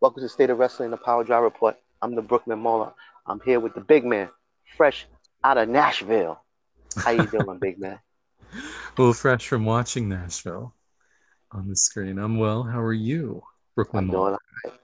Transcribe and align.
Welcome 0.00 0.22
to 0.22 0.28
State 0.30 0.48
of 0.48 0.58
Wrestling, 0.58 0.90
the 0.90 0.96
Power 0.96 1.22
Drive 1.22 1.42
Report. 1.42 1.76
I'm 2.00 2.14
the 2.14 2.22
Brooklyn 2.22 2.58
Mauler. 2.60 2.94
I'm 3.26 3.40
here 3.44 3.60
with 3.60 3.74
the 3.74 3.82
big 3.82 4.06
man, 4.06 4.30
fresh 4.78 5.06
out 5.44 5.58
of 5.58 5.68
Nashville. 5.68 6.42
How 6.96 7.10
you 7.10 7.26
doing, 7.26 7.58
big 7.58 7.78
man? 7.78 7.98
Well, 8.98 9.12
fresh 9.12 9.46
from 9.46 9.66
watching 9.66 10.08
Nashville 10.08 10.74
on 11.52 11.68
the 11.68 11.76
screen. 11.76 12.18
I'm 12.18 12.38
well. 12.38 12.62
How 12.62 12.80
are 12.80 12.92
you, 12.92 13.42
Brooklyn 13.74 14.04
I'm 14.04 14.10
doing 14.10 14.22
all 14.22 14.38
right. 14.64 14.74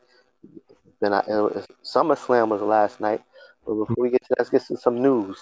Then 1.01 1.13
I, 1.13 1.23
SummerSlam 1.85 2.49
was 2.49 2.63
last 2.63 3.01
night. 3.01 3.23
But 3.67 3.75
before 3.75 3.97
we 3.99 4.11
get 4.11 4.23
to 4.23 4.29
that, 4.31 4.39
let's 4.39 4.51
get 4.51 4.67
to 4.67 4.77
some 4.77 5.03
news. 5.03 5.39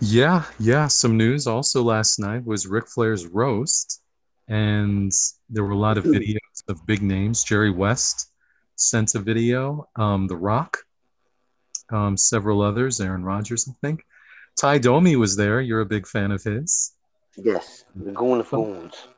Yeah, 0.00 0.44
yeah. 0.58 0.86
Some 0.86 1.16
news 1.16 1.46
also 1.46 1.82
last 1.82 2.18
night 2.18 2.44
was 2.44 2.66
Ric 2.66 2.88
Flair's 2.88 3.26
roast, 3.26 4.00
and 4.48 5.12
there 5.48 5.64
were 5.64 5.72
a 5.72 5.78
lot 5.78 5.98
of 5.98 6.04
videos 6.04 6.62
of 6.68 6.86
big 6.86 7.02
names. 7.02 7.44
Jerry 7.44 7.70
West 7.70 8.30
sent 8.76 9.14
a 9.14 9.18
video. 9.18 9.88
Um, 9.96 10.26
The 10.26 10.36
Rock, 10.36 10.78
um, 11.90 12.16
several 12.16 12.62
others. 12.62 13.00
Aaron 13.00 13.24
Rodgers, 13.24 13.68
I 13.68 13.72
think. 13.86 14.04
Tie 14.58 14.78
Domi 14.78 15.16
was 15.16 15.36
there. 15.36 15.60
You're 15.60 15.80
a 15.80 15.86
big 15.86 16.06
fan 16.06 16.30
of 16.30 16.42
his. 16.42 16.92
Yes, 17.36 17.84
the 17.94 18.12
Goon 18.12 18.40
of 18.40 18.50
Goons. 18.50 19.08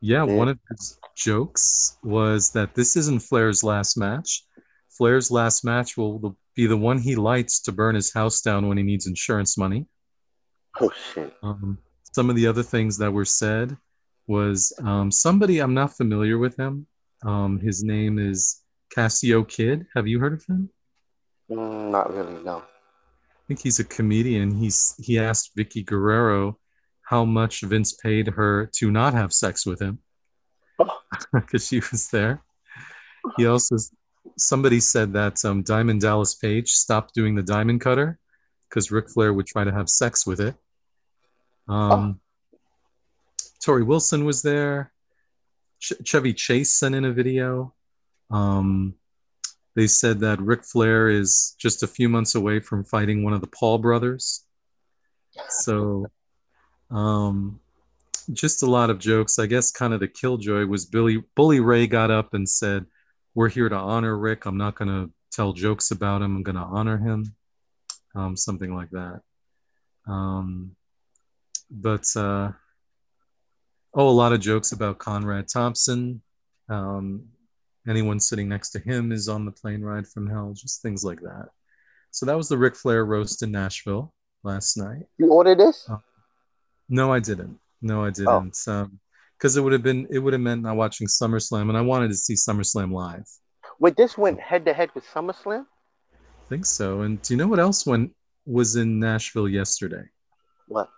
Yeah, 0.00 0.24
Yeah. 0.26 0.34
one 0.34 0.48
of 0.48 0.58
his 0.70 0.98
jokes 1.16 1.96
was 2.02 2.50
that 2.52 2.74
this 2.74 2.96
isn't 2.96 3.20
Flair's 3.20 3.62
last 3.62 3.96
match. 3.96 4.44
Flair's 4.88 5.30
last 5.30 5.64
match 5.64 5.96
will 5.96 6.36
be 6.54 6.66
the 6.66 6.76
one 6.76 6.98
he 6.98 7.16
lights 7.16 7.60
to 7.62 7.72
burn 7.72 7.94
his 7.94 8.12
house 8.12 8.40
down 8.40 8.66
when 8.68 8.76
he 8.76 8.82
needs 8.82 9.06
insurance 9.06 9.56
money. 9.58 9.86
Oh 10.80 10.90
shit. 11.12 11.32
Um, 11.42 11.78
some 12.12 12.30
of 12.30 12.36
the 12.36 12.46
other 12.46 12.62
things 12.62 12.98
that 12.98 13.12
were 13.12 13.24
said 13.24 13.76
was 14.26 14.72
um, 14.82 15.10
somebody 15.10 15.58
I'm 15.58 15.74
not 15.74 15.96
familiar 15.96 16.38
with 16.38 16.56
him. 16.56 16.86
Um, 17.24 17.58
his 17.58 17.82
name 17.82 18.18
is 18.18 18.62
Cassio 18.94 19.44
Kid. 19.44 19.86
Have 19.94 20.06
you 20.06 20.18
heard 20.20 20.32
of 20.34 20.44
him? 20.46 20.70
Mm, 21.50 21.90
not 21.90 22.12
really, 22.14 22.42
no. 22.42 22.58
I 22.58 23.42
think 23.48 23.60
he's 23.60 23.80
a 23.80 23.84
comedian. 23.84 24.52
He's 24.56 24.94
he 24.98 25.18
asked 25.18 25.56
Vickie 25.56 25.84
Guerrero 25.84 26.58
how 27.10 27.24
much 27.24 27.62
Vince 27.62 27.92
paid 27.94 28.28
her 28.28 28.70
to 28.76 28.88
not 28.88 29.14
have 29.14 29.32
sex 29.32 29.66
with 29.66 29.80
him 29.82 29.98
Oh. 30.78 30.96
because 31.32 31.66
she 31.66 31.80
was 31.90 32.08
there. 32.10 32.40
He 33.36 33.46
also 33.46 33.76
somebody 34.38 34.78
said 34.78 35.12
that 35.14 35.44
um, 35.44 35.62
Diamond 35.62 36.00
Dallas 36.02 36.36
Page 36.36 36.70
stopped 36.70 37.12
doing 37.12 37.34
the 37.34 37.42
diamond 37.42 37.80
cutter 37.80 38.18
because 38.68 38.92
Ric 38.92 39.10
Flair 39.10 39.32
would 39.34 39.46
try 39.46 39.64
to 39.64 39.72
have 39.72 39.88
sex 39.88 40.24
with 40.24 40.40
it. 40.40 40.54
Um, 41.68 42.20
Torrie 43.60 43.84
Wilson 43.84 44.24
was 44.24 44.42
there. 44.42 44.92
Ch- 45.80 46.00
Chevy 46.04 46.32
Chase 46.32 46.72
sent 46.72 46.94
in 46.94 47.04
a 47.04 47.12
video. 47.12 47.74
Um, 48.30 48.94
they 49.74 49.88
said 49.88 50.20
that 50.20 50.40
Ric 50.40 50.64
Flair 50.64 51.08
is 51.08 51.56
just 51.58 51.82
a 51.82 51.88
few 51.88 52.08
months 52.08 52.36
away 52.36 52.60
from 52.60 52.84
fighting 52.84 53.24
one 53.24 53.32
of 53.32 53.40
the 53.40 53.48
Paul 53.48 53.78
brothers. 53.78 54.44
So, 55.48 56.06
um, 56.90 57.60
just 58.32 58.62
a 58.62 58.70
lot 58.70 58.90
of 58.90 58.98
jokes. 58.98 59.38
I 59.38 59.46
guess 59.46 59.70
kind 59.70 59.94
of 59.94 60.00
the 60.00 60.08
killjoy 60.08 60.66
was 60.66 60.86
Billy 60.86 61.22
Bully 61.34 61.60
Ray 61.60 61.86
got 61.86 62.10
up 62.10 62.34
and 62.34 62.48
said, 62.48 62.86
"We're 63.34 63.48
here 63.48 63.68
to 63.68 63.76
honor 63.76 64.16
Rick. 64.16 64.46
I'm 64.46 64.56
not 64.56 64.74
going 64.74 64.88
to 64.88 65.12
tell 65.30 65.52
jokes 65.52 65.90
about 65.90 66.22
him. 66.22 66.36
I'm 66.36 66.42
going 66.42 66.56
to 66.56 66.62
honor 66.62 66.98
him." 66.98 67.34
Um, 68.14 68.36
something 68.36 68.74
like 68.74 68.90
that. 68.90 69.20
Um, 70.06 70.74
but 71.70 72.04
uh, 72.16 72.52
oh, 73.94 74.08
a 74.08 74.10
lot 74.10 74.32
of 74.32 74.40
jokes 74.40 74.72
about 74.72 74.98
Conrad 74.98 75.48
Thompson. 75.48 76.20
Um, 76.68 77.24
anyone 77.88 78.20
sitting 78.20 78.48
next 78.48 78.70
to 78.70 78.80
him 78.80 79.12
is 79.12 79.28
on 79.28 79.44
the 79.44 79.52
plane 79.52 79.82
ride 79.82 80.06
from 80.06 80.28
hell. 80.28 80.52
Just 80.54 80.82
things 80.82 81.04
like 81.04 81.20
that. 81.20 81.48
So 82.10 82.26
that 82.26 82.36
was 82.36 82.48
the 82.48 82.58
Ric 82.58 82.74
Flair 82.74 83.04
roast 83.04 83.42
in 83.42 83.52
Nashville 83.52 84.12
last 84.42 84.76
night. 84.76 85.04
You 85.18 85.30
ordered 85.32 85.58
this? 85.58 85.88
No, 86.90 87.12
I 87.12 87.20
didn't. 87.20 87.58
No, 87.80 88.04
I 88.04 88.10
didn't. 88.10 88.58
Um, 88.66 89.00
because 89.38 89.56
it 89.56 89.62
would 89.62 89.72
have 89.72 89.82
been 89.82 90.06
it 90.10 90.18
would 90.18 90.34
have 90.34 90.42
meant 90.42 90.62
not 90.62 90.76
watching 90.76 91.06
SummerSlam, 91.06 91.70
and 91.70 91.78
I 91.78 91.80
wanted 91.80 92.08
to 92.08 92.14
see 92.14 92.34
SummerSlam 92.34 92.92
live. 92.92 93.24
Wait, 93.78 93.96
this 93.96 94.18
went 94.18 94.38
head 94.38 94.66
to 94.66 94.74
head 94.74 94.90
with 94.94 95.04
SummerSlam? 95.06 95.64
I 96.12 96.48
think 96.50 96.66
so. 96.66 97.00
And 97.02 97.22
do 97.22 97.32
you 97.32 97.38
know 97.38 97.46
what 97.46 97.58
else 97.58 97.86
went 97.86 98.14
was 98.44 98.76
in 98.76 98.98
Nashville 98.98 99.48
yesterday? 99.48 100.02
What? 100.68 100.90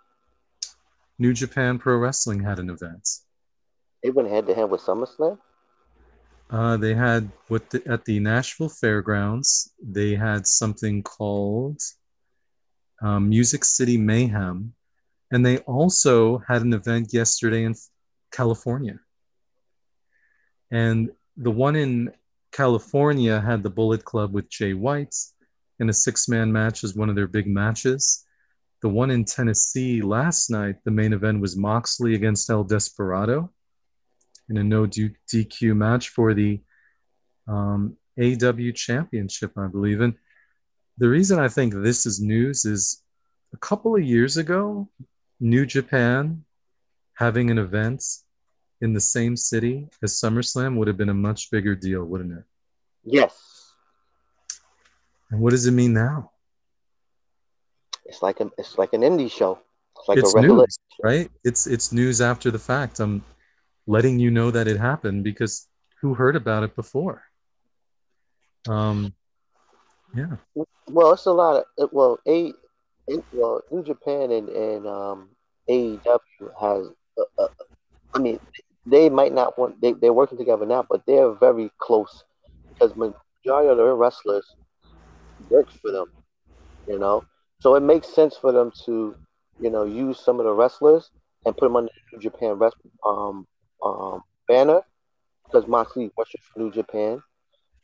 New 1.19 1.31
Japan 1.31 1.79
Pro 1.79 1.97
Wrestling 1.97 2.43
had 2.43 2.59
an 2.59 2.69
event. 2.69 3.07
It 4.01 4.13
went 4.13 4.29
head 4.29 4.47
to 4.47 4.53
head 4.53 4.69
with 4.69 4.81
SummerSlam? 4.81 5.37
Uh, 6.49 6.75
they 6.75 6.93
had 6.93 7.31
what 7.47 7.69
the, 7.69 7.81
at 7.87 8.03
the 8.03 8.19
Nashville 8.19 8.69
Fairgrounds. 8.69 9.71
They 9.81 10.15
had 10.15 10.45
something 10.45 11.01
called 11.01 11.79
um, 13.01 13.29
Music 13.29 13.63
City 13.63 13.97
Mayhem, 13.97 14.73
and 15.33 15.43
they 15.43 15.57
also 15.59 16.37
had 16.47 16.61
an 16.61 16.73
event 16.73 17.11
yesterday 17.11 17.63
in 17.63 17.73
California. 18.31 18.99
And 20.71 21.09
the 21.35 21.49
one 21.49 21.75
in 21.75 22.11
California 22.51 23.41
had 23.41 23.63
the 23.63 23.69
Bullet 23.71 24.05
Club 24.05 24.31
with 24.31 24.47
Jay 24.47 24.75
White 24.75 25.15
in 25.79 25.89
a 25.89 25.93
six-man 25.93 26.51
match 26.51 26.83
as 26.83 26.95
one 26.95 27.09
of 27.09 27.15
their 27.15 27.27
big 27.27 27.47
matches. 27.47 28.23
The 28.83 28.89
one 28.89 29.09
in 29.09 29.25
Tennessee 29.25 30.03
last 30.03 30.51
night, 30.51 30.75
the 30.85 30.91
main 30.91 31.13
event 31.13 31.41
was 31.41 31.57
Moxley 31.57 32.13
against 32.13 32.51
El 32.51 32.63
Desperado 32.63 33.51
in 34.49 34.57
a 34.57 34.63
no 34.63 34.85
DQ 34.85 35.75
match 35.75 36.09
for 36.09 36.35
the 36.35 36.61
um, 37.47 37.97
AW 38.21 38.71
Championship, 38.75 39.57
I 39.57 39.65
believe. 39.65 40.01
And 40.01 40.13
the 40.99 41.09
reason 41.09 41.39
I 41.39 41.47
think 41.47 41.73
this 41.73 42.05
is 42.05 42.21
news 42.21 42.65
is 42.65 43.01
a 43.51 43.57
couple 43.57 43.95
of 43.95 44.03
years 44.03 44.37
ago, 44.37 44.89
New 45.39 45.65
Japan 45.65 46.45
having 47.15 47.51
an 47.51 47.57
event 47.57 48.03
in 48.81 48.93
the 48.93 49.01
same 49.01 49.35
city 49.37 49.87
as 50.01 50.13
SummerSlam 50.13 50.75
would 50.77 50.87
have 50.87 50.97
been 50.97 51.09
a 51.09 51.13
much 51.13 51.51
bigger 51.51 51.75
deal, 51.75 52.03
wouldn't 52.03 52.37
it? 52.37 52.43
Yes. 53.03 53.71
And 55.31 55.41
what 55.41 55.51
does 55.51 55.65
it 55.65 55.71
mean 55.71 55.93
now? 55.93 56.31
It's 58.05 58.21
like 58.21 58.39
a 58.39 58.51
it's 58.57 58.77
like 58.77 58.93
an 58.93 59.01
indie 59.01 59.31
show. 59.31 59.59
It's 59.97 60.07
like 60.07 60.17
it's 60.17 60.33
a 60.33 60.37
regular 60.37 60.65
news, 60.65 60.79
right? 61.01 61.31
It's 61.43 61.67
it's 61.67 61.91
news 61.91 62.21
after 62.21 62.51
the 62.51 62.59
fact. 62.59 62.99
I'm 62.99 63.23
letting 63.87 64.19
you 64.19 64.31
know 64.31 64.51
that 64.51 64.67
it 64.67 64.77
happened 64.77 65.23
because 65.23 65.67
who 66.01 66.13
heard 66.13 66.35
about 66.35 66.63
it 66.63 66.75
before? 66.75 67.23
Um, 68.67 69.13
yeah. 70.15 70.35
Well, 70.87 71.13
it's 71.13 71.25
a 71.25 71.31
lot 71.31 71.65
of 71.77 71.89
well, 71.91 72.19
a 72.27 72.31
in, 72.31 72.53
well, 73.07 73.61
New 73.71 73.83
Japan 73.83 74.31
and 74.31 74.49
and 74.49 74.87
um, 74.87 75.29
AEW 75.69 76.49
has. 76.59 76.87
Uh, 77.17 77.23
uh, 77.37 77.47
I 78.15 78.19
mean, 78.19 78.39
they 78.85 79.09
might 79.09 79.33
not 79.33 79.57
want 79.57 79.81
they 79.81 79.93
they're 79.93 80.13
working 80.13 80.37
together 80.37 80.65
now, 80.65 80.85
but 80.89 81.01
they're 81.05 81.31
very 81.33 81.71
close 81.79 82.23
because 82.69 82.95
majority 82.95 83.69
of 83.69 83.77
their 83.77 83.95
wrestlers 83.95 84.55
works 85.49 85.73
for 85.81 85.91
them. 85.91 86.05
You 86.87 86.99
know, 86.99 87.23
so 87.59 87.75
it 87.75 87.81
makes 87.81 88.07
sense 88.07 88.37
for 88.37 88.51
them 88.51 88.71
to 88.85 89.15
you 89.59 89.69
know 89.69 89.83
use 89.83 90.19
some 90.19 90.39
of 90.39 90.45
the 90.45 90.53
wrestlers 90.53 91.09
and 91.45 91.55
put 91.55 91.65
them 91.65 91.75
under 91.75 91.91
the 92.11 92.17
New 92.17 92.21
Japan 92.21 92.53
rest, 92.53 92.75
um 93.05 93.45
um 93.83 94.21
banner 94.47 94.81
because 95.45 95.67
Moxley 95.67 96.11
works 96.17 96.31
for 96.53 96.59
New 96.59 96.71
Japan. 96.71 97.21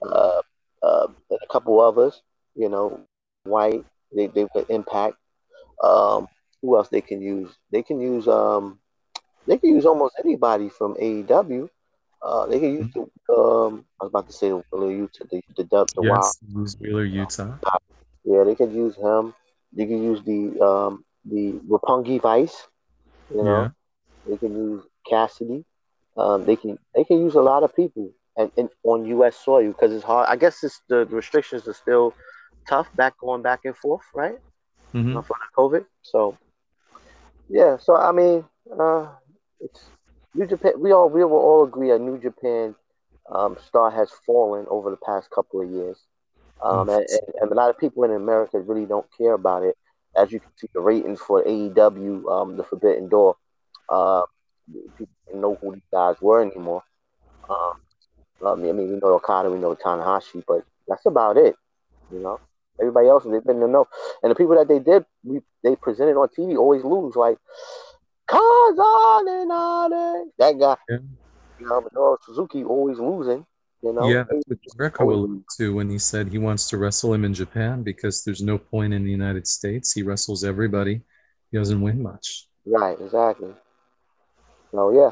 Uh, 0.01 0.41
uh, 0.83 1.07
and 1.29 1.39
a 1.43 1.51
couple 1.51 1.79
others, 1.79 2.21
you 2.55 2.69
know, 2.69 2.97
White, 3.43 3.83
they 4.15 4.27
they 4.27 4.45
put 4.45 4.69
Impact. 4.69 5.15
Um, 5.83 6.27
who 6.61 6.77
else 6.77 6.89
they 6.89 7.01
can 7.01 7.21
use? 7.21 7.51
They 7.71 7.83
can 7.83 7.99
use 8.01 8.27
um, 8.27 8.79
they 9.47 9.57
can 9.57 9.71
use 9.75 9.85
almost 9.85 10.15
anybody 10.23 10.69
from 10.69 10.95
AEW. 10.95 11.69
Uh, 12.21 12.45
they 12.47 12.59
can 12.59 12.73
use 12.75 12.87
the 12.93 13.01
um, 13.33 13.85
I 14.01 14.05
was 14.05 14.09
about 14.11 14.27
to 14.27 14.33
say 14.33 14.49
the 14.49 14.63
Wheeler 14.71 14.91
Yuta, 14.91 15.29
the 15.29 15.41
the, 15.57 15.63
the, 15.63 15.87
the 15.95 16.03
Wild. 16.03 16.35
Yes, 16.35 16.39
Louis 16.53 16.75
Wheeler, 16.79 17.05
Yuta. 17.07 17.59
Yeah, 18.25 18.43
they 18.43 18.55
could 18.55 18.71
use 18.73 18.95
him. 18.95 19.33
They 19.73 19.85
can 19.85 20.03
use 20.03 20.21
the 20.23 20.59
um 20.63 21.05
the 21.25 21.59
Roppongi 21.69 22.21
Vice. 22.21 22.67
You 23.29 23.37
know, 23.37 23.65
Yeah. 23.65 23.69
they 24.27 24.37
can 24.37 24.55
use 24.55 24.83
Cassidy. 25.09 25.65
Um, 26.17 26.45
they 26.45 26.55
can 26.55 26.77
they 26.95 27.03
can 27.03 27.19
use 27.19 27.35
a 27.35 27.41
lot 27.41 27.63
of 27.63 27.75
people 27.75 28.11
and, 28.37 28.51
and 28.57 28.69
on 28.83 29.05
U.S. 29.05 29.37
soil 29.37 29.69
because 29.69 29.93
it's 29.93 30.03
hard. 30.03 30.27
I 30.29 30.35
guess 30.35 30.63
it's 30.63 30.81
the 30.89 31.05
restrictions 31.05 31.67
are 31.67 31.73
still 31.73 32.13
tough 32.69 32.89
back 32.95 33.17
going 33.19 33.41
back 33.43 33.61
and 33.65 33.75
forth, 33.77 34.05
right? 34.15 34.37
Mhm. 34.93 35.15
uh, 35.15 35.21
for 35.21 35.35
the 35.41 35.49
COVID. 35.57 35.85
So 36.03 36.37
yeah, 37.49 37.77
so 37.77 37.95
I 37.95 38.11
mean, 38.11 38.45
uh, 38.79 39.07
it's 39.59 39.91
New 40.35 40.47
Japan. 40.47 40.73
We 40.79 40.91
all 40.91 41.09
we 41.09 41.23
will 41.23 41.37
all 41.37 41.63
agree 41.63 41.89
that 41.89 41.99
New 42.01 42.19
Japan 42.19 42.75
um, 43.33 43.57
star 43.59 43.91
has 43.91 44.11
fallen 44.25 44.65
over 44.69 44.89
the 44.91 44.97
past 45.05 45.29
couple 45.31 45.61
of 45.61 45.69
years. 45.69 45.97
Um, 46.63 46.89
and, 46.89 47.05
and, 47.09 47.21
and 47.41 47.51
a 47.51 47.55
lot 47.55 47.69
of 47.69 47.77
people 47.77 48.03
in 48.03 48.11
America 48.11 48.59
really 48.59 48.85
don't 48.85 49.05
care 49.17 49.33
about 49.33 49.63
it. 49.63 49.75
As 50.15 50.31
you 50.31 50.39
can 50.39 50.49
see, 50.57 50.67
the 50.73 50.81
ratings 50.81 51.19
for 51.19 51.43
AEW, 51.45 52.27
um, 52.29 52.57
the 52.57 52.63
Forbidden 52.63 53.09
Door, 53.09 53.35
uh, 53.89 54.23
people 54.97 55.13
didn't 55.27 55.41
know 55.41 55.57
who 55.61 55.73
these 55.73 55.83
guys 55.91 56.15
were 56.21 56.41
anymore. 56.41 56.83
Um, 57.49 57.73
I 58.45 58.55
mean, 58.55 58.77
we 58.77 58.85
know 59.01 59.13
Okada, 59.15 59.49
we 59.49 59.59
know 59.59 59.75
Tanahashi, 59.75 60.43
but 60.47 60.63
that's 60.87 61.05
about 61.05 61.37
it. 61.37 61.55
You 62.11 62.19
know, 62.19 62.39
everybody 62.79 63.07
else 63.07 63.23
they've 63.23 63.43
been 63.43 63.59
to 63.59 63.67
know, 63.67 63.87
and 64.23 64.31
the 64.31 64.35
people 64.35 64.55
that 64.55 64.67
they 64.67 64.79
did, 64.79 65.05
we 65.23 65.41
they 65.63 65.75
presented 65.75 66.15
on 66.15 66.27
TV 66.29 66.57
always 66.57 66.83
lose. 66.83 67.15
Like 67.15 67.37
Kazan 68.29 69.27
and 69.27 69.51
Ane, 69.51 70.31
that 70.37 70.59
guy. 70.59 70.77
Yeah. 70.89 70.97
You 71.59 71.67
know, 71.67 71.81
Minoru 71.81 71.89
oh, 71.97 72.17
Suzuki 72.25 72.63
always 72.63 72.99
losing. 72.99 73.45
You 73.81 73.93
know, 73.93 74.07
Yeah, 74.07 74.23
that's 74.29 74.43
what 74.47 74.57
Jericho 74.77 75.11
alluded 75.11 75.43
to 75.57 75.73
when 75.73 75.89
he 75.89 75.97
said 75.97 76.27
he 76.27 76.37
wants 76.37 76.69
to 76.69 76.77
wrestle 76.77 77.13
him 77.13 77.25
in 77.25 77.33
Japan 77.33 77.81
because 77.81 78.23
there's 78.23 78.41
no 78.41 78.57
point 78.57 78.93
in 78.93 79.03
the 79.03 79.11
United 79.11 79.47
States. 79.47 79.93
He 79.93 80.03
wrestles 80.03 80.43
everybody. 80.43 81.01
He 81.51 81.57
doesn't 81.57 81.81
win 81.81 82.01
much. 82.01 82.47
right, 82.65 82.99
exactly. 82.99 83.53
So 84.71 84.91
yeah, 84.91 85.11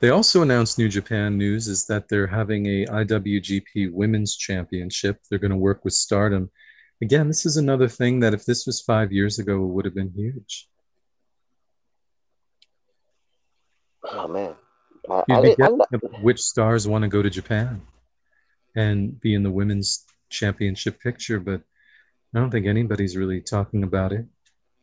They 0.00 0.10
also 0.10 0.42
announced 0.42 0.78
New 0.78 0.88
Japan 0.88 1.36
news 1.36 1.66
is 1.66 1.86
that 1.86 2.08
they're 2.08 2.26
having 2.26 2.66
a 2.66 2.86
IWGP 2.86 3.92
Women's 3.92 4.36
Championship. 4.36 5.20
They're 5.28 5.40
going 5.40 5.50
to 5.50 5.56
work 5.56 5.84
with 5.84 5.94
Stardom. 5.94 6.50
Again, 7.00 7.28
this 7.28 7.46
is 7.46 7.56
another 7.56 7.88
thing 7.88 8.20
that 8.20 8.34
if 8.34 8.44
this 8.44 8.66
was 8.66 8.80
five 8.80 9.12
years 9.12 9.38
ago, 9.38 9.62
it 9.62 9.68
would 9.68 9.84
have 9.84 9.94
been 9.94 10.12
huge. 10.14 10.68
oh 14.10 14.28
man, 14.28 14.54
I, 15.10 15.24
I, 15.30 15.54
I, 15.60 15.68
which 16.22 16.40
stars 16.40 16.88
want 16.88 17.02
to 17.02 17.08
go 17.08 17.22
to 17.22 17.30
Japan 17.30 17.82
and 18.74 19.20
be 19.20 19.34
in 19.34 19.42
the 19.42 19.50
women's 19.50 20.04
championship 20.30 21.00
picture, 21.00 21.40
but 21.40 21.62
I 22.34 22.40
don't 22.40 22.50
think 22.50 22.66
anybody's 22.66 23.16
really 23.16 23.40
talking 23.40 23.82
about 23.82 24.12
it. 24.12 24.26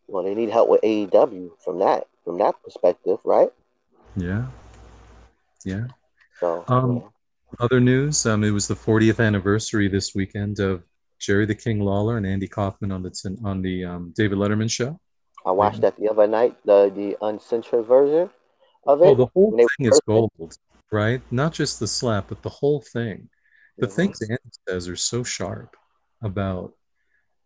well, 0.08 0.24
they 0.24 0.36
need 0.36 0.50
help 0.50 0.70
with 0.70 0.82
AEW 0.82 1.52
from 1.64 1.80
that 1.80 2.08
from 2.24 2.38
that 2.40 2.56
perspective, 2.64 3.20
right? 3.24 3.50
Yeah. 4.16 4.48
Yeah. 5.64 5.86
So 6.40 6.64
Um, 6.68 6.98
yeah. 6.98 7.02
Other 7.60 7.80
news, 7.80 8.26
um, 8.26 8.44
it 8.44 8.52
was 8.52 8.68
the 8.68 8.76
40th 8.76 9.24
anniversary 9.26 9.88
this 9.88 10.14
weekend 10.14 10.60
of 10.60 10.84
Jerry 11.20 11.46
the 11.46 11.56
King 11.56 11.80
Lawler 11.80 12.18
and 12.18 12.26
Andy 12.26 12.48
Kaufman 12.48 12.92
on 12.92 13.02
the 13.04 13.38
on 13.44 13.62
the 13.62 13.86
um, 13.86 14.14
David 14.16 14.38
Letterman 14.38 14.70
show. 14.70 15.00
I 15.46 15.52
watched 15.52 15.82
that 15.82 15.96
the 15.98 16.10
other 16.10 16.28
night, 16.28 16.58
the 16.66 16.92
the 16.94 17.18
uncensored 17.22 17.86
version 17.86 18.30
of 18.86 19.02
it. 19.02 19.06
Oh, 19.06 19.16
the 19.16 19.28
whole 19.34 19.52
thing 19.52 19.88
is 19.88 20.02
gold, 20.08 20.32
right? 20.92 21.22
Not 21.32 21.54
just 21.54 21.80
the 21.80 21.88
slap, 21.88 22.28
but 22.30 22.42
the 22.42 22.50
whole 22.50 22.82
thing. 22.82 23.30
The 23.78 23.88
Mhm. 23.88 23.96
things 23.96 24.22
Andy 24.22 24.52
says 24.68 24.88
are 24.88 24.96
so 24.96 25.24
sharp 25.24 25.76
about, 26.22 26.74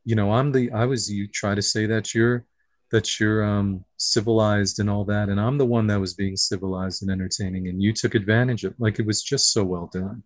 you 0.05 0.15
know, 0.15 0.31
I'm 0.31 0.51
the 0.51 0.71
I 0.71 0.85
was 0.85 1.11
you 1.11 1.27
try 1.27 1.55
to 1.55 1.61
say 1.61 1.85
that 1.87 2.13
you're 2.13 2.45
that 2.91 3.19
you're 3.19 3.43
um 3.43 3.85
civilized 3.97 4.79
and 4.79 4.89
all 4.89 5.05
that, 5.05 5.29
and 5.29 5.39
I'm 5.39 5.57
the 5.57 5.65
one 5.65 5.87
that 5.87 5.99
was 5.99 6.13
being 6.13 6.35
civilized 6.35 7.01
and 7.03 7.11
entertaining, 7.11 7.67
and 7.67 7.81
you 7.81 7.93
took 7.93 8.15
advantage 8.15 8.63
of 8.63 8.73
like 8.79 8.99
it 8.99 9.05
was 9.05 9.21
just 9.21 9.51
so 9.51 9.63
well 9.63 9.87
done. 9.93 10.23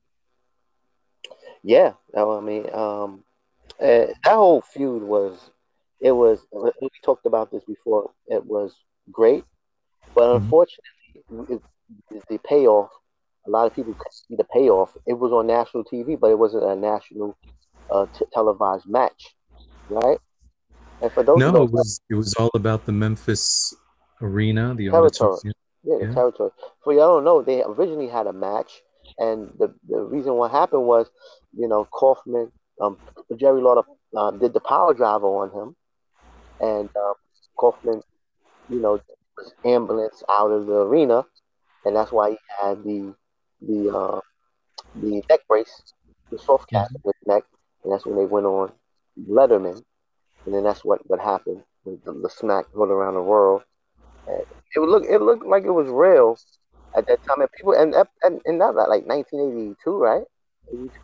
Yeah, 1.64 1.94
I 2.16 2.40
mean, 2.42 2.70
um, 2.74 3.24
uh, 3.82 4.08
that 4.24 4.36
whole 4.36 4.62
feud 4.62 5.04
was, 5.04 5.50
it 6.00 6.12
was. 6.12 6.46
We 6.54 6.90
talked 7.04 7.26
about 7.26 7.52
this 7.52 7.64
before. 7.66 8.12
It 8.28 8.46
was 8.46 8.76
great, 9.12 9.44
but 10.16 10.24
Mhm. 10.24 10.44
unfortunately, 10.44 11.56
it, 11.56 11.62
the 12.30 12.38
payoff. 12.40 12.90
A 13.46 13.50
lot 13.50 13.68
of 13.68 13.74
people 13.74 13.94
could 13.94 14.14
see 14.14 14.36
the 14.36 14.46
payoff. 14.46 14.96
It 15.06 15.14
was 15.14 15.32
on 15.34 15.48
national 15.48 15.84
TV, 15.84 16.18
but 16.20 16.32
it 16.32 16.40
wasn't 16.40 16.64
a 16.64 16.76
national 16.76 17.38
uh, 17.90 18.06
t- 18.18 18.26
televised 18.32 18.88
match, 18.88 19.36
right? 19.90 20.18
And 21.02 21.12
for 21.12 21.24
those 21.24 21.40
No, 21.40 21.64
it 21.64 21.72
was 21.72 22.00
it 22.10 22.16
was 22.16 22.34
all 22.36 22.52
about 22.54 22.86
the 22.86 22.92
Memphis 22.94 23.76
arena, 24.22 24.74
the 24.76 24.90
Territory. 24.90 25.32
auditorium. 25.32 25.54
Yeah, 25.84 25.98
the 26.08 26.14
territory. 26.14 26.52
For 26.84 26.94
y'all 26.94 27.16
don't 27.16 27.26
know, 27.26 27.42
they 27.42 27.62
originally 27.64 28.08
had 28.08 28.28
a 28.28 28.32
match, 28.34 28.82
and 29.18 29.50
the, 29.60 29.74
the 29.90 30.00
reason 30.00 30.36
what 30.36 30.52
happened 30.52 30.86
was, 30.86 31.10
you 31.54 31.68
know, 31.68 31.86
Kaufman, 31.92 32.52
um, 32.82 32.98
Jerry 33.38 33.62
Lawler 33.62 33.84
uh, 34.18 34.32
did 34.32 34.54
the 34.54 34.62
power 34.62 34.94
driver 34.94 35.28
on 35.28 35.52
him, 35.52 35.76
and 36.60 36.90
um, 36.96 37.14
Kaufman, 37.58 38.02
you 38.68 38.82
know, 38.82 39.00
was 39.38 39.54
ambulance 39.66 40.24
out 40.30 40.52
of 40.52 40.66
the 40.68 40.74
arena, 40.82 41.26
and 41.86 41.96
that's 41.96 42.12
why 42.12 42.32
he 42.32 42.38
had 42.62 42.84
the 42.84 43.14
the 43.62 43.90
uh, 43.96 44.20
the 44.96 45.22
neck 45.30 45.42
brace, 45.48 45.84
the 46.32 46.38
soft 46.38 46.70
cap 46.72 46.88
Mm-hmm. 46.88 47.04
with 47.04 47.16
neck, 47.26 47.44
and 47.84 47.92
that's 47.94 48.06
when 48.06 48.18
they 48.18 48.26
went 48.26 48.46
on 48.46 48.72
Letterman, 49.30 49.82
and 50.46 50.56
then 50.56 50.64
that's 50.64 50.84
what 50.84 51.00
what 51.08 51.20
happened 51.20 51.64
with 51.86 52.04
the, 52.04 52.14
the 52.14 52.30
smack 52.30 52.66
going 52.74 52.92
around 52.92 53.16
the 53.16 53.22
world. 53.22 53.64
And 54.28 54.44
it 54.76 54.80
would 54.80 54.90
look 54.90 55.04
it 55.10 55.22
looked 55.22 55.46
like 55.46 55.64
it 55.64 55.72
was 55.72 55.88
real 55.90 56.38
at 56.98 57.06
that 57.08 57.20
time, 57.28 57.42
and 57.42 57.50
people 57.58 57.74
and 57.74 57.94
and, 58.24 58.42
and 58.46 58.62
that 58.62 58.74
like 58.90 59.06
1982, 59.06 59.98
right? 59.98 60.24
82. 60.72 61.00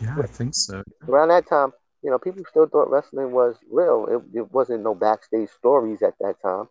Yeah, 0.00 0.18
I 0.18 0.26
think 0.26 0.54
so. 0.54 0.82
Around 1.08 1.28
that 1.28 1.48
time, 1.48 1.72
you 2.02 2.10
know, 2.10 2.18
people 2.18 2.44
still 2.48 2.66
thought 2.66 2.90
wrestling 2.90 3.32
was 3.32 3.56
real. 3.70 4.06
It, 4.10 4.38
it 4.38 4.52
wasn't 4.52 4.82
no 4.82 4.94
backstage 4.94 5.48
stories 5.50 6.02
at 6.02 6.14
that 6.20 6.36
time, 6.42 6.68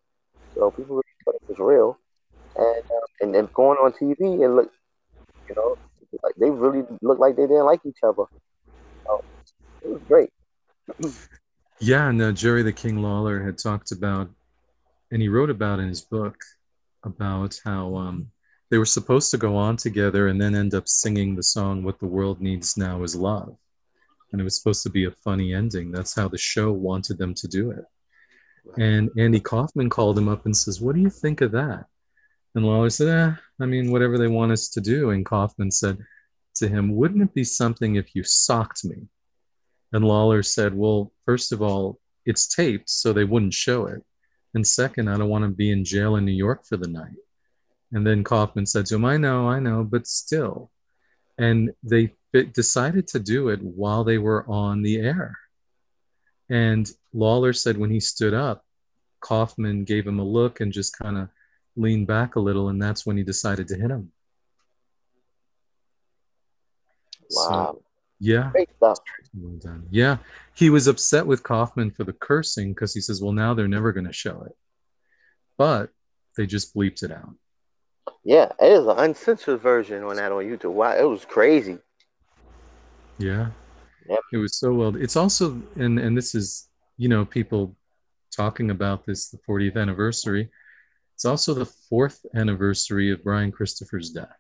so 0.56 0.72
people 0.72 0.96
really 0.96 1.04
thought 1.26 1.36
it 1.36 1.42
was 1.48 1.60
real. 1.60 1.98
And 2.56 2.66
uh, 2.68 3.08
and 3.22 3.36
then 3.36 3.50
going 3.56 3.78
on 3.78 3.94
TV 3.94 4.44
and 4.44 4.56
look, 4.56 4.72
you 5.50 5.56
know, 5.56 5.76
like 6.24 6.36
they 6.40 6.50
really 6.50 6.84
looked 7.02 7.22
like 7.22 7.36
they 7.36 7.48
didn't 7.48 7.66
like 7.66 7.82
each 7.86 8.00
other. 8.04 8.24
So 9.08 9.22
it 9.84 9.90
was 9.90 10.02
great. 10.08 10.30
Yeah, 11.80 12.08
and 12.10 12.22
uh, 12.22 12.32
Jerry 12.32 12.64
the 12.64 12.72
King 12.72 13.02
Lawler 13.02 13.44
had 13.44 13.58
talked 13.58 13.92
about, 13.92 14.30
and 15.12 15.22
he 15.22 15.28
wrote 15.28 15.50
about 15.50 15.80
in 15.80 15.90
his 15.90 16.02
book 16.02 16.38
about 17.04 17.60
how 17.66 17.96
um, 17.96 18.32
they 18.74 18.80
were 18.80 18.86
supposed 18.86 19.30
to 19.30 19.38
go 19.38 19.56
on 19.56 19.78
together 19.78 20.30
and 20.30 20.42
then 20.42 20.56
end 20.56 20.74
up 20.74 20.88
singing 20.88 21.36
the 21.36 21.44
song 21.44 21.84
"What 21.84 22.00
the 22.00 22.08
World 22.08 22.42
Needs 22.42 22.76
Now 22.76 23.04
Is 23.04 23.16
Love," 23.16 23.56
and 24.32 24.42
it 24.42 24.44
was 24.44 24.58
supposed 24.58 24.82
to 24.82 24.90
be 24.90 25.06
a 25.06 25.12
funny 25.12 25.54
ending. 25.54 25.92
That's 25.92 26.16
how 26.16 26.28
the 26.28 26.40
show 26.40 26.72
wanted 26.72 27.20
them 27.20 27.36
to 27.36 27.48
do 27.48 27.70
it. 27.70 27.86
And 28.80 29.12
Andy 29.16 29.40
Kaufman 29.40 29.92
called 29.92 30.18
him 30.18 30.28
up 30.28 30.48
and 30.48 30.58
says, 30.58 30.82
"What 30.82 30.96
do 30.96 31.02
you 31.02 31.12
think 31.12 31.42
of 31.42 31.52
that?" 31.52 31.86
And 32.56 32.66
Lawler 32.66 32.90
said, 32.90 33.10
eh, 33.10 33.36
I 33.60 33.66
mean, 33.68 33.92
whatever 33.92 34.18
they 34.18 34.28
want 34.28 34.52
us 34.52 34.70
to 34.70 34.82
do. 34.82 35.12
And 35.12 35.24
Kaufman 35.24 35.70
said 35.70 36.00
to 36.56 36.68
him, 36.68 36.96
Wouldn't 36.96 37.22
it 37.22 37.34
be 37.36 37.44
something 37.44 37.96
if 37.96 38.16
you 38.16 38.24
socked 38.24 38.86
me? 38.86 39.08
And 39.92 40.04
Lawler 40.04 40.42
said, 40.42 40.74
Well, 40.74 41.12
first 41.26 41.52
of 41.52 41.62
all, 41.62 42.00
it's 42.26 42.48
taped, 42.48 42.90
so 42.90 43.14
they 43.14 43.24
wouldn't 43.24 43.54
show 43.54 43.86
it. 43.86 44.04
And 44.56 44.66
second, 44.66 45.10
I 45.10 45.18
don't 45.18 45.30
want 45.30 45.44
to 45.44 45.50
be 45.50 45.72
in 45.72 45.84
jail 45.84 46.16
in 46.16 46.26
New 46.26 46.32
York 46.32 46.66
for 46.66 46.78
the 46.78 46.88
night. 46.88 47.18
And 47.94 48.06
then 48.06 48.24
Kaufman 48.24 48.66
said 48.66 48.88
to 48.88 48.96
him, 48.96 49.06
I 49.06 49.18
know, 49.18 49.48
I 49.48 49.60
know, 49.60 49.84
but 49.84 50.08
still. 50.08 50.72
And 51.38 51.72
they 51.84 52.14
decided 52.54 53.08
to 53.10 53.20
do 53.20 53.50
it 53.50 53.62
while 53.62 54.04
they 54.04 54.18
were 54.18 54.46
on 54.50 54.82
the 54.82 54.98
air. 54.98 55.38
And 56.50 56.90
Lawler 57.14 57.54
said 57.54 57.78
when 57.78 57.92
he 57.92 58.00
stood 58.00 58.34
up, 58.34 58.66
Kaufman 59.22 59.86
gave 59.86 60.06
him 60.06 60.20
a 60.20 60.24
look 60.24 60.60
and 60.60 60.74
just 60.74 60.98
kind 60.98 61.18
of 61.18 61.30
leaned 61.76 62.08
back 62.08 62.36
a 62.36 62.40
little, 62.40 62.70
and 62.70 62.82
that's 62.82 63.06
when 63.06 63.16
he 63.16 63.24
decided 63.24 63.68
to 63.70 63.76
hit 63.76 63.90
him. 63.90 64.12
So, 67.30 67.50
Wow, 67.50 67.82
yeah. 68.20 68.50
great 68.52 68.70
stuff. 68.76 69.00
Well 69.34 69.58
done. 69.58 69.88
Yeah, 69.90 70.18
he 70.54 70.70
was 70.70 70.88
upset 70.88 71.26
with 71.26 71.42
Kaufman 71.42 71.92
for 71.92 72.04
the 72.04 72.14
cursing 72.14 72.74
because 72.74 72.94
he 72.94 73.02
says, 73.02 73.22
"Well, 73.22 73.32
now 73.32 73.54
they're 73.54 73.68
never 73.68 73.92
going 73.92 74.06
to 74.06 74.14
show 74.14 74.44
it," 74.44 74.56
but 75.58 75.90
they 76.38 76.46
just 76.46 76.76
bleeped 76.76 77.02
it 77.02 77.12
out. 77.12 77.34
Yeah, 78.24 78.52
it 78.60 78.72
is 78.72 78.86
an 78.86 78.98
uncensored 78.98 79.62
version 79.62 80.04
on 80.04 80.16
that 80.18 80.32
on 80.32 80.44
YouTube. 80.44 80.72
Wow, 80.74 80.96
it 80.98 81.04
was 81.04 81.26
crazy. 81.26 81.78
Yeah, 83.18 83.50
Yep. 84.08 84.20
it 84.34 84.38
was 84.38 84.56
so 84.58 84.74
well. 84.74 84.96
It's 84.96 85.16
also, 85.16 85.62
and 85.76 86.00
and 86.00 86.18
this 86.18 86.36
is, 86.36 86.68
you 86.98 87.08
know, 87.10 87.26
people 87.26 87.76
talking 88.36 88.72
about 88.72 89.06
this, 89.06 89.30
the 89.30 89.38
40th 89.48 89.78
anniversary. 89.78 90.50
It's 91.16 91.26
also 91.26 91.54
the 91.54 91.66
fourth 91.66 92.26
anniversary 92.34 93.12
of 93.12 93.24
Brian 93.24 93.52
Christopher's 93.52 94.10
death. 94.10 94.36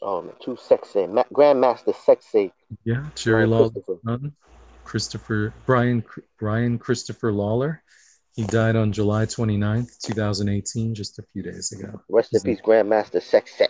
Oh 0.00 0.22
man, 0.22 0.34
too 0.40 0.56
sexy, 0.60 1.06
Ma- 1.06 1.24
Grandmaster 1.32 1.94
sexy. 1.94 2.52
Yeah, 2.84 3.04
Jerry 3.14 3.46
Brian 3.46 3.50
Lawler's 3.50 3.72
Christopher. 3.72 4.30
Christopher 4.84 5.54
Brian 5.66 6.04
Brian 6.38 6.78
Christopher 6.78 7.32
Lawler. 7.32 7.82
He 8.38 8.44
died 8.44 8.76
on 8.76 8.92
July 8.92 9.26
29th, 9.26 9.98
2018, 9.98 10.94
just 10.94 11.18
a 11.18 11.24
few 11.32 11.42
days 11.42 11.72
ago. 11.72 12.00
Rest 12.08 12.32
in 12.36 12.40
peace, 12.42 12.60
Grandmaster 12.64 13.20
sexy. 13.20 13.66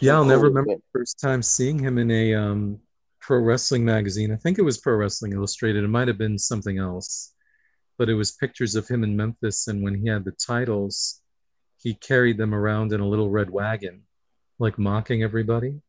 Yeah, 0.00 0.14
I'll 0.14 0.24
never 0.24 0.46
remember 0.46 0.76
the 0.76 0.82
first 0.90 1.20
time 1.20 1.42
seeing 1.42 1.78
him 1.78 1.98
in 1.98 2.10
a 2.10 2.32
um, 2.32 2.80
pro 3.20 3.40
wrestling 3.40 3.84
magazine. 3.84 4.32
I 4.32 4.36
think 4.36 4.58
it 4.58 4.62
was 4.62 4.78
Pro 4.78 4.94
Wrestling 4.94 5.34
Illustrated. 5.34 5.84
It 5.84 5.88
might 5.88 6.08
have 6.08 6.16
been 6.16 6.38
something 6.38 6.78
else, 6.78 7.34
but 7.98 8.08
it 8.08 8.14
was 8.14 8.32
pictures 8.32 8.74
of 8.74 8.88
him 8.88 9.04
in 9.04 9.18
Memphis. 9.18 9.68
And 9.68 9.82
when 9.82 9.94
he 9.94 10.08
had 10.08 10.24
the 10.24 10.32
titles, 10.32 11.20
he 11.76 11.92
carried 11.92 12.38
them 12.38 12.54
around 12.54 12.94
in 12.94 13.00
a 13.00 13.06
little 13.06 13.28
red 13.28 13.50
wagon, 13.50 14.04
like 14.58 14.78
mocking 14.78 15.22
everybody. 15.22 15.82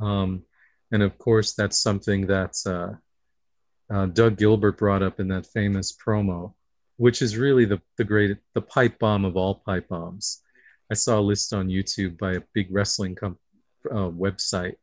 Um, 0.00 0.42
and 0.90 1.04
of 1.04 1.16
course, 1.18 1.54
that's 1.54 1.78
something 1.78 2.26
that 2.26 2.56
uh, 2.66 2.94
uh, 3.94 4.06
Doug 4.06 4.38
Gilbert 4.38 4.76
brought 4.76 5.04
up 5.04 5.20
in 5.20 5.28
that 5.28 5.46
famous 5.46 5.96
promo, 5.96 6.54
which 6.96 7.22
is 7.22 7.36
really 7.36 7.64
the 7.64 7.80
the 7.96 8.04
great 8.04 8.36
the 8.54 8.62
pipe 8.62 8.98
bomb 8.98 9.24
of 9.24 9.36
all 9.36 9.62
pipe 9.66 9.88
bombs. 9.88 10.42
I 10.90 10.94
saw 10.94 11.18
a 11.18 11.20
list 11.20 11.52
on 11.52 11.68
YouTube 11.68 12.16
by 12.18 12.34
a 12.34 12.42
big 12.54 12.68
wrestling 12.70 13.14
com- 13.14 13.38
uh, 13.90 14.10
website, 14.10 14.76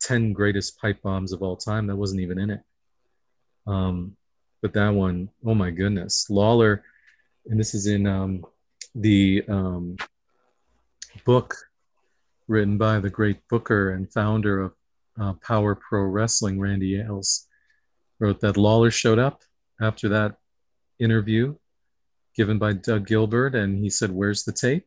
ten 0.00 0.32
greatest 0.32 0.78
pipe 0.80 1.02
bombs 1.02 1.32
of 1.32 1.42
all 1.42 1.56
time. 1.56 1.86
That 1.86 1.96
wasn't 1.96 2.22
even 2.22 2.38
in 2.38 2.50
it. 2.50 2.60
Um, 3.66 4.16
but 4.62 4.72
that 4.74 4.90
one, 4.90 5.30
oh 5.44 5.54
my 5.54 5.70
goodness, 5.70 6.28
Lawler, 6.30 6.84
and 7.46 7.58
this 7.58 7.74
is 7.74 7.86
in 7.86 8.06
um, 8.06 8.44
the 8.94 9.42
um, 9.48 9.96
book 11.24 11.56
written 12.48 12.76
by 12.76 12.98
the 12.98 13.10
great 13.10 13.38
booker 13.48 13.92
and 13.92 14.12
founder 14.12 14.60
of 14.60 14.72
uh, 15.20 15.32
Power 15.34 15.74
Pro 15.74 16.02
Wrestling, 16.02 16.58
Randy 16.58 16.96
Hales, 16.96 17.46
wrote 18.18 18.40
that 18.40 18.56
Lawler 18.56 18.90
showed 18.90 19.18
up 19.18 19.42
after 19.80 20.08
that 20.10 20.36
interview 21.00 21.56
given 22.36 22.58
by 22.58 22.72
Doug 22.72 23.06
Gilbert, 23.06 23.54
and 23.54 23.78
he 23.78 23.90
said, 23.90 24.10
"Where's 24.10 24.44
the 24.44 24.52
tape?" 24.52 24.86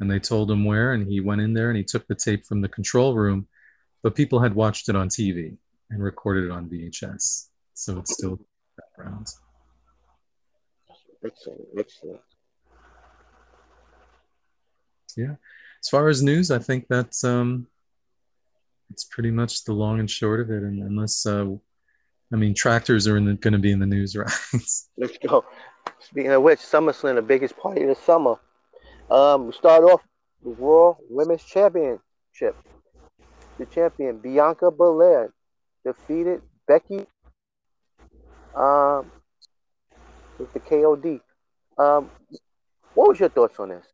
And 0.00 0.10
they 0.10 0.18
told 0.18 0.50
him 0.50 0.64
where, 0.64 0.92
and 0.92 1.08
he 1.08 1.20
went 1.20 1.40
in 1.40 1.54
there 1.54 1.70
and 1.70 1.76
he 1.76 1.84
took 1.84 2.06
the 2.06 2.14
tape 2.14 2.46
from 2.46 2.60
the 2.60 2.68
control 2.68 3.14
room, 3.14 3.48
but 4.02 4.14
people 4.14 4.40
had 4.40 4.54
watched 4.54 4.88
it 4.88 4.96
on 4.96 5.08
TV 5.08 5.56
and 5.90 6.02
recorded 6.02 6.44
it 6.44 6.50
on 6.50 6.68
VHS, 6.68 7.48
so 7.74 7.98
it's 7.98 8.14
still 8.14 8.38
background. 8.76 9.28
Excellent, 11.24 11.60
excellent. 11.78 12.20
Yeah. 15.16 15.36
As 15.82 15.88
far 15.88 16.08
as 16.08 16.22
news, 16.22 16.50
I 16.50 16.58
think 16.58 16.86
that's 16.88 17.24
um, 17.24 17.66
it's 18.90 19.04
pretty 19.04 19.30
much 19.30 19.64
the 19.64 19.72
long 19.72 20.00
and 20.00 20.10
short 20.10 20.40
of 20.40 20.50
it. 20.50 20.62
And 20.62 20.82
unless, 20.82 21.26
uh, 21.26 21.46
I 22.32 22.36
mean, 22.36 22.54
tractors 22.54 23.06
are 23.06 23.18
going 23.18 23.38
to 23.38 23.58
be 23.58 23.72
in 23.72 23.78
the 23.78 23.86
news, 23.86 24.16
right? 24.16 24.30
Let's 24.96 25.18
go. 25.18 25.44
Speaking 26.00 26.32
of 26.32 26.42
which, 26.42 26.60
SummerSlam, 26.60 27.16
the 27.16 27.22
biggest 27.22 27.56
party 27.56 27.82
of 27.82 27.88
the 27.88 27.94
summer. 27.94 28.36
Um, 29.10 29.46
we 29.46 29.52
start 29.52 29.84
off 29.84 30.00
the 30.42 30.50
World 30.50 30.96
Women's 31.08 31.44
Championship. 31.44 32.56
The 33.58 33.66
champion 33.66 34.18
Bianca 34.18 34.70
Belair 34.70 35.32
defeated 35.84 36.42
Becky 36.66 37.06
um, 38.54 39.10
with 40.38 40.52
the 40.52 40.60
KOD. 40.60 41.20
Um, 41.78 42.10
what 42.94 43.08
was 43.08 43.20
your 43.20 43.28
thoughts 43.28 43.58
on 43.58 43.68
this? 43.68 43.86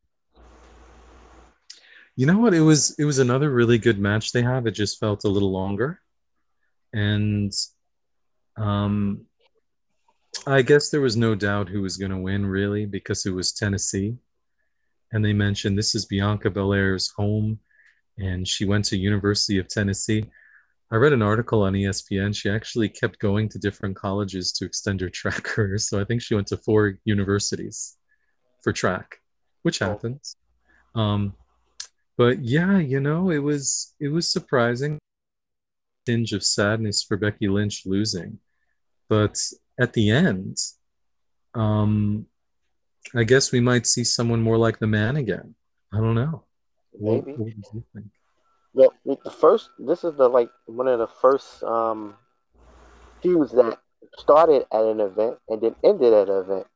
You 2.17 2.27
know 2.27 2.39
what? 2.39 2.55
It 2.55 2.61
was 2.61 2.95
it 2.99 3.05
was 3.05 3.19
another 3.19 3.51
really 3.51 3.79
good 3.79 3.99
match 3.99 4.33
they 4.33 4.43
have. 4.43 4.67
It 4.67 4.73
just 4.73 4.99
felt 5.01 5.25
a 5.25 5.29
little 5.29 5.53
longer, 5.53 6.01
and 6.93 7.53
um, 8.61 9.26
I 10.47 10.62
guess 10.62 10.90
there 10.90 11.00
was 11.00 11.17
no 11.17 11.35
doubt 11.35 11.69
who 11.69 11.83
was 11.83 11.97
going 11.97 12.12
to 12.12 12.19
win 12.19 12.47
really 12.47 12.87
because 12.87 13.26
it 13.26 13.33
was 13.35 13.52
Tennessee, 13.52 14.17
and 15.12 15.25
they 15.25 15.33
mentioned 15.33 15.76
this 15.76 15.95
is 15.95 16.07
Bianca 16.07 16.50
Belair's 16.50 17.09
home, 17.09 17.59
and 18.19 18.47
she 18.47 18.64
went 18.64 18.85
to 18.87 18.97
University 18.97 19.59
of 19.59 19.69
Tennessee. 19.69 20.25
I 20.93 20.97
read 20.97 21.12
an 21.12 21.23
article 21.23 21.62
on 21.62 21.73
ESPN. 21.75 22.35
She 22.35 22.50
actually 22.50 22.88
kept 22.88 23.19
going 23.21 23.49
to 23.50 23.59
different 23.59 23.97
colleges 23.97 24.52
to 24.55 24.64
extend 24.64 25.00
her 25.00 25.09
track 25.09 25.43
career. 25.45 25.79
So 25.79 26.00
I 26.00 26.05
think 26.05 26.21
she 26.23 26.35
went 26.35 26.49
to 26.49 26.57
four 26.57 26.99
universities 27.05 27.97
for 28.62 28.73
track, 28.73 29.21
which 29.62 29.81
Oh. 29.83 29.87
happens. 29.90 30.37
Um, 30.95 31.35
but 32.17 32.45
yeah, 32.45 32.79
you 32.79 33.00
know, 33.00 33.31
it 33.31 33.38
was 33.38 33.95
it 34.00 34.09
was 34.09 34.31
surprising. 34.31 34.99
Tinge 36.07 36.33
of 36.33 36.43
sadness 36.43 37.02
for 37.02 37.17
Becky 37.17 37.47
Lynch 37.49 37.85
losing, 37.87 38.38
but 39.11 39.37
at 39.79 39.93
the 39.93 40.11
end, 40.11 40.57
um, 41.55 42.26
I 43.14 43.25
guess 43.25 43.50
we 43.50 43.61
might 43.61 43.87
see 43.87 44.05
someone 44.05 44.40
more 44.40 44.57
like 44.57 44.79
the 44.79 44.87
man 44.87 45.17
again. 45.17 45.55
I 45.93 45.97
don't 45.99 46.14
know. 46.14 46.45
What, 46.93 47.26
Maybe. 47.26 47.37
what 47.37 47.47
do 47.47 47.55
you 47.57 47.85
think? 47.93 48.07
The, 48.73 48.88
the 49.25 49.31
first, 49.33 49.71
this 49.81 50.05
is 50.05 50.14
the 50.14 50.29
like 50.29 50.49
one 50.67 50.87
of 50.87 51.00
the 51.00 51.09
first 51.21 51.64
um, 51.64 52.14
feuds 53.21 53.50
that 53.52 53.79
started 54.17 54.64
at 54.73 54.85
an 54.85 55.00
event 55.00 55.38
and 55.49 55.61
then 55.61 55.75
ended 55.83 56.12
at 56.12 56.29
an 56.29 56.38
event. 56.45 56.67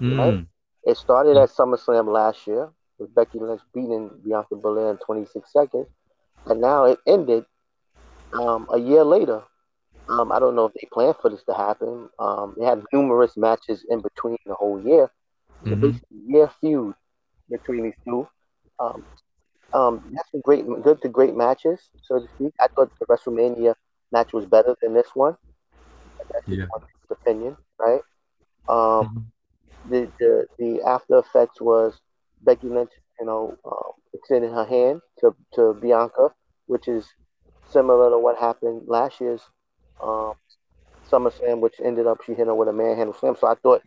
Right. 0.00 0.34
Mm, 0.34 0.46
It 0.84 0.96
started 0.96 1.36
at 1.36 1.50
SummerSlam 1.50 2.06
last 2.12 2.46
year 2.46 2.70
with 2.98 3.12
Becky 3.12 3.40
Lynch 3.40 3.60
beating 3.74 4.08
Bianca 4.24 4.54
Belair 4.54 4.92
in 4.92 4.98
26 4.98 5.52
seconds, 5.52 5.88
and 6.46 6.60
now 6.60 6.84
it 6.84 6.98
ended 7.08 7.44
um, 8.32 8.68
a 8.72 8.78
year 8.78 9.02
later. 9.02 9.42
Um, 10.08 10.32
I 10.32 10.38
don't 10.38 10.54
know 10.56 10.66
if 10.66 10.72
they 10.74 10.88
planned 10.92 11.16
for 11.20 11.30
this 11.30 11.44
to 11.44 11.54
happen. 11.54 12.08
Um, 12.18 12.54
they 12.58 12.64
had 12.64 12.82
numerous 12.92 13.36
matches 13.36 13.84
in 13.88 14.00
between 14.02 14.36
the 14.46 14.54
whole 14.54 14.80
year. 14.80 15.10
A 15.72 15.76
Mhm. 15.76 15.76
basically 15.76 16.18
year 16.26 16.50
feud 16.60 16.94
between 17.50 17.84
these 17.84 17.96
two. 18.06 18.26
Um, 18.78 19.04
um, 19.74 20.02
that's 20.14 20.30
some 20.30 20.40
great, 20.42 20.64
good 20.82 21.00
to 21.02 21.08
great 21.08 21.34
matches, 21.36 21.80
so 22.02 22.18
to 22.18 22.26
speak. 22.28 22.52
I 22.60 22.68
thought 22.74 22.90
the 23.00 23.06
WrestleMania 23.06 23.74
match 24.12 24.32
was 24.32 24.46
better 24.46 24.74
than 24.82 24.94
this 24.94 25.08
one. 25.14 25.36
That's 26.32 26.46
Yeah. 26.46 26.66
one 26.68 26.82
opinion, 27.10 27.56
right? 27.78 28.00
Um, 28.68 29.06
Mhm. 29.06 29.32
the, 29.84 30.10
the 30.18 30.46
the 30.58 30.82
after 30.86 31.18
effects 31.18 31.60
was 31.60 32.00
Becky 32.42 32.68
Lynch, 32.68 32.90
you 33.20 33.26
know, 33.26 33.56
um, 33.64 33.92
extending 34.14 34.52
her 34.52 34.64
hand 34.64 35.00
to, 35.20 35.34
to 35.54 35.74
Bianca, 35.80 36.30
which 36.66 36.88
is 36.88 37.06
similar 37.64 38.10
to 38.10 38.18
what 38.18 38.38
happened 38.38 38.82
last 38.86 39.20
year's 39.20 39.42
um, 40.02 40.34
SummerSlam, 41.10 41.60
which 41.60 41.74
ended 41.82 42.06
up 42.06 42.18
she 42.24 42.34
hit 42.34 42.46
her 42.46 42.54
with 42.54 42.68
a 42.68 42.72
manhandle 42.72 43.14
slam. 43.14 43.36
So 43.38 43.46
I 43.46 43.54
thought 43.54 43.82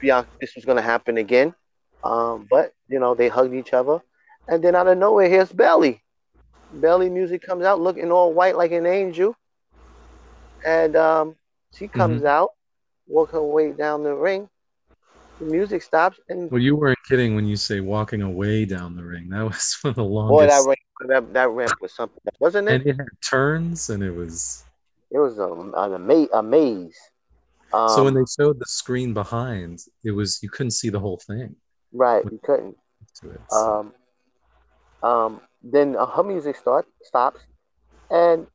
Bianca 0.00 0.28
this 0.40 0.54
was 0.54 0.64
gonna 0.64 0.82
happen 0.82 1.18
again, 1.18 1.54
um, 2.04 2.46
but 2.50 2.72
you 2.88 2.98
know 2.98 3.14
they 3.14 3.28
hugged 3.28 3.54
each 3.54 3.72
other, 3.72 4.00
and 4.48 4.62
then 4.62 4.74
out 4.74 4.88
of 4.88 4.98
nowhere 4.98 5.28
here's 5.28 5.52
Belly. 5.52 6.02
Belly 6.72 7.08
music 7.08 7.42
comes 7.42 7.64
out 7.64 7.80
looking 7.80 8.12
all 8.12 8.32
white 8.32 8.56
like 8.56 8.72
an 8.72 8.86
angel, 8.86 9.34
and 10.64 10.96
um, 10.96 11.36
she 11.74 11.88
comes 11.88 12.24
out, 12.24 12.50
walk 13.06 13.32
her 13.32 13.42
way 13.42 13.72
down 13.72 14.02
the 14.02 14.14
ring. 14.14 14.48
The 15.40 15.46
music 15.46 15.82
stops, 15.82 16.18
and 16.28 16.50
Well, 16.50 16.60
you 16.60 16.76
weren't 16.76 16.98
kidding 17.08 17.34
when 17.34 17.46
you 17.46 17.56
say 17.56 17.80
walking 17.80 18.22
away 18.22 18.64
down 18.64 18.96
the 18.96 19.04
ring. 19.04 19.28
That 19.30 19.44
was 19.44 19.78
one 19.82 19.90
of 19.90 19.96
the 19.96 20.02
boy, 20.02 20.46
longest. 20.46 20.50
that 20.50 20.66
ramp, 20.66 20.78
that, 21.08 21.32
that 21.34 21.50
ramp 21.50 21.74
was 21.80 21.94
something, 21.94 22.18
wasn't 22.38 22.68
it? 22.68 22.80
and 22.80 22.86
it 22.86 22.96
had 22.96 23.08
turns, 23.22 23.88
and 23.88 24.02
it 24.02 24.10
was. 24.10 24.64
It 25.10 25.18
was 25.18 25.38
a, 25.38 25.46
an 25.50 25.72
ama- 25.94 26.28
a 26.32 26.42
maze. 26.42 26.98
Um, 27.72 27.88
so 27.88 28.04
when 28.04 28.14
they 28.14 28.24
showed 28.38 28.58
the 28.58 28.66
screen 28.66 29.12
behind, 29.14 29.80
it 30.04 30.10
was 30.12 30.42
you 30.42 30.48
couldn't 30.50 30.70
see 30.72 30.88
the 30.90 31.00
whole 31.00 31.18
thing. 31.18 31.56
right, 31.92 32.24
you 32.30 32.38
couldn't. 32.42 32.76
To 33.20 33.30
it. 33.30 33.40
So- 33.50 33.92
Um, 35.02 35.08
um, 35.10 35.40
then 35.62 35.96
uh, 35.96 36.06
her 36.06 36.22
music 36.22 36.56
start 36.56 36.86
stops, 37.02 37.40
and 38.10 38.46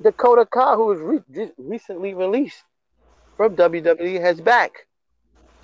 Dakota 0.00 0.46
Kai, 0.46 0.74
who 0.74 0.86
was 0.86 1.00
re- 1.00 1.52
recently 1.58 2.14
released 2.14 2.62
from 3.36 3.56
WWE, 3.56 4.20
has 4.20 4.40
back. 4.40 4.86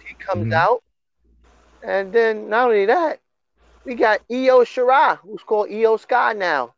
He 0.07 0.14
comes 0.14 0.47
Mhm. 0.47 0.52
out, 0.57 0.83
and 1.83 2.12
then 2.12 2.49
not 2.49 2.67
only 2.69 2.87
that, 2.87 3.21
we 3.85 3.95
got 3.95 4.21
Io 4.31 4.64
Shirai, 4.64 5.19
who's 5.19 5.43
called 5.43 5.71
Io 5.71 5.97
Sky 5.97 6.33
now, 6.35 6.75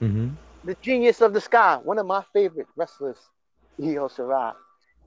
Mhm. 0.00 0.36
The 0.66 0.76
genius 0.82 1.22
of 1.22 1.32
the 1.32 1.40
sky, 1.40 1.78
one 1.82 1.98
of 1.98 2.06
my 2.06 2.22
favorite 2.34 2.68
wrestlers, 2.76 3.18
Io 3.82 4.08
Shirai. 4.08 4.54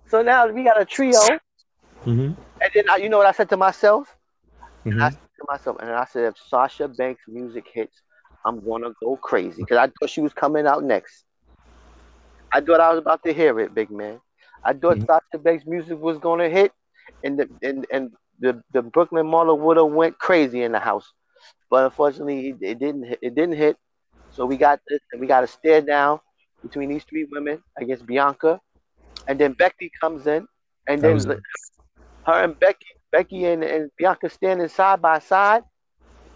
So 0.07 0.23
now 0.23 0.47
we 0.47 0.63
got 0.63 0.81
a 0.81 0.85
trio, 0.85 1.39
Mhm. 2.05 2.35
and 2.61 2.71
then 2.73 2.83
I, 2.89 2.97
you 2.97 3.09
know 3.09 3.17
what 3.17 3.27
I 3.27 3.31
said 3.31 3.49
to 3.49 3.57
myself? 3.57 4.15
I 4.99 5.09
Mhm. 5.09 5.09
said 5.09 5.29
to 5.39 5.45
myself, 5.49 5.77
and 5.81 5.89
I 5.91 6.05
said, 6.05 6.25
if 6.25 6.37
Sasha 6.37 6.87
Banks' 6.87 7.23
music 7.27 7.65
hits, 7.73 8.01
I'm 8.45 8.63
gonna 8.65 8.91
go 9.03 9.17
crazy 9.17 9.63
because 9.63 9.77
I 9.77 9.87
thought 9.87 10.09
she 10.09 10.21
was 10.21 10.33
coming 10.33 10.67
out 10.67 10.83
next. 10.83 11.25
I 12.53 12.61
thought 12.61 12.79
I 12.81 12.89
was 12.91 12.99
about 12.99 13.23
to 13.23 13.33
hear 13.33 13.59
it, 13.59 13.73
big 13.73 13.91
man. 13.91 14.19
I 14.65 14.73
thought 14.73 14.99
Mhm. 14.99 15.07
Sasha 15.07 15.37
Banks' 15.43 15.65
music 15.65 15.97
was 15.99 16.17
gonna 16.19 16.49
hit, 16.49 16.71
and 17.23 17.39
the 17.39 17.47
and, 17.61 17.85
and 17.91 18.11
the, 18.39 18.61
the 18.73 18.81
Brooklyn 18.81 19.27
Mauler 19.27 19.55
would 19.55 19.77
have 19.77 19.91
went 19.91 20.17
crazy 20.19 20.63
in 20.63 20.71
the 20.71 20.79
house, 20.79 21.13
but 21.69 21.85
unfortunately, 21.85 22.49
it, 22.49 22.57
it 22.61 22.79
didn't. 22.79 23.05
It 23.21 23.35
didn't 23.35 23.55
hit. 23.55 23.77
So 24.39 24.45
we 24.45 24.55
got 24.55 24.79
this, 24.87 25.01
and 25.11 25.19
we 25.19 25.27
got 25.27 25.43
a 25.43 25.47
stare 25.47 25.81
down 25.81 26.21
between 26.63 26.87
these 26.87 27.03
three 27.03 27.27
women 27.29 27.61
against 27.77 28.05
Bianca, 28.05 28.61
and 29.27 29.37
then 29.37 29.51
Becky 29.51 29.91
comes 29.99 30.27
in, 30.27 30.47
and 30.87 31.01
then 31.01 31.19
her 32.25 32.43
and 32.45 32.57
Becky, 32.57 32.85
Becky 33.11 33.43
and, 33.43 33.65
and 33.65 33.91
Bianca 33.97 34.29
standing 34.29 34.69
side 34.69 35.01
by 35.01 35.19
side 35.19 35.63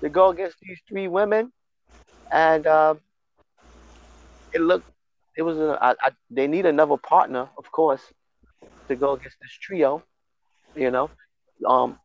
to 0.02 0.10
go 0.10 0.32
against 0.32 0.58
these 0.62 0.82
three 0.86 1.08
women, 1.08 1.54
and 2.30 2.68
um, 2.68 3.00
it 4.52 4.60
looked, 4.60 4.90
it 5.38 5.44
was 5.44 5.58
a, 5.58 5.80
I, 5.82 5.92
I, 5.92 6.12
they 6.30 6.48
need 6.48 6.66
another 6.66 6.98
partner, 6.98 7.48
of 7.58 7.72
course, 7.72 8.04
to 8.90 8.98
go 8.98 9.14
against 9.14 9.38
this 9.42 9.54
trio, 9.62 10.04
you 10.76 10.92
know, 10.92 11.10
um, 11.66 11.98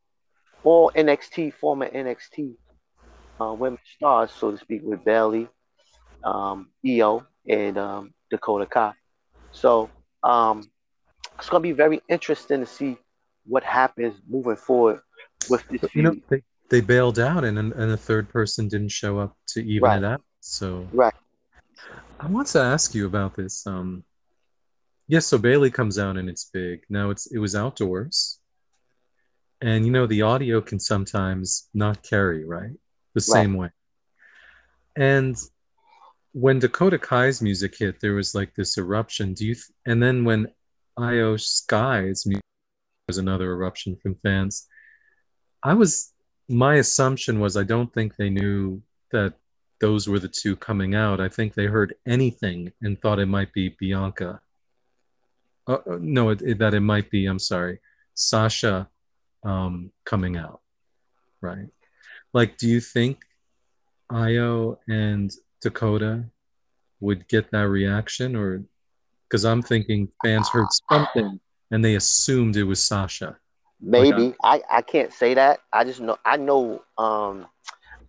all 0.63 0.93
NXT, 0.95 1.55
former 1.55 1.89
NXT 1.89 2.55
uh, 3.41 3.53
women 3.53 3.81
stars, 3.97 4.31
so 4.31 4.53
to 4.53 4.59
speak, 4.59 4.83
with 4.85 5.05
Bayley, 5.05 5.49
um, 6.25 6.71
Io, 6.87 7.27
and 7.49 7.79
um, 7.79 8.15
Dakota 8.31 8.67
Kai. 8.67 8.93
So 9.53 9.91
um, 10.23 10.71
it's 11.39 11.49
gonna 11.49 11.63
be 11.63 11.73
very 11.73 12.01
interesting 12.09 12.61
to 12.61 12.67
see 12.67 12.97
what 13.47 13.63
happens 13.63 14.15
moving 14.29 14.57
forward 14.57 15.01
with 15.49 15.67
this 15.71 15.81
But, 15.81 15.95
you 15.95 16.03
know, 16.03 16.15
they, 16.29 16.43
they 16.69 16.81
bailed 16.81 17.19
out 17.19 17.45
and, 17.45 17.59
and 17.59 17.73
a 17.73 17.97
third 17.97 18.29
person 18.29 18.69
didn't 18.69 18.91
show 18.91 19.19
up 19.19 19.37
to 19.49 19.61
even 19.65 19.85
Right. 19.89 19.99
it 19.99 20.05
out. 20.05 20.23
So 20.41 20.87
Right. 20.93 21.15
I 22.21 22.27
want 22.27 22.49
to 22.49 22.61
ask 22.61 22.95
you 22.95 23.07
about 23.07 23.35
this. 23.35 23.67
Um, 23.67 24.05
yes, 25.07 25.27
so 25.27 25.39
Bayley 25.39 25.71
comes 25.71 25.99
out 25.99 26.17
and 26.17 26.29
it's 26.29 26.51
big. 26.53 26.83
Now 26.91 27.11
it's 27.11 27.27
it 27.33 27.39
was 27.39 27.55
outdoors, 27.55 28.41
and 29.61 29.87
you 29.87 29.93
know 29.93 30.07
the 30.07 30.23
audio 30.23 30.61
can 30.61 30.81
sometimes 30.81 31.69
not 31.75 32.03
carry 32.03 32.45
right 32.45 32.73
the 33.15 33.21
same 33.21 33.55
way. 33.55 33.71
And 34.97 35.37
when 36.39 36.59
Dakota 36.61 36.99
Kai's 36.99 37.43
music 37.43 37.77
hit, 37.79 38.01
there 38.01 38.15
was 38.15 38.35
like 38.35 38.55
this 38.55 38.79
eruption. 38.79 39.35
Do 39.35 39.45
you? 39.47 39.55
Th- 39.55 39.65
and 39.87 40.03
then 40.03 40.25
when 40.25 40.49
Io 40.97 41.37
Sky's 41.37 42.27
music 42.27 42.43
was 43.09 43.19
another 43.19 43.51
eruption 43.53 43.97
from 43.97 44.15
fans. 44.23 44.67
I 45.63 45.75
was 45.75 46.13
my 46.49 46.77
assumption 46.77 47.41
was 47.41 47.57
I 47.57 47.65
don't 47.65 47.93
think 47.93 48.15
they 48.17 48.31
knew 48.31 48.81
that 49.11 49.35
those 49.81 50.09
were 50.09 50.19
the 50.19 50.29
two 50.29 50.55
coming 50.57 50.95
out. 50.95 51.21
I 51.21 51.29
think 51.29 51.55
they 51.55 51.67
heard 51.67 51.95
anything 52.07 52.73
and 52.83 53.01
thought 53.01 53.19
it 53.19 53.27
might 53.27 53.53
be 53.53 53.77
Bianca. 53.81 54.41
Uh, 55.67 55.79
uh, 55.91 55.99
no, 56.01 56.31
it, 56.31 56.43
it- 56.43 56.59
that 56.59 56.75
it 56.75 56.81
might 56.81 57.11
be. 57.11 57.27
I'm 57.27 57.39
sorry, 57.39 57.81
Sasha 58.15 58.89
um, 59.45 59.91
coming 60.05 60.37
out. 60.37 60.61
Right. 61.41 61.69
Like, 62.33 62.59
do 62.59 62.69
you 62.69 62.81
think 62.81 63.23
Io 64.11 64.79
and 64.89 65.33
Dakota 65.61 66.25
would 67.01 67.29
get 67.29 67.51
that 67.53 67.69
reaction, 67.69 68.37
or 68.37 68.63
because 69.29 69.45
I'm 69.45 69.63
thinking 69.63 70.09
fans 70.25 70.49
heard 70.49 70.69
something 70.91 71.41
and 71.71 71.85
they 71.85 71.95
assumed 71.97 72.57
it 72.57 72.65
was 72.65 72.83
Sasha. 72.83 73.37
Maybe 73.81 74.35
I, 74.43 74.63
I 74.71 74.83
can't 74.83 75.13
say 75.13 75.35
that. 75.35 75.61
I 75.73 75.85
just 75.85 76.01
know 76.01 76.17
I 76.25 76.37
know 76.37 76.83
um 76.97 77.47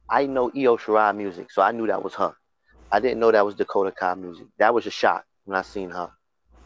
I 0.09 0.25
know 0.25 0.51
Io 0.55 0.77
Shirai 0.77 1.15
music, 1.15 1.51
so 1.51 1.61
I 1.61 1.71
knew 1.71 1.87
that 1.87 2.03
was 2.03 2.15
her. 2.15 2.33
I 2.91 2.99
didn't 2.99 3.19
know 3.19 3.31
that 3.31 3.45
was 3.45 3.55
Dakota 3.55 3.91
Kai 3.91 4.15
music. 4.15 4.47
That 4.57 4.73
was 4.73 4.87
a 4.87 4.89
shock 4.89 5.23
when 5.45 5.57
I 5.57 5.61
seen 5.61 5.91
her. 5.91 6.09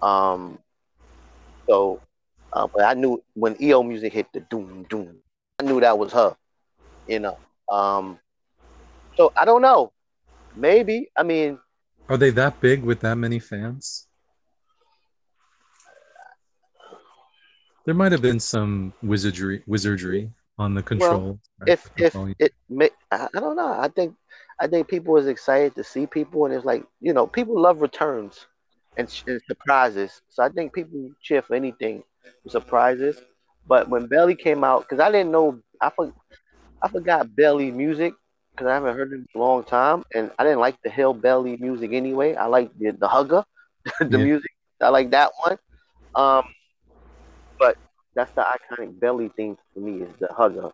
Um, 0.02 0.60
so, 1.70 2.02
uh, 2.54 2.68
but 2.74 2.86
I 2.86 2.94
knew 2.94 3.22
when 3.34 3.58
Io 3.62 3.84
music 3.84 4.14
hit 4.14 4.28
the 4.34 4.40
doom 4.40 4.86
doom, 4.90 5.18
I 5.60 5.64
knew 5.64 5.82
that 5.82 5.98
was 5.98 6.14
her. 6.14 6.38
You 7.08 7.20
know. 7.20 7.38
Um, 7.70 8.20
so 9.18 9.34
I 9.36 9.44
don't 9.44 9.62
know. 9.62 9.92
Maybe. 10.56 11.10
I 11.18 11.24
mean, 11.24 11.60
Are 12.10 12.18
they 12.18 12.30
that 12.32 12.60
big 12.60 12.84
with 12.84 13.00
that 13.02 13.16
many 13.16 13.40
fans? 13.40 14.08
There 17.86 17.96
might 17.96 18.12
have 18.12 18.22
been 18.22 18.40
some 18.40 18.94
wizardry 19.02 19.64
wizardry 19.68 20.32
on 20.58 20.74
the 20.74 20.84
control. 20.84 21.40
if 21.68 21.90
if 21.98 22.14
volume. 22.14 22.36
it 22.40 22.54
may, 22.70 22.90
I, 23.12 23.28
I 23.36 23.40
don't 23.40 23.56
know. 23.56 23.74
I 23.74 23.90
think 23.90 24.16
I 24.60 24.68
think 24.68 24.88
people 24.88 25.14
was 25.14 25.28
excited 25.28 25.76
to 25.76 25.84
see 25.84 26.06
people, 26.06 26.46
and 26.46 26.54
it's 26.54 26.66
like 26.66 26.86
you 27.02 27.14
know, 27.14 27.28
people 27.28 27.60
love 27.60 27.82
returns 27.82 28.48
and, 28.98 29.14
and 29.28 29.42
surprises. 29.48 30.22
So 30.30 30.44
I 30.44 30.50
think 30.50 30.74
people 30.74 31.12
cheer 31.22 31.42
for 31.42 31.56
anything, 31.56 32.04
surprises. 32.48 33.20
But 33.68 33.90
when 33.90 34.08
Belly 34.08 34.36
came 34.36 34.64
out, 34.64 34.82
because 34.82 35.00
I 35.00 35.12
didn't 35.12 35.32
know, 35.32 35.60
I 35.82 35.90
for, 35.90 36.14
I 36.82 36.88
forgot 36.88 37.36
Belly 37.36 37.72
music 37.72 38.14
because 38.56 38.70
I 38.70 38.74
haven't 38.76 38.96
heard 38.96 39.12
it 39.12 39.16
in 39.16 39.28
a 39.36 39.40
long 39.40 39.64
time, 39.64 40.04
and 40.14 40.32
I 40.38 40.44
didn't 40.44 40.60
like 40.60 40.78
the 40.84 40.90
Hill 40.90 41.14
Belly 41.14 41.58
music 41.58 41.92
anyway. 41.94 42.36
I 42.36 42.46
like 42.46 42.72
the 42.78 42.92
the 42.92 43.08
Hugger, 43.08 43.44
the 44.00 44.18
Yeah. 44.18 44.18
music. 44.18 44.52
I 44.82 44.90
like 44.90 45.12
that 45.12 45.32
one. 45.44 45.58
Um, 46.16 46.44
but 47.60 47.78
that's 48.16 48.32
the 48.34 48.44
iconic 48.44 49.00
Belly 49.00 49.30
thing 49.30 49.58
for 49.74 49.80
me 49.80 50.04
is 50.04 50.14
the 50.20 50.28
Hugger. 50.28 50.72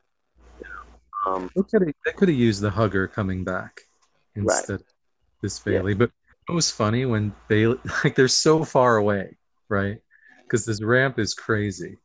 Um, 1.26 1.50
They 1.56 1.62
could 1.63 1.82
have, 1.82 1.94
they 2.06 2.12
could 2.13 2.30
have 2.30 2.38
used 2.38 2.62
the 2.62 2.70
hugger 2.70 3.08
coming 3.08 3.44
back 3.44 3.82
instead 4.36 4.76
of 4.76 4.84
this 5.42 5.62
Yeah. 5.65 5.82
But 5.82 6.12
it 6.48 6.52
was 6.52 6.72
funny 6.72 7.06
when 7.06 7.34
Bayley, 7.48 7.78
like 8.04 8.15
they're 8.15 8.28
so 8.28 8.63
far 8.63 8.98
away, 8.98 9.38
right? 9.70 10.00
Because 10.44 10.65
this 10.65 10.82
ramp 10.82 11.20
is 11.20 11.34
crazy. 11.34 11.98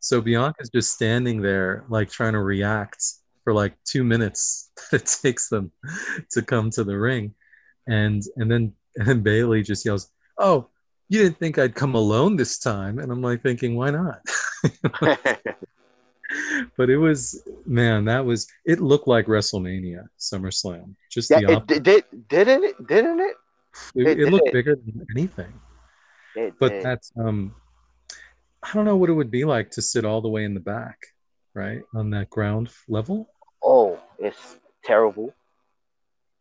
So 0.00 0.20
Bianca's 0.20 0.70
just 0.70 0.94
standing 0.94 1.42
there, 1.42 1.84
like 1.88 2.10
trying 2.10 2.32
to 2.32 2.40
react 2.40 3.04
for 3.50 3.54
like 3.54 3.74
two 3.84 4.04
minutes 4.04 4.70
that 4.92 5.02
it 5.02 5.18
takes 5.22 5.48
them 5.48 5.72
to 6.30 6.40
come 6.40 6.70
to 6.70 6.84
the 6.84 6.96
ring, 6.96 7.34
and 7.88 8.22
and 8.36 8.48
then 8.48 8.72
and 8.94 9.08
then 9.08 9.22
Bayley 9.22 9.62
just 9.62 9.84
yells, 9.84 10.08
"Oh, 10.38 10.68
you 11.08 11.18
didn't 11.20 11.38
think 11.38 11.58
I'd 11.58 11.74
come 11.74 11.96
alone 11.96 12.36
this 12.36 12.58
time?" 12.60 13.00
And 13.00 13.10
I'm 13.10 13.22
like 13.22 13.42
thinking, 13.42 13.74
why 13.74 13.90
not? 13.90 14.20
but 16.76 16.88
it 16.88 16.96
was 16.96 17.42
man 17.66 18.04
that 18.04 18.24
was 18.24 18.46
it 18.64 18.78
looked 18.80 19.08
like 19.08 19.26
wrestlemania 19.26 20.04
summerslam 20.16 20.94
just 21.10 21.28
Yeah, 21.30 21.40
the 21.40 21.76
it 21.76 21.82
did, 21.82 22.04
didn't 22.28 22.62
it? 22.62 22.86
Didn't 22.86 23.18
it? 23.18 23.34
it, 23.96 24.06
it 24.06 24.20
it 24.20 24.30
looked 24.30 24.44
did. 24.44 24.52
bigger 24.52 24.76
than 24.76 25.04
anything 25.16 25.52
It 26.36 26.54
but 26.60 26.70
did. 26.70 26.82
that's 26.84 27.10
um 27.18 27.52
i 28.62 28.72
don't 28.74 28.84
know 28.84 28.96
what 28.96 29.10
it 29.10 29.14
would 29.14 29.30
be 29.32 29.44
like 29.44 29.72
to 29.72 29.82
sit 29.82 30.04
all 30.04 30.20
the 30.20 30.28
way 30.28 30.44
in 30.44 30.54
the 30.54 30.60
back 30.60 30.98
right 31.54 31.82
on 31.96 32.10
that 32.10 32.30
ground 32.30 32.68
level 32.88 33.28
it's 34.20 34.56
terrible. 34.84 35.32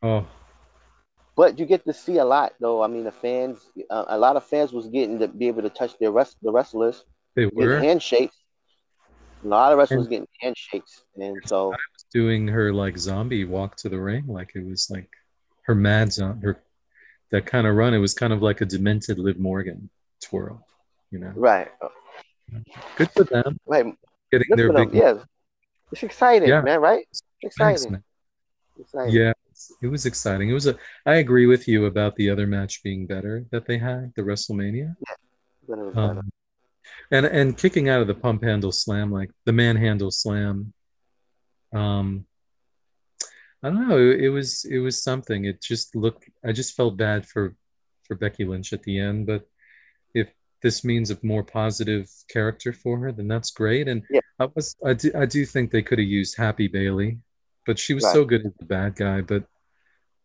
oh 0.03 0.25
But 1.35 1.57
you 1.59 1.65
get 1.65 1.85
to 1.85 1.93
see 1.93 2.17
a 2.17 2.25
lot, 2.25 2.53
though. 2.59 2.83
I 2.83 2.87
mean, 2.87 3.03
the 3.05 3.11
fans, 3.11 3.59
uh, 3.89 4.05
a 4.09 4.17
lot 4.17 4.35
of 4.35 4.43
fans 4.45 4.71
was 4.73 4.87
getting 4.87 5.19
to 5.19 5.27
be 5.27 5.47
able 5.47 5.61
to 5.63 5.69
touch 5.69 5.97
their 5.99 6.11
rest, 6.11 6.37
the 6.41 6.51
wrestlers, 6.51 7.05
they 7.35 7.45
were 7.45 7.79
handshakes. 7.79 8.35
A 9.43 9.47
lot 9.47 9.71
of 9.71 9.77
wrestlers 9.79 10.01
And- 10.01 10.09
getting 10.09 10.27
handshakes, 10.41 11.03
and 11.15 11.37
so 11.45 11.73
doing 12.13 12.47
her 12.47 12.73
like 12.73 12.97
zombie 12.97 13.45
walk 13.45 13.75
to 13.77 13.87
the 13.87 13.99
ring 13.99 14.25
like 14.27 14.51
it 14.55 14.65
was 14.65 14.89
like 14.89 15.07
her 15.67 15.75
mad 15.75 16.11
zone 16.11 16.41
her 16.41 16.59
that 17.31 17.45
kind 17.45 17.67
of 17.67 17.75
run 17.75 17.93
it 17.93 17.99
was 17.99 18.13
kind 18.15 18.33
of 18.33 18.41
like 18.41 18.61
a 18.61 18.65
demented 18.65 19.19
liv 19.19 19.37
morgan 19.39 19.89
twirl 20.23 20.65
you 21.11 21.19
know 21.19 21.31
right, 21.35 21.69
good 22.97 23.11
for 23.11 23.23
them 23.25 23.57
right. 23.67 23.85
getting 24.31 24.47
Good 24.49 24.57
their 24.59 24.73
them. 24.73 24.89
big 24.89 24.99
Yeah, 24.99 25.17
it's 25.91 26.01
exciting, 26.03 26.49
Yeah. 26.49 26.61
man. 26.61 26.81
Right? 26.81 27.05
It's 27.11 27.21
exciting. 27.41 27.91
man. 27.93 28.03
exciting. 28.79 29.13
Yeah, 29.15 29.33
it 29.81 29.87
was 29.87 30.05
exciting. 30.05 30.49
It 30.49 30.53
was 30.53 30.67
a. 30.67 30.77
I 31.05 31.15
agree 31.15 31.45
with 31.45 31.67
you 31.67 31.85
about 31.85 32.15
the 32.15 32.29
other 32.29 32.47
match 32.47 32.81
being 32.83 33.05
better 33.07 33.45
that 33.51 33.65
they 33.65 33.77
had, 33.77 34.13
the 34.15 34.21
WrestleMania, 34.23 34.95
But 35.67 35.79
it 35.79 35.85
was 35.85 35.95
better. 35.95 36.19
um, 36.19 36.29
and 37.11 37.25
and 37.25 37.57
kicking 37.57 37.89
out 37.89 38.01
of 38.01 38.07
the 38.07 38.15
pump 38.15 38.43
handle 38.43 38.71
slam, 38.71 39.11
like 39.11 39.31
the 39.45 39.53
manhandle 39.53 40.11
slam. 40.11 40.73
Um, 41.73 42.25
I 43.61 43.69
don't 43.69 43.87
know. 43.89 43.97
It, 43.97 44.21
it 44.21 44.29
was 44.29 44.65
it 44.65 44.79
was 44.79 45.03
something. 45.03 45.45
It 45.45 45.61
just 45.61 45.95
looked. 45.95 46.29
I 46.45 46.51
just 46.51 46.75
felt 46.75 46.97
bad 46.97 47.25
for 47.27 47.55
for 48.07 48.15
Becky 48.15 48.45
Lynch 48.45 48.73
at 48.73 48.83
the 48.83 48.97
end, 48.99 49.27
but 49.27 49.47
if 50.15 50.29
this 50.63 50.83
means 50.83 51.11
a 51.11 51.17
more 51.21 51.43
positive 51.43 52.09
character 52.29 52.73
for 52.73 52.97
her, 52.99 53.11
then 53.11 53.27
that's 53.27 53.51
great. 53.51 53.87
And 53.87 54.03
Yeah. 54.09 54.21
I 54.39 54.45
was 54.55 54.75
I 54.85 54.93
do 54.93 55.11
I 55.15 55.25
do 55.25 55.45
think 55.45 55.69
they 55.71 55.81
could 55.83 55.99
have 55.99 56.07
used 56.07 56.35
Happy 56.37 56.67
Bayley, 56.67 57.19
but 57.65 57.79
she 57.79 57.93
was 57.93 58.03
Right. 58.03 58.13
so 58.13 58.25
good 58.25 58.45
as 58.45 58.53
the 58.59 58.65
bad 58.65 58.95
guy. 58.95 59.21
But 59.21 59.45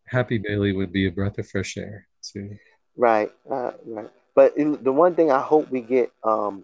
Happy 0.07 0.37
Bayley 0.37 0.71
would 0.73 0.91
be 0.91 1.07
a 1.07 1.11
breath 1.11 1.37
of 1.39 1.47
fresh 1.47 1.77
air 1.77 2.07
too. 2.21 2.57
Right, 2.95 3.31
uh, 3.49 3.71
right. 3.85 4.09
But 4.35 4.53
it- 4.57 4.83
the 4.83 4.91
one 4.91 5.15
thing 5.15 5.31
I 5.31 5.41
hope 5.41 5.69
we 5.69 5.81
get, 5.81 6.11
um, 6.23 6.63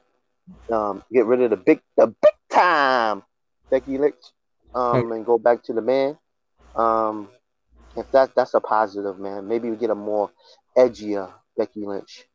um, 0.72 1.04
get 1.12 1.26
rid 1.26 1.42
of 1.42 1.50
the 1.50 1.58
big, 1.58 1.82
the 1.98 2.08
big 2.08 2.34
time 2.50 3.24
Becky 3.70 3.98
Lynch, 3.98 4.16
um, 4.74 5.12
and 5.12 5.26
go 5.26 5.38
back 5.38 5.64
to 5.64 5.74
the 5.74 5.82
man. 5.82 6.18
Um, 6.76 7.30
if 7.96 8.10
that 8.12 8.34
that's 8.36 8.54
a 8.54 8.62
positive, 8.62 9.20
man. 9.20 9.48
Maybe 9.48 9.70
we 9.70 9.76
get 9.76 9.90
a 9.90 9.96
more 9.96 10.32
edgier 10.78 11.32
Becky 11.58 11.86
Lynch, 11.86 12.26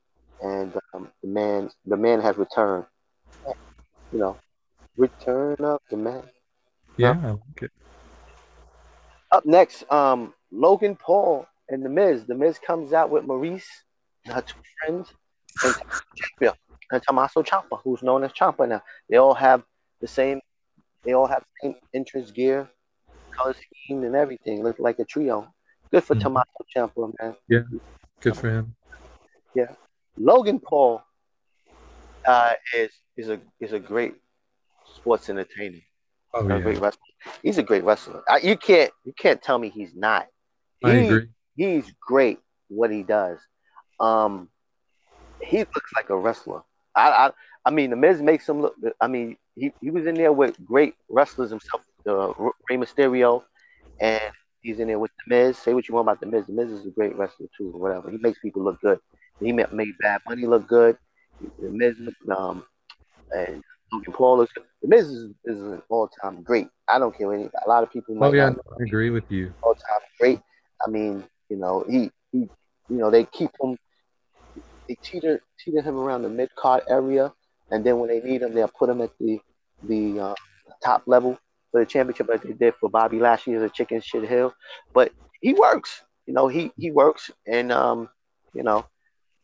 and 0.40 0.75
um, 0.92 1.11
the 1.22 1.29
man, 1.29 1.70
the 1.87 1.96
man 1.96 2.20
has 2.20 2.37
returned. 2.37 2.87
You 4.12 4.18
know, 4.20 4.38
return 4.96 5.57
of 5.61 5.81
the 5.90 5.96
man. 5.96 6.22
Yeah, 6.96 7.20
I 7.22 7.31
like 7.31 7.62
it. 7.62 7.70
Up 9.32 9.44
next, 9.44 9.90
um, 9.90 10.32
Logan 10.52 10.96
Paul 10.96 11.46
and 11.68 11.84
The 11.84 11.88
Miz. 11.88 12.24
The 12.26 12.34
Miz 12.34 12.58
comes 12.58 12.92
out 12.92 13.10
with 13.10 13.24
Maurice, 13.24 13.68
her 14.26 14.40
two 14.40 14.60
friends, 14.78 15.12
and 15.64 15.74
Ciampa, 16.40 16.54
and 16.92 17.02
Tommaso 17.02 17.42
Ciampa, 17.42 17.80
who's 17.82 18.02
known 18.02 18.22
as 18.24 18.32
Ciampa 18.32 18.68
now. 18.68 18.82
They 19.10 19.16
all 19.16 19.34
have 19.34 19.64
the 20.00 20.06
same. 20.06 20.40
They 21.04 21.12
all 21.12 21.26
have 21.26 21.42
the 21.42 21.68
same 21.68 21.74
entrance 21.94 22.30
gear, 22.30 22.68
color 23.36 23.54
scheme, 23.54 24.04
and 24.04 24.14
everything. 24.14 24.62
Look 24.62 24.78
like 24.78 24.98
a 24.98 25.04
trio. 25.04 25.52
Good 25.92 26.04
for 26.04 26.14
Mhm. 26.14 26.20
Tommaso 26.20 26.64
Ciampa, 26.74 27.12
man. 27.20 27.36
Yeah, 27.48 27.62
good 28.20 28.36
for 28.36 28.50
him. 28.50 28.76
Yeah, 29.54 29.74
Logan 30.16 30.60
Paul 30.60 31.02
uh, 32.26 32.54
is 32.74 32.90
is 33.16 33.28
a 33.28 33.40
is 33.60 33.72
a 33.72 33.78
great 33.78 34.14
sports 34.84 35.28
entertainer. 35.30 35.80
Oh, 36.37 36.44
a 36.44 36.49
yeah. 36.49 36.59
great 36.61 36.81
wrestler. 36.81 37.01
He's 37.42 37.59
a 37.59 37.62
great 37.62 37.85
wrestler. 37.85 38.22
I, 38.29 38.38
you 38.38 38.57
can't 38.57 38.92
you 39.05 39.12
can't 39.18 39.40
tell 39.42 39.59
me 39.59 39.70
he's 39.70 39.94
not. 39.94 40.27
I 40.85 40.94
He- 40.94 41.07
agree. 41.07 41.29
He's 41.57 41.90
great 42.07 42.38
what 42.68 42.90
he 42.90 43.03
does. 43.03 43.38
Um, 43.99 44.51
he 45.40 45.59
looks 45.59 45.90
like 45.96 46.11
a 46.11 46.16
wrestler. 46.16 46.62
I 46.94 47.09
I, 47.09 47.31
I 47.64 47.70
mean, 47.70 47.90
the 47.90 47.96
Miz 47.96 48.20
makes 48.20 48.49
him 48.49 48.61
look. 48.61 48.75
I 49.01 49.07
mean, 49.07 49.37
he, 49.55 49.72
he 49.81 49.90
was 49.90 50.07
in 50.07 50.14
there 50.14 50.33
with 50.33 50.55
great 50.64 50.94
wrestlers 51.09 51.51
himself, 51.51 51.83
uh, 52.07 52.33
Rey 52.68 52.77
Mysterio, 52.77 53.42
and 54.01 54.20
he's 54.61 54.79
in 54.81 54.88
there 54.88 54.99
with 54.99 55.12
the 55.27 55.35
Miz. 55.35 55.57
Say 55.57 55.72
what 55.72 55.88
you 55.88 55.94
want 55.94 56.07
about 56.07 56.20
the 56.20 56.27
Miz. 56.27 56.46
The 56.46 56.53
Miz 56.53 56.70
is 56.70 56.87
a 56.87 56.90
great 56.90 57.16
wrestler 57.16 57.46
too, 57.57 57.70
or 57.72 57.81
whatever. 57.81 58.11
He 58.11 58.18
makes 58.18 58.38
people 58.38 58.62
look 58.62 58.81
good. 58.83 58.99
He 59.40 59.53
made, 59.53 59.72
made 59.72 59.94
Bad 60.03 60.20
Bunny 60.27 60.46
look 60.46 60.68
good. 60.68 60.99
The 61.40 61.70
Miz, 61.70 61.96
um, 62.37 62.64
and 63.33 63.62
Logan 63.96 64.12
Paul 64.12 64.38
looks. 64.38 64.52
The 64.82 64.88
Miz 64.88 65.09
is, 65.09 65.30
is 65.44 65.61
an 65.61 65.82
all-time 65.88 66.42
great. 66.42 66.68
I 66.88 66.98
don't 66.98 67.16
care 67.16 67.32
any. 67.32 67.48
A 67.64 67.68
lot 67.68 67.82
of 67.82 67.92
people 67.92 68.14
might 68.14 68.28
Oh 68.28 68.32
yeah, 68.32 68.50
I 68.50 68.82
agree 68.82 69.11
with 69.11 69.30
you. 69.30 69.52
all 69.62 69.74
time 69.74 70.00
great. 70.18 70.40
I 70.87 70.90
mean, 70.90 71.24
you 71.48 71.56
know, 71.56 71.85
he 71.88 72.11
he 72.32 72.48
you 72.88 72.96
know, 72.96 73.11
they 73.11 73.24
keep 73.24 73.50
him 73.61 73.76
they 74.88 74.96
teeter 75.02 75.40
teeter 75.59 75.82
him 75.82 75.98
around 75.98 76.22
the 76.22 76.28
mid 76.28 76.54
card 76.56 76.82
area 76.88 77.32
and 77.70 77.85
then 77.85 77.98
when 77.98 78.09
they 78.09 78.20
need 78.20 78.42
him 78.42 78.54
they'll 78.54 78.68
put 78.68 78.88
him 78.88 79.00
at 79.00 79.11
the 79.18 79.40
the 79.82 80.20
uh, 80.20 80.35
top 80.85 81.02
level 81.06 81.38
for 81.70 81.80
the 81.80 81.87
championship 81.87 82.28
like 82.28 82.42
they 82.42 82.52
did 82.52 82.74
for 82.80 82.88
Bobby 82.88 83.18
Lashley 83.18 83.54
as 83.54 83.62
a 83.62 83.68
chicken 83.68 84.00
shit 84.00 84.28
hill. 84.28 84.54
But 84.94 85.12
he 85.40 85.54
works. 85.54 86.02
You 86.26 86.35
know, 86.35 86.48
he 86.48 86.72
he 86.76 86.90
works 86.90 87.30
and 87.46 87.72
um, 87.72 88.09
you 88.52 88.62
know, 88.62 88.87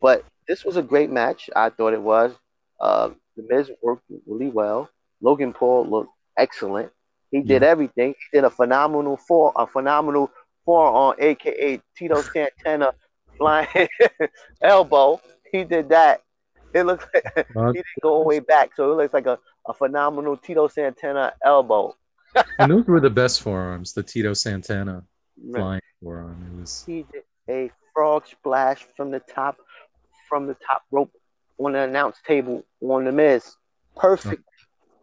but 0.00 0.24
this 0.48 0.64
was 0.64 0.76
a 0.76 0.82
great 0.82 1.10
match. 1.10 1.48
I 1.54 1.70
thought 1.70 1.92
it 1.92 2.02
was. 2.02 2.32
Uh, 2.80 3.10
the 3.48 3.54
Miz 3.56 3.70
worked 3.82 4.04
really 4.26 4.50
well. 4.50 4.88
Logan 5.20 5.52
Paul 5.52 5.88
looked 5.88 6.10
excellent. 6.36 6.90
He 7.30 7.40
did 7.40 7.62
everything. 7.62 8.14
He 8.30 8.36
did 8.38 8.44
a 8.44 8.50
phenomenal 8.50 9.16
four, 9.16 9.52
a 9.56 9.66
phenomenal 9.66 10.30
forearm, 10.64 11.16
aka 11.18 11.80
Tito 11.96 12.20
Santana 12.32 12.92
flying 13.38 13.88
elbow. 14.62 15.20
He 15.50 15.64
did 15.64 15.88
that. 15.90 16.20
It 16.74 16.84
looks 16.84 17.06
like 17.14 17.24
Uh, 17.36 17.66
he 17.72 17.72
didn't 17.78 17.86
go 18.02 18.10
all 18.14 18.20
the 18.22 18.28
way 18.28 18.40
back, 18.40 18.70
so 18.74 18.92
it 18.92 18.96
looks 18.96 19.14
like 19.14 19.26
a, 19.26 19.38
a 19.66 19.74
phenomenal 19.74 20.36
Tito 20.36 20.68
Santana 20.68 21.32
elbow. 21.44 21.94
and 22.58 22.70
those 22.70 22.86
were 22.86 23.00
the 23.00 23.10
best 23.10 23.42
forearms, 23.42 23.92
the 23.92 24.02
Tito 24.02 24.32
Santana 24.34 25.04
flying 25.54 25.80
forearm. 26.02 26.36
It 26.50 26.60
was 26.60 26.84
He 26.86 27.06
did 27.12 27.22
a 27.48 27.70
frog 27.94 28.26
splash 28.26 28.86
from 28.96 29.10
the 29.10 29.20
top 29.20 29.56
from 30.28 30.46
the 30.46 30.54
top 30.66 30.82
rope 30.90 31.10
on 31.58 31.72
the 31.72 31.80
announce 31.80 32.16
table 32.26 32.64
on 32.80 33.04
the 33.04 33.12
Miz. 33.12 33.54
Perfect 33.96 34.42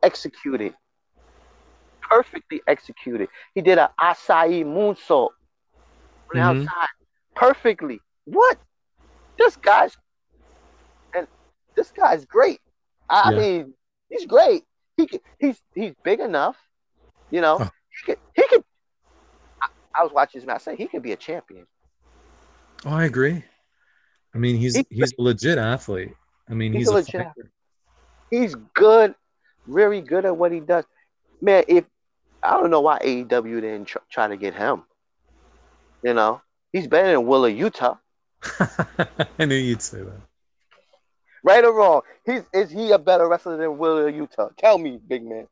executed. 0.04 0.74
Perfectly 2.02 2.62
executed. 2.68 3.30
He 3.54 3.62
did 3.62 3.78
a 3.78 3.92
acai 4.02 4.64
moonsault 4.66 5.30
on 5.30 6.34
the 6.34 6.40
Mhm. 6.40 6.62
outside. 6.66 6.88
Perfectly. 7.36 8.00
What? 8.26 8.58
This 9.38 9.56
guy's 9.58 9.96
and 11.14 11.28
this 11.76 11.92
guy's 11.92 12.26
great. 12.26 12.60
I, 13.10 13.22
I 13.26 13.32
Yeah. 13.32 13.38
mean, 13.38 13.74
he's 14.10 14.26
great. 14.26 14.64
He 14.98 15.08
could, 15.08 15.22
he's 15.40 15.62
he's 15.74 15.94
big 16.04 16.20
enough. 16.20 16.58
You 17.32 17.42
know, 17.42 17.58
he 17.60 18.06
could 18.06 18.18
he 18.36 18.48
could. 18.48 18.64
I, 19.62 19.68
I 20.00 20.04
was 20.04 20.12
watching 20.12 20.42
this 20.42 20.48
match. 20.48 20.56
I 20.68 20.72
say 20.72 20.76
he 20.76 20.88
could 20.88 21.04
be 21.04 21.12
a 21.14 21.18
champion. 21.18 21.68
Oh, 22.86 22.92
I 22.92 23.06
agree. 23.06 23.44
I 24.34 24.38
mean, 24.38 24.58
he's 24.58 24.76
He- 24.76 24.88
he's 24.90 25.14
a 25.18 25.22
legit 25.22 25.58
athlete. 25.58 26.14
I 26.50 26.54
mean, 26.54 26.74
He's 26.74 26.82
he's, 26.82 26.88
a 26.90 26.94
legit 26.94 27.12
fighter. 27.28 27.52
He's 28.32 28.56
good, 28.74 29.16
very 29.68 30.02
good 30.02 30.26
at 30.26 30.36
what 30.36 30.52
he 30.52 30.60
does. 30.60 30.86
Man, 31.42 31.64
if 31.68 31.86
I 32.44 32.52
don't 32.60 32.70
know 32.72 32.82
why 32.82 33.00
AEW 33.00 33.62
didn't 33.62 33.86
tr- 33.86 33.98
try 34.10 34.28
to 34.28 34.38
get 34.38 34.54
him. 34.56 34.84
You 36.04 36.14
know, 36.14 36.42
he's 36.72 36.88
better 36.88 37.12
than 37.12 37.28
Wheeler 37.28 37.52
Yuta, 37.52 38.00
I 39.40 39.46
knew 39.46 39.56
you'd 39.56 39.82
say 39.82 40.02
that. 40.02 40.22
right 41.44 41.64
or 41.64 41.74
wrong. 41.74 42.02
He's 42.26 42.44
is 42.54 42.70
he 42.72 42.92
a 42.92 42.98
better 43.00 43.28
wrestler 43.28 43.58
than 43.58 43.78
Wheeler 43.78 44.12
Yuta? 44.12 44.56
Tell 44.58 44.78
me, 44.78 44.98
big 45.08 45.24
man. 45.24 45.48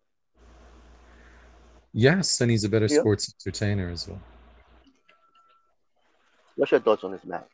Yes, 1.93 2.39
and 2.41 2.49
he's 2.51 2.63
a 2.63 2.69
better 2.69 2.87
Yeah. 2.89 2.99
sports 2.99 3.33
entertainer 3.45 3.89
as 3.89 4.07
well. 4.07 4.21
What's 6.55 6.71
your 6.71 6.79
thoughts 6.79 7.03
on 7.03 7.11
this 7.11 7.25
match? 7.25 7.47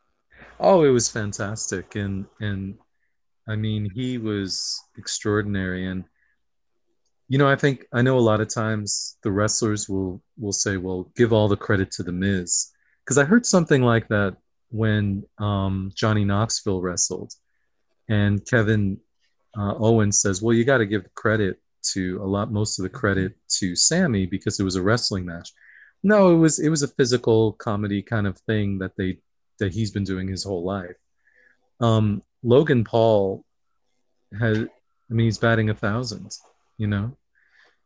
Oh, 0.60 0.84
it 0.84 0.90
was 0.90 1.10
fantastic, 1.10 1.96
and 1.96 2.26
and 2.40 2.78
I 3.48 3.56
mean, 3.56 3.90
he 3.94 4.18
was 4.18 4.82
extraordinary, 4.98 5.88
and 5.88 6.06
you 7.28 7.38
know, 7.38 7.48
I 7.48 7.56
think 7.56 7.86
I 7.94 8.02
know 8.02 8.18
a 8.18 8.20
lot 8.20 8.42
of 8.42 8.48
times 8.48 9.18
the 9.24 9.32
wrestlers 9.32 9.90
will 9.90 10.22
will 10.38 10.54
say, 10.54 10.78
"Well, 10.78 11.12
give 11.16 11.34
all 11.34 11.48
the 11.48 11.58
credit 11.58 11.92
to 11.92 12.04
the 12.04 12.12
Miz," 12.12 12.72
because 13.04 13.18
I 13.18 13.26
heard 13.26 13.46
something 13.46 13.82
like 13.82 14.08
that 14.10 14.38
when 14.70 15.24
um, 15.40 15.92
Johnny 15.96 16.26
Knoxville 16.26 16.82
wrestled, 16.82 17.34
and 18.10 18.46
Kevin 18.48 19.00
uh, 19.58 19.76
Owens 19.78 20.22
says, 20.22 20.42
"Well, 20.42 20.56
you 20.56 20.64
got 20.64 20.78
to 20.80 20.86
give 20.86 21.14
credit 21.16 21.60
to 21.94 22.20
a 22.24 22.26
lot, 22.26 22.52
most 22.52 22.80
of 22.80 22.84
the 22.84 22.90
credit 22.90 23.36
to 23.60 23.76
Sammy 23.76 24.26
because 24.26 24.60
it 24.60 24.64
was 24.64 24.76
a 24.76 24.82
wrestling 24.82 25.26
match." 25.26 25.52
No, 26.04 26.34
it 26.34 26.38
was 26.38 26.60
it 26.60 26.70
was 26.70 26.84
a 26.84 26.88
physical 26.88 27.54
comedy 27.54 28.02
kind 28.02 28.28
of 28.28 28.38
thing 28.40 28.80
that 28.80 28.96
they 28.98 29.20
that 29.60 29.74
he's 29.74 29.92
been 29.92 30.04
doing 30.04 30.28
his 30.28 30.44
whole 30.44 30.64
life. 30.64 30.98
Um, 31.80 32.24
Logan 32.44 32.84
Paul 32.84 33.44
has, 34.40 34.58
I 34.58 35.14
mean, 35.14 35.26
he's 35.26 35.38
batting 35.38 35.70
a 35.70 35.74
thousand. 35.74 36.32
You 36.78 36.88
know, 36.88 37.18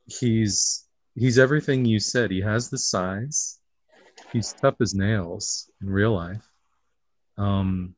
he's 0.05 0.85
he's 1.15 1.37
everything 1.37 1.85
you 1.85 1.99
said. 1.99 2.31
He 2.31 2.41
has 2.41 2.69
the 2.69 2.77
size. 2.77 3.59
He's 4.33 4.53
tough 4.53 4.75
as 4.81 4.93
nails 4.93 5.69
in 5.81 5.89
real 5.89 6.13
life. 6.13 6.47
Um, 7.37 7.95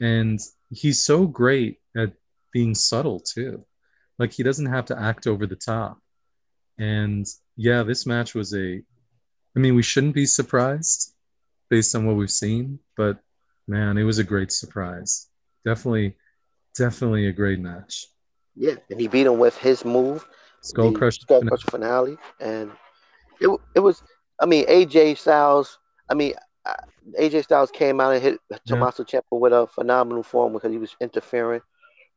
and 0.00 0.40
he's 0.70 1.02
so 1.02 1.26
great 1.26 1.78
at 1.96 2.12
being 2.52 2.74
subtle 2.74 3.20
too. 3.20 3.64
Like 4.18 4.32
he 4.32 4.42
doesn't 4.42 4.66
have 4.66 4.86
to 4.86 4.98
act 4.98 5.26
over 5.26 5.46
the 5.46 5.56
top. 5.56 5.98
And 6.78 7.26
yeah, 7.56 7.82
this 7.82 8.06
match 8.06 8.34
was 8.34 8.54
a. 8.54 8.82
I 9.56 9.58
mean, 9.58 9.74
we 9.74 9.82
shouldn't 9.82 10.14
be 10.14 10.26
surprised 10.26 11.14
based 11.68 11.94
on 11.94 12.06
what 12.06 12.16
we've 12.16 12.30
seen, 12.30 12.78
but 12.96 13.18
man, 13.66 13.98
it 13.98 14.04
was 14.04 14.18
a 14.18 14.24
great 14.24 14.52
surprise. 14.52 15.29
Definitely, 15.64 16.16
definitely 16.76 17.26
a 17.26 17.32
great 17.32 17.60
match. 17.60 18.06
Yeah, 18.56 18.74
and 18.90 19.00
he 19.00 19.08
beat 19.08 19.26
him 19.26 19.38
with 19.38 19.56
his 19.56 19.84
move, 19.84 20.26
Skull 20.62 20.92
the 20.92 20.98
Crush. 20.98 21.18
Skull 21.20 21.42
finale, 21.70 22.16
and 22.40 22.70
it 23.40 23.48
it 23.74 23.80
was. 23.80 24.02
I 24.40 24.46
mean, 24.46 24.66
AJ 24.66 25.18
Styles. 25.18 25.78
I 26.08 26.14
mean, 26.14 26.34
AJ 27.18 27.44
Styles 27.44 27.70
came 27.70 28.00
out 28.00 28.12
and 28.14 28.22
hit 28.22 28.40
Tommaso 28.66 29.04
Ciampa 29.04 29.22
with 29.32 29.52
a 29.52 29.66
phenomenal 29.66 30.22
form 30.22 30.52
because 30.52 30.72
he 30.72 30.78
was 30.78 30.96
interfering 31.00 31.60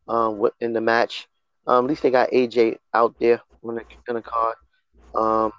um, 0.08 0.38
with, 0.40 0.54
in 0.60 0.74
the 0.74 0.82
match. 0.82 1.28
Um, 1.66 1.86
at 1.86 1.90
least 1.90 2.04
they 2.04 2.12
got 2.12 2.32
AJ 2.32 2.78
out 2.94 3.16
there 3.20 3.42
on 3.64 3.76
the, 3.76 3.84
on 4.10 4.16
the 4.16 4.22
card. 4.22 4.56
Um, 5.16 5.54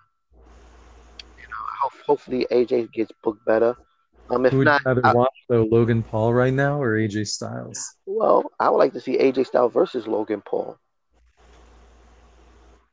you 1.38 1.44
know, 1.49 1.90
hopefully 2.07 2.47
AJ 2.51 2.92
gets 2.92 3.12
booked 3.23 3.44
better. 3.47 3.77
Um, 4.30 4.46
if 4.46 4.52
Who 4.52 4.58
would 4.58 4.64
you 4.66 4.72
not, 4.72 4.82
rather 4.87 5.02
I- 5.04 5.12
watch 5.12 5.34
though, 5.48 5.64
Logan 5.70 6.02
Paul 6.02 6.32
right 6.32 6.52
now 6.52 6.80
or 6.80 6.96
AJ 6.96 7.26
Styles? 7.28 7.94
well, 8.06 8.50
I 8.58 8.70
would 8.70 8.78
like 8.78 8.92
to 8.94 9.00
see 9.00 9.18
AJ 9.18 9.46
Styles 9.46 9.72
versus 9.72 10.06
Logan 10.06 10.42
Paul. 10.44 10.78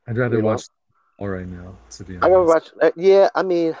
I'd 0.06 0.18
rather 0.18 0.36
You 0.36 0.42
know? 0.42 0.48
watch 0.48 0.64
Paul 1.18 1.28
right 1.28 1.46
now, 1.46 1.76
to 1.90 2.04
be 2.04 2.16
honest. 2.16 2.24
I 2.24 2.28
gotta 2.28 2.44
watch. 2.44 2.70
Uh, 2.82 2.90
yeah, 2.96 3.28
I 3.34 3.42
mean, 3.42 3.76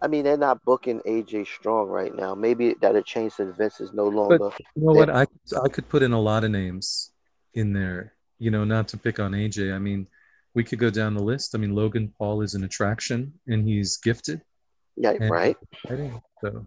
I 0.00 0.06
mean 0.06 0.24
they're 0.24 0.36
not 0.36 0.62
booking 0.64 1.00
AJ 1.00 1.46
Strong 1.46 1.88
right 1.88 2.14
now. 2.14 2.34
Maybe 2.34 2.74
that'll 2.80 3.02
change 3.02 3.32
since 3.32 3.56
Vince 3.56 3.80
is 3.80 3.92
no 3.92 4.06
longer. 4.08 4.50
You 4.76 4.84
know 4.86 4.92
what? 4.92 5.10
I 5.10 5.26
I 5.64 5.68
could 5.68 5.88
put 5.88 6.02
in 6.02 6.12
a 6.12 6.20
lot 6.20 6.44
of 6.44 6.50
names 6.50 7.10
in 7.54 7.72
there. 7.72 8.14
You 8.38 8.50
know, 8.50 8.64
not 8.64 8.88
to 8.88 8.98
pick 8.98 9.18
on 9.20 9.32
AJ. 9.32 9.72
I 9.74 9.78
mean, 9.78 10.06
we 10.54 10.64
could 10.64 10.78
go 10.78 10.90
down 10.90 11.14
the 11.14 11.22
list. 11.22 11.54
I 11.54 11.58
mean, 11.58 11.74
Logan 11.74 12.12
Paul 12.18 12.42
is 12.42 12.54
an 12.54 12.64
attraction, 12.64 13.32
and 13.46 13.66
he's 13.66 13.96
gifted. 13.96 14.42
yeah, 14.96 15.12
and 15.12 15.30
right. 15.30 15.56
So 16.44 16.66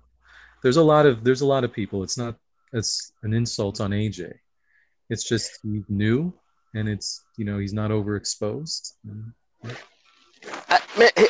there's 0.65 0.77
a 0.77 0.83
lot 0.83 1.05
of 1.05 1.23
there's 1.23 1.41
a 1.41 1.45
lot 1.45 1.63
of 1.63 1.71
people. 1.71 2.01
It's 2.01 2.17
not 2.17 2.35
it's 2.73 3.11
an 3.21 3.35
insult 3.35 3.79
on 3.79 3.91
AJ. 3.91 4.33
It's 5.11 5.23
just 5.23 5.59
he's 5.61 5.83
new, 5.89 6.33
and 6.73 6.89
it's 6.89 7.23
you 7.37 7.45
know 7.45 7.59
he's 7.59 7.71
not 7.71 7.91
overexposed. 7.91 8.93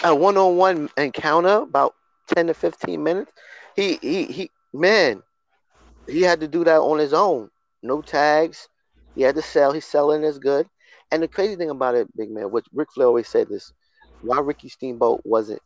A 0.05 0.15
one-on-one 0.15 0.89
encounter 0.95 1.57
about 1.57 1.95
ten 2.33 2.47
to 2.47 2.53
fifteen 2.53 3.03
minutes. 3.03 3.33
He 3.75 3.99
he 4.01 4.23
he. 4.23 4.51
Man, 4.73 5.21
he 6.07 6.21
had 6.21 6.39
to 6.39 6.47
do 6.47 6.63
that 6.63 6.79
on 6.79 6.97
his 6.97 7.13
own. 7.13 7.49
No 7.83 8.01
tags. 8.01 8.69
He 9.15 9.21
had 9.23 9.35
to 9.35 9.41
sell. 9.41 9.73
He's 9.73 9.83
selling 9.83 10.23
as 10.23 10.39
good. 10.39 10.65
And 11.11 11.21
the 11.21 11.27
crazy 11.27 11.57
thing 11.57 11.71
about 11.71 11.95
it, 11.95 12.07
big 12.15 12.31
man, 12.31 12.51
which 12.51 12.67
Ric 12.73 12.87
Flair 12.93 13.07
always 13.07 13.27
said 13.27 13.49
this, 13.49 13.73
why 14.21 14.39
Ricky 14.39 14.69
Steamboat 14.69 15.21
wasn't 15.25 15.61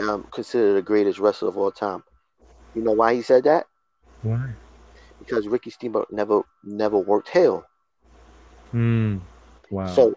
um, 0.00 0.24
considered 0.32 0.74
the 0.74 0.82
greatest 0.82 1.18
wrestler 1.18 1.48
of 1.48 1.58
all 1.58 1.72
time. 1.72 2.04
You 2.74 2.82
know 2.82 2.92
why 2.92 3.14
he 3.14 3.22
said 3.22 3.44
that? 3.44 3.66
Why? 4.22 4.50
Because 5.18 5.48
Ricky 5.48 5.70
Steamboat 5.70 6.08
never 6.10 6.42
never 6.64 6.98
worked 6.98 7.28
hell. 7.28 7.64
Hmm. 8.70 9.18
Wow. 9.70 9.86
So 9.86 10.14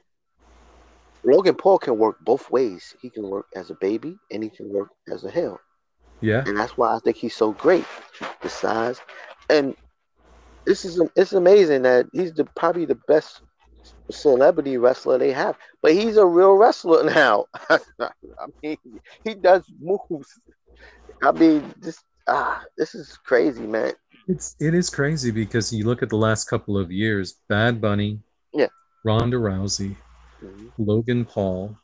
Logan 1.23 1.55
Paul 1.55 1.77
can 1.79 1.97
work 1.97 2.17
both 2.21 2.49
ways. 2.49 2.95
He 3.01 3.09
can 3.09 3.27
work 3.29 3.47
as 3.55 3.69
a 3.69 3.75
baby 3.75 4.17
and 4.31 4.43
he 4.43 4.49
can 4.49 4.69
work 4.71 4.89
as 5.11 5.23
a 5.23 5.31
heel. 5.31 5.59
Yeah. 6.21 6.43
and 6.45 6.57
that's 6.57 6.77
why 6.77 6.95
I 6.95 6.99
think 6.99 7.17
he's 7.17 7.35
so 7.35 7.51
great. 7.53 7.85
The 8.41 8.49
size, 8.49 9.01
and 9.49 9.75
this 10.65 10.85
is 10.85 11.01
it's 11.15 11.33
amazing 11.33 11.83
that 11.83 12.07
he's 12.13 12.33
the 12.33 12.45
probably 12.55 12.85
the 12.85 12.99
best 13.07 13.41
celebrity 14.11 14.77
wrestler 14.77 15.17
they 15.17 15.31
have. 15.31 15.57
But 15.81 15.93
he's 15.93 16.17
a 16.17 16.25
real 16.25 16.53
wrestler 16.53 17.03
now. 17.15 17.45
I 17.69 18.09
mean, 18.63 18.77
he 19.23 19.33
does 19.35 19.63
moves. 19.79 20.39
I 21.23 21.31
mean, 21.31 21.73
this 21.79 22.03
ah, 22.27 22.63
this 22.77 22.95
is 22.95 23.17
crazy, 23.25 23.65
man. 23.65 23.93
It's 24.27 24.55
it 24.60 24.73
is 24.73 24.89
crazy 24.89 25.31
because 25.31 25.73
you 25.73 25.86
look 25.86 26.03
at 26.03 26.10
the 26.10 26.17
last 26.17 26.45
couple 26.45 26.77
of 26.77 26.91
years, 26.91 27.39
Bad 27.49 27.81
Bunny, 27.81 28.19
Yeah. 28.53 28.67
Ronda 29.03 29.38
Rousey, 29.38 29.95
Mhm. 30.41 30.71
Logan 30.77 31.25
Paul, 31.25 31.77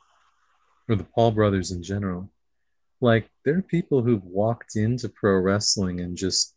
or 0.87 0.95
the 0.95 1.03
Paul 1.03 1.31
brothers 1.31 1.71
in 1.71 1.81
general. 1.83 2.29
Like 3.01 3.29
there 3.43 3.57
are 3.57 3.61
people 3.61 4.01
who've 4.01 4.23
walked 4.23 4.75
into 4.75 5.09
pro 5.09 5.39
wrestling 5.39 5.99
and 6.01 6.15
just 6.15 6.55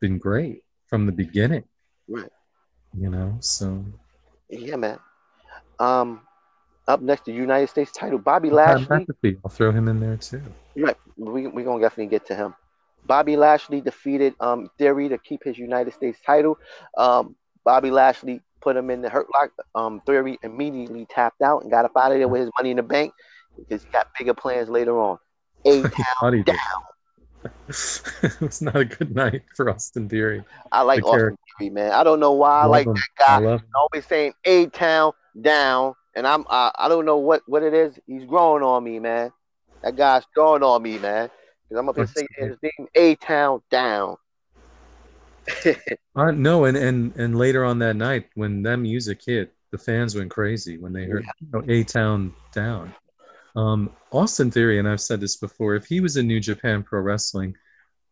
been 0.00 0.18
great 0.18 0.62
from 0.88 1.06
the 1.06 1.12
beginning, 1.12 1.64
Right. 2.08 2.30
you 2.96 3.10
know. 3.10 3.38
So 3.40 3.84
Yeah, 4.48 4.76
man. 4.76 4.98
Um, 5.78 6.26
up 6.88 7.00
next, 7.00 7.24
the 7.24 7.32
United 7.32 7.68
States 7.68 7.92
title, 7.92 8.18
Bobby 8.18 8.50
Lashley. 8.50 9.06
I'll 9.44 9.50
throw 9.50 9.72
him 9.72 9.88
in 9.88 10.00
there 10.00 10.16
too. 10.16 10.42
Right. 10.76 10.96
We 11.16 11.46
we 11.46 11.62
gonna 11.64 11.80
definitely 11.80 12.06
get 12.06 12.26
to 12.26 12.34
him. 12.34 12.54
Bobby 13.06 13.36
Lashley 13.36 13.80
defeated 13.80 14.34
um 14.40 14.68
Theory 14.78 15.08
to 15.08 15.18
keep 15.18 15.42
his 15.44 15.58
United 15.58 15.94
States 15.94 16.18
title. 16.24 16.58
Um, 16.96 17.36
Bobby 17.64 17.90
Lashley 17.90 18.40
put 18.60 18.76
him 18.76 18.90
in 18.90 19.02
the 19.02 19.08
hurt 19.08 19.26
lock. 19.34 19.50
Um, 19.74 20.00
Theory 20.06 20.38
immediately 20.42 21.06
tapped 21.08 21.42
out 21.42 21.62
and 21.62 21.70
got 21.70 21.84
up 21.84 21.92
out 21.96 22.12
of 22.12 22.18
there 22.18 22.28
with 22.28 22.42
his 22.42 22.50
money 22.58 22.70
in 22.70 22.76
the 22.76 22.82
bank 22.82 23.12
because 23.56 23.82
he 23.82 23.88
got 23.90 24.08
bigger 24.18 24.34
plans 24.34 24.68
later 24.68 24.98
on. 25.00 25.18
A 25.64 25.82
town 26.20 26.42
down. 26.42 26.56
it 27.68 28.40
was 28.40 28.60
not 28.62 28.76
a 28.76 28.84
good 28.84 29.14
night 29.14 29.42
for 29.54 29.70
Austin 29.70 30.08
Theory. 30.08 30.42
I 30.72 30.82
like 30.82 31.02
The 31.02 31.06
Austin. 31.06 31.38
Theory, 31.58 31.70
man. 31.70 31.92
I 31.92 32.02
don't 32.04 32.20
know 32.20 32.32
why 32.32 32.60
I 32.60 32.62
Love 32.62 32.70
like 32.70 32.86
him. 32.86 32.94
that 33.18 33.28
I 33.28 33.40
guy. 33.40 33.62
Always 33.74 34.06
saying 34.06 34.34
A 34.44 34.66
town 34.66 35.12
down, 35.40 35.94
and 36.16 36.26
I'm 36.26 36.44
I, 36.50 36.72
I 36.76 36.88
don't 36.88 37.04
know 37.04 37.18
what 37.18 37.42
what 37.46 37.62
it 37.62 37.74
is. 37.74 37.98
He's 38.06 38.24
growing 38.24 38.64
on 38.64 38.82
me, 38.82 38.98
man. 38.98 39.32
That 39.82 39.94
guy's 39.94 40.24
growing 40.34 40.64
on 40.64 40.82
me, 40.82 40.98
man. 40.98 41.30
Because 41.68 41.80
I'm 41.80 41.88
up 41.88 41.96
here 41.96 42.06
saying 42.06 42.28
his 42.36 42.56
name 42.62 42.88
A 42.96 43.14
town 43.16 43.62
down. 43.70 44.16
Uh, 46.16 46.30
no, 46.30 46.64
and, 46.64 46.78
and 46.78 47.14
and 47.16 47.36
later 47.36 47.62
on 47.62 47.78
that 47.78 47.94
night 47.94 48.30
when 48.34 48.62
that 48.62 48.78
music 48.78 49.20
hit, 49.22 49.52
the 49.70 49.76
fans 49.76 50.14
went 50.14 50.30
crazy 50.30 50.78
when 50.78 50.94
they 50.94 51.04
heard 51.04 51.26
you 51.40 51.48
know, 51.52 51.62
A 51.68 51.84
Town 51.84 52.34
Down. 52.52 52.94
Um, 53.54 53.90
Austin 54.12 54.50
Theory, 54.50 54.78
and 54.78 54.88
I've 54.88 55.00
said 55.00 55.20
this 55.20 55.36
before, 55.36 55.74
if 55.74 55.84
he 55.84 56.00
was 56.00 56.16
in 56.16 56.26
New 56.26 56.40
Japan 56.40 56.82
Pro 56.82 57.00
Wrestling, 57.00 57.54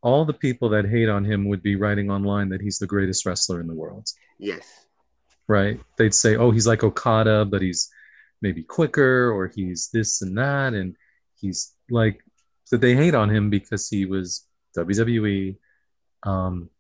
all 0.03 0.27
the 0.27 0.35
people 0.35 0.69
that 0.69 0.85
hate 0.85 1.09
on 1.09 1.25
him 1.25 1.49
would 1.49 1.63
be 1.63 1.77
writing 1.77 2.11
online 2.11 2.51
that 2.51 2.61
he's 2.61 2.79
the 2.79 2.87
greatest 2.87 3.25
wrestler 3.25 3.61
in 3.61 3.67
the 3.67 3.75
world, 3.75 4.11
yes. 4.39 4.85
right? 5.49 5.81
They'd 5.97 6.15
say, 6.15 6.37
oh, 6.37 6.51
he's 6.51 6.67
like 6.67 6.85
Okada, 6.85 7.47
but 7.47 7.63
he's 7.63 7.91
maybe 8.43 8.63
quicker, 8.63 9.31
or 9.33 9.49
he's 9.55 9.89
this 9.93 10.23
and 10.23 10.37
that, 10.39 10.75
and 10.75 10.97
he's 11.37 11.73
like, 11.91 12.21
that 12.71 12.81
they 12.81 12.95
hate 12.95 13.15
on 13.15 13.29
him 13.31 13.51
because 13.51 13.89
he 13.89 14.07
was 14.07 14.47
WWE. 14.77 15.57
Um, 16.25 16.71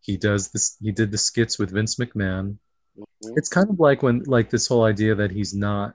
he 0.00 0.16
does 0.16 0.50
this, 0.50 0.76
he 0.80 0.92
did 0.92 1.10
the 1.10 1.18
skits 1.18 1.58
with 1.58 1.70
Vince 1.72 1.96
McMahon 1.96 2.58
Mhm. 2.98 3.32
it's 3.36 3.48
kind 3.48 3.70
of 3.70 3.78
like 3.78 4.02
when 4.02 4.22
like 4.26 4.50
this 4.50 4.66
whole 4.66 4.84
idea 4.84 5.14
that 5.14 5.30
he's 5.30 5.54
not 5.54 5.94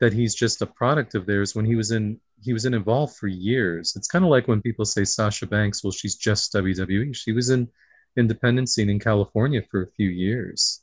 that 0.00 0.12
he's 0.12 0.34
just 0.34 0.62
a 0.62 0.66
product 0.66 1.14
of 1.14 1.26
theirs 1.26 1.54
when 1.54 1.64
he 1.64 1.76
was 1.76 1.90
in 1.90 2.18
he 2.42 2.52
was 2.52 2.64
in 2.64 2.74
involved 2.74 3.16
for 3.16 3.28
years 3.28 3.94
it's 3.96 4.08
kind 4.08 4.24
of 4.24 4.30
like 4.30 4.48
when 4.48 4.62
people 4.62 4.84
say 4.84 5.04
sasha 5.04 5.46
banks 5.46 5.84
well 5.84 5.90
she's 5.90 6.16
just 6.16 6.52
wwe 6.54 7.14
she 7.14 7.32
was 7.32 7.50
in 7.50 7.68
independent 8.16 8.68
scene 8.68 8.90
in 8.90 8.98
california 8.98 9.62
for 9.70 9.82
a 9.82 9.90
few 9.92 10.08
years 10.08 10.80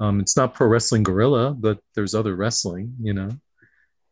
um 0.00 0.20
it's 0.20 0.36
not 0.36 0.54
pro 0.54 0.66
wrestling 0.66 1.02
gorilla 1.02 1.52
but 1.52 1.78
there's 1.94 2.14
other 2.14 2.36
wrestling 2.36 2.94
you 3.00 3.12
know. 3.12 3.30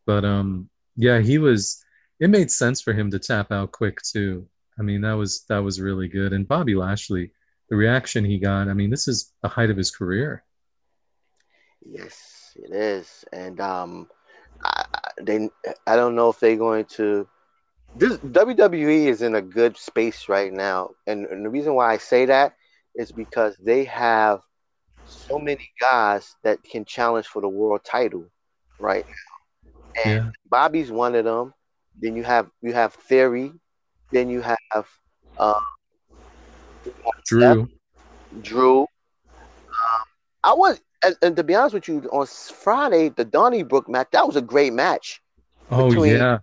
But 0.05 0.25
um 0.25 0.69
yeah 0.95 1.19
he 1.19 1.37
was 1.37 1.83
it 2.19 2.29
made 2.29 2.49
sense 2.49 2.81
for 2.81 2.93
him 2.93 3.11
to 3.11 3.19
tap 3.19 3.51
out 3.51 3.71
quick 3.71 4.01
too. 4.01 4.47
I 4.79 4.83
mean 4.83 5.01
that 5.01 5.13
was 5.13 5.43
that 5.49 5.59
was 5.59 5.81
really 5.81 6.07
good. 6.07 6.33
And 6.33 6.47
bobby 6.47 6.75
lashley 6.75 7.31
the 7.69 7.75
reaction 7.75 8.23
he 8.23 8.39
got 8.39 8.69
i 8.69 8.73
mean 8.73 8.89
this 8.89 9.09
is 9.09 9.33
the 9.41 9.49
height 9.49 9.69
of 9.69 9.77
his 9.77 9.91
career. 9.91 10.43
Yes, 11.89 12.55
it 12.55 12.71
is, 12.73 13.23
and 13.31 13.59
um, 13.61 14.09
I, 14.63 14.85
they 15.21 15.49
I 15.85 15.95
don't 15.95 16.15
know 16.15 16.29
if 16.29 16.39
they're 16.39 16.57
going 16.57 16.85
to. 16.95 17.27
This 17.95 18.17
WWE 18.17 19.07
is 19.07 19.21
in 19.21 19.35
a 19.35 19.41
good 19.41 19.77
space 19.77 20.27
right 20.27 20.51
now, 20.51 20.91
and, 21.07 21.25
and 21.25 21.45
the 21.45 21.49
reason 21.49 21.73
why 21.73 21.93
I 21.93 21.97
say 21.97 22.25
that 22.25 22.55
is 22.95 23.11
because 23.11 23.55
they 23.57 23.85
have 23.85 24.41
so 25.07 25.39
many 25.39 25.71
guys 25.79 26.35
that 26.43 26.63
can 26.63 26.85
challenge 26.85 27.27
for 27.27 27.41
the 27.41 27.49
world 27.49 27.81
title 27.83 28.25
right 28.79 29.05
now, 29.07 30.03
and 30.03 30.19
Yeah. 30.19 30.31
Bobby's 30.49 30.91
one 30.91 31.15
of 31.15 31.25
them. 31.25 31.53
Then 32.01 32.15
you 32.15 32.23
have 32.23 32.49
you 32.61 32.73
have 32.73 32.93
Theory, 32.93 33.51
then 34.11 34.29
you 34.29 34.41
have 34.41 34.57
uh, 35.37 35.53
Drew. 37.25 37.69
Drew. 38.41 38.81
Um, 38.81 38.87
I 40.43 40.53
was, 40.53 40.81
and, 41.03 41.15
and 41.21 41.35
to 41.37 41.43
be 41.43 41.55
honest 41.55 41.73
with 41.75 41.87
you, 41.87 42.01
on 42.11 42.25
Friday, 42.27 43.09
the 43.09 43.25
Donnybrook 43.25 43.89
match, 43.89 44.07
that 44.11 44.25
was 44.27 44.35
a 44.35 44.41
great 44.41 44.73
match. 44.73 45.21
Oh 45.69 45.91
between 45.91 46.03
yeah, 46.03 46.39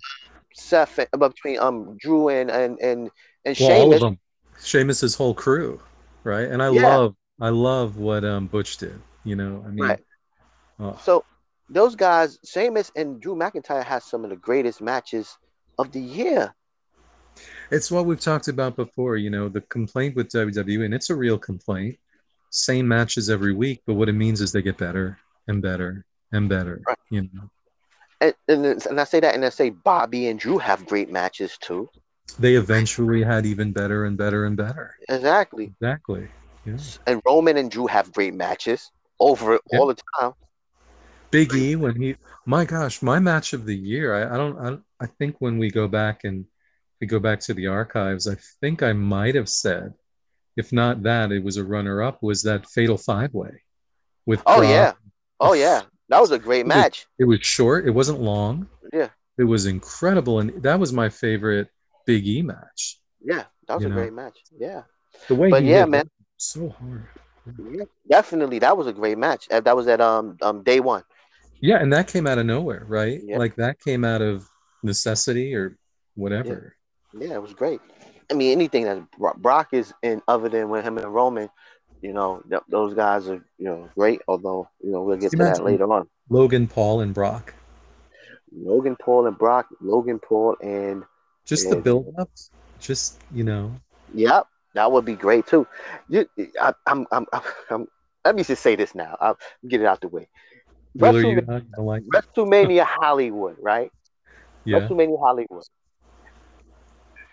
Seth, 0.54 0.98
and, 0.98 1.08
uh, 1.12 1.28
between 1.28 1.58
um 1.58 1.96
Drew 1.98 2.28
and 2.28 2.50
and 2.50 2.78
and 2.80 3.10
and 3.44 3.56
well, 3.58 3.70
all 3.70 3.92
of 3.94 4.00
Sheamus. 4.00 4.00
them. 4.00 4.18
Sheamus's 4.62 5.14
whole 5.16 5.34
crew, 5.34 5.80
right? 6.24 6.48
And 6.48 6.62
I 6.62 6.68
Yeah. 6.70 6.98
love, 6.98 7.14
I 7.40 7.48
love 7.50 7.96
what 7.96 8.24
um 8.24 8.46
Butch 8.46 8.76
did. 8.78 9.00
You 9.24 9.36
know, 9.36 9.64
I 9.66 9.70
mean, 9.70 9.84
Right. 9.88 10.04
oh, 10.80 10.98
So 11.02 11.24
those 11.68 11.94
guys, 11.96 12.38
Sheamus 12.44 12.92
and 12.96 13.20
Drew 13.20 13.34
McIntyre, 13.34 13.84
has 13.84 14.04
some 14.04 14.24
of 14.24 14.30
the 14.30 14.36
greatest 14.36 14.80
matches 14.80 15.36
of 15.78 15.92
the 15.92 16.00
year. 16.00 16.54
it's 17.70 17.90
what 17.90 18.06
we've 18.06 18.20
talked 18.20 18.48
about 18.48 18.76
before. 18.76 19.16
You 19.16 19.30
know, 19.30 19.48
the 19.48 19.60
complaint 19.62 20.16
with 20.16 20.28
WWE, 20.30 20.84
and 20.84 20.94
it's 20.94 21.10
a 21.10 21.16
real 21.16 21.38
complaint. 21.38 21.98
Same 22.50 22.86
matches 22.86 23.28
every 23.30 23.54
week, 23.54 23.82
but 23.86 23.94
what 23.94 24.08
it 24.08 24.12
means 24.12 24.40
is 24.40 24.52
they 24.52 24.62
get 24.62 24.78
better 24.78 25.18
and 25.48 25.60
better 25.60 26.04
and 26.32 26.48
better. 26.48 26.82
Right. 26.86 26.96
You 27.10 27.22
know, 27.32 27.50
And, 28.20 28.34
and 28.48 28.86
and 28.86 29.00
I 29.00 29.04
say 29.04 29.20
that, 29.20 29.34
and 29.34 29.44
I 29.44 29.48
say 29.50 29.70
Bobby 29.70 30.28
and 30.28 30.38
Drew 30.38 30.58
have 30.58 30.86
great 30.86 31.10
matches 31.10 31.58
too. 31.58 31.88
they 32.38 32.54
eventually 32.54 33.22
had 33.22 33.44
even 33.46 33.72
better 33.72 34.04
and 34.04 34.16
better 34.16 34.44
and 34.44 34.56
better. 34.56 34.94
Exactly. 35.08 35.72
Exactly. 35.80 36.28
Yeah. 36.64 36.76
And 37.06 37.20
Roman 37.26 37.56
and 37.56 37.70
Drew 37.70 37.86
have 37.86 38.12
great 38.12 38.34
matches 38.34 38.90
over 39.20 39.58
Yeah. 39.72 39.78
all 39.78 39.86
the 39.86 39.96
time. 40.18 40.32
Big 41.30 41.52
E 41.54 41.74
when 41.76 42.00
he, 42.00 42.16
my 42.46 42.64
gosh, 42.64 43.02
my 43.02 43.18
match 43.18 43.52
of 43.52 43.66
the 43.66 43.74
year. 43.76 44.14
I, 44.14 44.34
I 44.34 44.36
don't, 44.36 44.58
I, 45.00 45.04
I 45.04 45.06
think 45.18 45.36
when 45.40 45.58
we 45.58 45.70
go 45.70 45.88
back 45.88 46.20
and 46.24 46.44
we 47.00 47.06
go 47.06 47.18
back 47.18 47.40
to 47.40 47.54
the 47.54 47.66
archives, 47.66 48.28
I 48.28 48.36
think 48.60 48.82
I 48.82 48.92
might 48.92 49.34
have 49.34 49.48
said, 49.48 49.94
if 50.56 50.72
not 50.72 51.02
that, 51.02 51.32
it 51.32 51.42
was 51.42 51.56
a 51.56 51.64
runner-up. 51.64 52.22
Was 52.22 52.42
that 52.44 52.68
Fatal 52.68 52.96
Five 52.96 53.34
Way 53.34 53.62
with? 54.26 54.42
Oh 54.46 54.58
Brock. 54.60 54.70
yeah. 54.70 54.92
Oh 55.40 55.54
yeah. 55.54 55.82
That 56.08 56.20
was 56.20 56.30
a 56.30 56.38
great 56.38 56.66
match. 56.66 57.06
It 57.18 57.24
was 57.24 57.40
short. 57.44 57.86
It 57.88 57.90
wasn't 57.90 58.20
long. 58.20 58.68
Yeah. 58.92 59.08
It 59.36 59.44
was 59.44 59.66
incredible, 59.66 60.38
and 60.38 60.62
that 60.62 60.78
was 60.78 60.92
my 60.92 61.08
favorite 61.08 61.68
Big 62.06 62.24
E 62.28 62.42
match. 62.42 63.00
Yeah. 63.20 63.44
That 63.66 63.74
was 63.74 63.82
You 63.82 63.86
a 63.88 63.90
know. 63.90 63.96
great 63.96 64.12
match. 64.12 64.38
Yeah. 64.56 64.82
The 65.26 65.34
way 65.34 65.50
But 65.50 65.64
yeah, 65.64 65.84
man. 65.86 66.08
So 66.36 66.68
hard. 66.68 67.06
Yeah, 67.58 67.84
definitely, 68.08 68.58
that 68.60 68.76
was 68.76 68.86
a 68.86 68.92
great 68.92 69.18
match. 69.18 69.48
Uh, 69.50 69.60
That 69.60 69.76
was 69.76 69.86
at 69.88 70.00
um 70.00 70.36
um 70.42 70.62
day 70.62 70.80
one. 70.80 71.02
Yeah, 71.60 71.78
and 71.80 71.92
that 71.92 72.08
came 72.08 72.26
out 72.26 72.38
of 72.38 72.46
nowhere, 72.46 72.84
right? 72.86 73.20
Yeah. 73.24 73.38
Like 73.38 73.56
that 73.56 73.80
came 73.80 74.04
out 74.04 74.22
of 74.22 74.48
necessity 74.82 75.54
or 75.54 75.76
whatever. 76.14 76.76
Yeah, 77.18 77.34
it 77.34 77.42
was 77.42 77.54
great. 77.54 77.80
I 78.30 78.34
mean, 78.34 78.52
anything 78.52 78.84
that 78.84 79.06
Brock 79.38 79.68
is 79.72 79.92
in, 80.02 80.20
other 80.26 80.48
than 80.48 80.68
with 80.68 80.84
him 80.84 80.98
and 80.98 81.12
Roman, 81.12 81.48
you 82.00 82.12
know, 82.12 82.42
th- 82.48 82.62
those 82.68 82.94
guys 82.94 83.28
are 83.28 83.44
you 83.58 83.66
know 83.66 83.88
great. 83.96 84.20
Although 84.28 84.68
you 84.82 84.90
know 84.90 85.02
we'll 85.02 85.16
get 85.16 85.30
to 85.32 85.36
that 85.38 85.62
later 85.64 85.90
on. 85.92 86.08
Logan 86.28 86.66
Paul 86.66 87.00
and 87.00 87.14
Brock. 87.14 87.54
Logan 88.56 88.96
Paul 88.96 89.26
and 89.26 89.36
Brock, 89.36 89.66
Logan 89.80 90.18
Paul 90.20 90.56
and 90.62 91.02
Just 91.44 91.68
the 91.70 91.76
Yeah. 91.76 91.82
build 91.82 92.14
up. 92.18 92.30
Just, 92.80 93.20
you 93.32 93.44
know. 93.44 93.74
yep, 94.14 94.46
that 94.74 94.90
would 94.90 95.04
be 95.04 95.14
great 95.14 95.46
too. 95.46 95.66
You, 96.08 96.26
I, 96.60 96.72
I'm, 96.86 97.06
I'm, 97.12 97.26
I'm, 97.32 97.42
I'm, 97.70 97.86
let 98.24 98.34
me 98.34 98.42
just 98.44 98.62
say 98.62 98.76
this 98.76 98.94
now. 98.94 99.16
I'll 99.20 99.38
get 99.68 99.80
it 99.80 99.86
out 99.86 100.00
the 100.00 100.08
way. 100.08 100.28
You, 100.94 101.02
WrestleMania, 101.02 101.64
like 101.78 102.02
WrestleMania 102.14 102.84
Hollywood, 102.88 103.56
right? 103.60 103.90
yeah. 104.64 104.78
WrestleMania 104.78 105.18
Hollywood. 105.20 105.64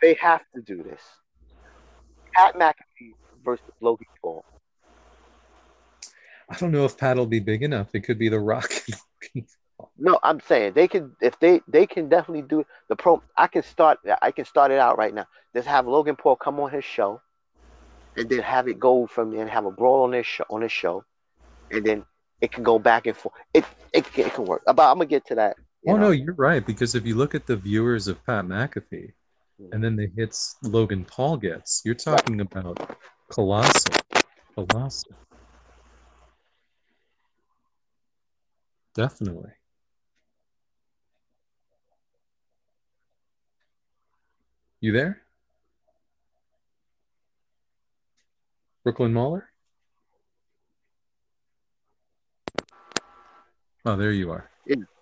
They 0.01 0.15
have 0.21 0.41
to 0.55 0.61
do 0.61 0.83
this. 0.83 1.01
Pat 2.35 2.55
McAfee 2.55 3.13
versus 3.43 3.65
Logan 3.81 4.07
Paul. 4.21 4.43
I 6.49 6.55
don't 6.57 6.71
know 6.71 6.85
if 6.85 6.97
Pat 6.97 7.17
will 7.17 7.25
be 7.25 7.39
big 7.39 7.63
enough. 7.63 7.89
It 7.93 8.01
could 8.01 8.19
be 8.19 8.29
the 8.29 8.39
Rock 8.39 8.71
No, 9.97 10.19
I'm 10.23 10.39
saying 10.41 10.73
they 10.73 10.87
can 10.87 11.15
if 11.21 11.39
they 11.39 11.61
they 11.67 11.85
can 11.85 12.09
definitely 12.09 12.41
do 12.41 12.65
the 12.89 12.95
pro. 12.95 13.21
I 13.37 13.47
can 13.47 13.63
start. 13.63 13.99
I 14.21 14.31
can 14.31 14.45
start 14.45 14.71
it 14.71 14.79
out 14.79 14.97
right 14.97 15.13
now. 15.13 15.27
Just 15.55 15.67
have 15.67 15.87
Logan 15.87 16.15
Paul 16.15 16.35
come 16.35 16.59
on 16.59 16.71
his 16.71 16.83
show, 16.83 17.21
and 18.17 18.29
then 18.29 18.39
have 18.39 18.67
it 18.67 18.79
go 18.79 19.07
from 19.07 19.31
there 19.31 19.41
and 19.41 19.49
have 19.49 19.65
a 19.65 19.71
brawl 19.71 20.03
on 20.03 20.11
this 20.11 20.25
show 20.25 20.43
on 20.49 20.61
his 20.61 20.71
show, 20.71 21.03
and 21.71 21.85
then 21.85 22.05
it 22.41 22.51
can 22.51 22.63
go 22.63 22.79
back 22.79 23.07
and 23.07 23.15
forth. 23.15 23.35
It 23.53 23.65
it, 23.93 24.11
can- 24.11 24.25
it 24.25 24.33
can 24.33 24.45
work. 24.45 24.63
But 24.65 24.79
I'm 24.79 24.97
gonna 24.97 25.05
get 25.05 25.25
to 25.27 25.35
that. 25.35 25.57
Oh 25.87 25.95
know. 25.95 26.07
no, 26.07 26.11
you're 26.11 26.35
right 26.35 26.65
because 26.65 26.95
if 26.95 27.05
you 27.05 27.15
look 27.15 27.33
at 27.33 27.47
the 27.47 27.55
viewers 27.55 28.07
of 28.07 28.23
Pat 28.25 28.45
McAfee, 28.45 29.13
hmm. 29.59 29.73
and 29.73 29.83
then 29.83 29.95
the 29.95 30.09
hits 30.15 30.55
Logan 30.63 31.05
Paul 31.05 31.37
gets, 31.37 31.81
you're 31.85 31.95
talking 31.95 32.41
about 32.41 32.97
colossal, 33.29 33.95
colossal. 34.53 35.13
Definitely. 38.93 39.51
You 44.81 44.91
there? 44.91 45.21
Brooklyn 48.83 49.13
Mauler? 49.13 49.47
Oh, 53.85 53.95
there 53.95 54.11
you 54.11 54.31
are. 54.31 54.49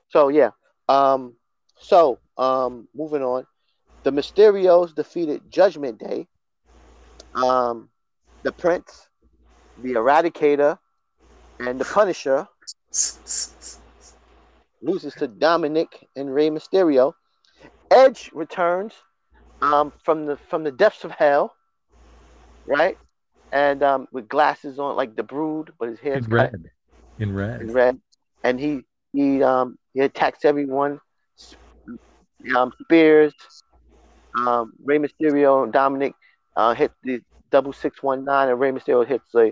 So 0.09 0.29
yeah. 0.29 0.51
Um. 0.87 1.35
So 1.79 2.19
um. 2.37 2.87
Moving 2.93 3.23
on. 3.23 3.45
The 4.03 4.11
Mysterios 4.11 4.95
defeated 4.95 5.41
Judgment 5.49 5.99
Day. 5.99 6.27
Um. 7.35 7.89
The 8.43 8.53
Prince, 8.53 9.09
the 9.83 9.93
Eradicator, 9.93 10.79
and 11.59 11.77
the 11.77 11.83
Punisher 11.83 12.47
loses 14.81 15.13
to 15.15 15.27
Dominic 15.27 16.07
and 16.15 16.33
Rey 16.33 16.49
Mysterio. 16.49 17.13
Edge 17.91 18.31
returns 18.33 18.93
um, 19.61 19.91
from 20.03 20.25
the 20.25 20.37
from 20.37 20.63
the 20.63 20.71
depths 20.71 21.03
of 21.03 21.11
hell, 21.11 21.53
right? 22.65 22.97
And 23.51 23.81
um, 23.83 24.07
with 24.11 24.27
glasses 24.27 24.79
on, 24.79 24.95
like 24.95 25.15
the 25.15 25.23
Brood, 25.23 25.73
but 25.79 25.89
his 25.89 25.99
hair's 25.99 26.25
In 26.25 26.31
cut 26.31 26.51
red. 26.51 26.63
In 27.17 27.33
red. 27.33 27.61
in 27.61 27.73
red. 27.73 27.99
And 28.43 28.59
he 28.59 28.81
he 29.11 29.41
um 29.43 29.77
he 29.93 30.01
attacks 30.01 30.45
everyone. 30.45 30.99
Um, 32.55 32.71
Spears, 32.83 33.33
um, 34.37 34.71
Rey 34.83 34.97
Mysterio, 34.97 35.63
and 35.63 35.73
Dominic 35.73 36.13
uh, 36.55 36.73
hit 36.73 36.91
the 37.03 37.21
double 37.51 37.73
six 37.73 38.01
one 38.01 38.23
nine, 38.23 38.49
and 38.49 38.59
Rey 38.59 38.71
Mysterio 38.71 39.05
hits 39.05 39.33
a 39.35 39.51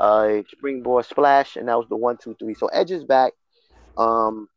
a 0.00 0.44
springboard 0.48 1.04
splash, 1.06 1.56
and 1.56 1.68
that 1.68 1.76
was 1.76 1.88
the 1.88 1.96
one 1.96 2.16
two 2.22 2.36
three. 2.38 2.54
So 2.54 2.68
Edge 2.68 2.92
is 2.92 3.04
back. 3.04 3.32
Um, 3.96 4.48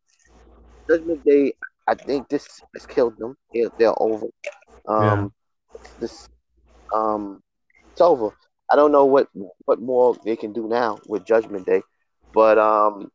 Judgment 0.90 1.24
Day, 1.26 1.54
I 1.88 1.96
think 1.96 2.30
this 2.30 2.48
has 2.76 2.86
killed 2.86 3.18
them. 3.18 3.36
They're, 3.54 3.70
they're 3.78 4.02
over. 4.02 4.28
Um, 4.88 5.34
this 6.00 6.28
um, 6.94 7.42
it's 7.92 8.02
over. 8.02 8.32
I 8.72 8.76
don't 8.76 8.92
know 8.92 9.06
what 9.06 9.28
what 9.66 9.82
more 9.82 10.16
they 10.24 10.36
can 10.36 10.54
do 10.54 10.68
now 10.68 10.98
with 11.06 11.26
Judgment 11.26 11.66
Day, 11.66 11.82
but 12.34 12.58
um, 12.58 13.12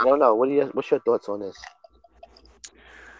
I 0.00 0.04
don't 0.04 0.18
know. 0.18 0.34
What 0.34 0.48
do 0.48 0.54
you? 0.54 0.70
What's 0.72 0.90
your 0.90 1.00
thoughts 1.00 1.28
on 1.28 1.40
this? 1.40 1.56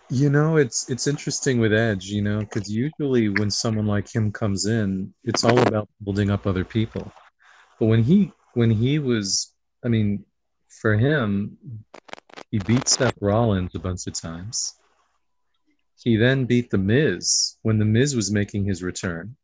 You 0.09 0.31
know, 0.31 0.57
it's 0.57 0.89
it's 0.89 1.07
interesting 1.07 1.61
with 1.61 1.73
Edge, 1.73 2.07
you 2.07 2.23
know, 2.23 2.41
because 2.41 2.71
usually 2.71 3.29
when 3.29 3.51
someone 3.51 3.87
like 3.87 4.13
him 4.13 4.33
comes 4.33 4.67
in, 4.67 5.13
it's 5.25 5.45
all 5.45 5.59
about 5.59 5.89
building 6.03 6.31
up 6.31 6.47
other 6.47 6.65
people. 6.65 7.13
But 7.79 7.87
when 7.87 8.03
he 8.03 8.33
when 8.55 8.71
he 8.71 8.99
was, 8.99 9.55
I 9.85 9.89
mean, 9.89 10.25
for 10.81 10.97
him, 10.97 11.59
he 12.51 12.59
beat 12.59 12.89
Seth 12.89 13.19
Rollins 13.21 13.75
a 13.75 13.79
bunch 13.79 14.07
of 14.07 14.15
times. 14.15 14.75
He 16.03 16.17
then 16.17 16.47
beat 16.47 16.71
The 16.71 16.79
Miz 16.79 17.59
when 17.63 17.79
The 17.79 17.85
Miz 17.85 18.17
was 18.17 18.33
making 18.33 18.65
his 18.65 18.83
return. 18.83 19.37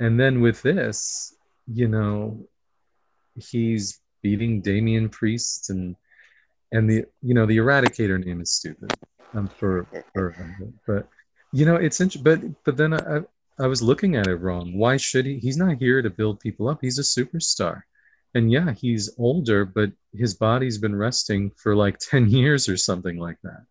And 0.00 0.18
then 0.18 0.40
with 0.40 0.62
this, 0.62 1.34
you 1.66 1.86
know, 1.86 2.48
he's 3.36 4.00
beating 4.22 4.60
Damian 4.60 5.08
Priest 5.08 5.70
and 5.70 5.94
and 6.72 6.88
the 6.88 7.04
you 7.22 7.34
know 7.34 7.46
the 7.46 7.58
Eradicator 7.58 8.22
name 8.24 8.40
is 8.40 8.50
stupid. 8.52 8.92
Um, 9.34 9.46
for 9.46 9.86
for 10.14 10.34
but 10.86 11.08
you 11.52 11.64
know 11.64 11.76
it's 11.76 12.00
int- 12.00 12.24
but 12.24 12.40
but 12.64 12.76
then 12.76 12.94
I 12.94 13.16
I 13.16 13.20
I 13.60 13.66
was 13.66 13.82
looking 13.82 14.16
at 14.16 14.26
it 14.26 14.36
wrong. 14.36 14.76
Why 14.76 14.96
should 14.96 15.26
he? 15.26 15.38
He's 15.38 15.56
not 15.56 15.76
here 15.76 16.00
to 16.00 16.10
build 16.10 16.40
people 16.40 16.68
up. 16.68 16.78
He's 16.80 16.98
a 16.98 17.02
superstar, 17.02 17.82
and 18.34 18.50
yeah, 18.50 18.72
he's 18.72 19.10
older, 19.18 19.64
but 19.64 19.92
his 20.14 20.34
body's 20.34 20.78
been 20.78 20.96
resting 20.96 21.50
for 21.56 21.76
like 21.76 21.98
ten 22.10 22.28
years 22.28 22.68
or 22.68 22.76
something 22.76 23.18
like 23.18 23.38
that. 23.42 23.64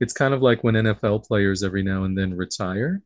It's 0.00 0.12
kind 0.12 0.34
of 0.34 0.42
like 0.42 0.62
when 0.64 0.74
NFL 0.74 1.26
players 1.26 1.62
every 1.62 1.82
now 1.82 2.04
and 2.04 2.16
then 2.16 2.36
retire, 2.36 3.02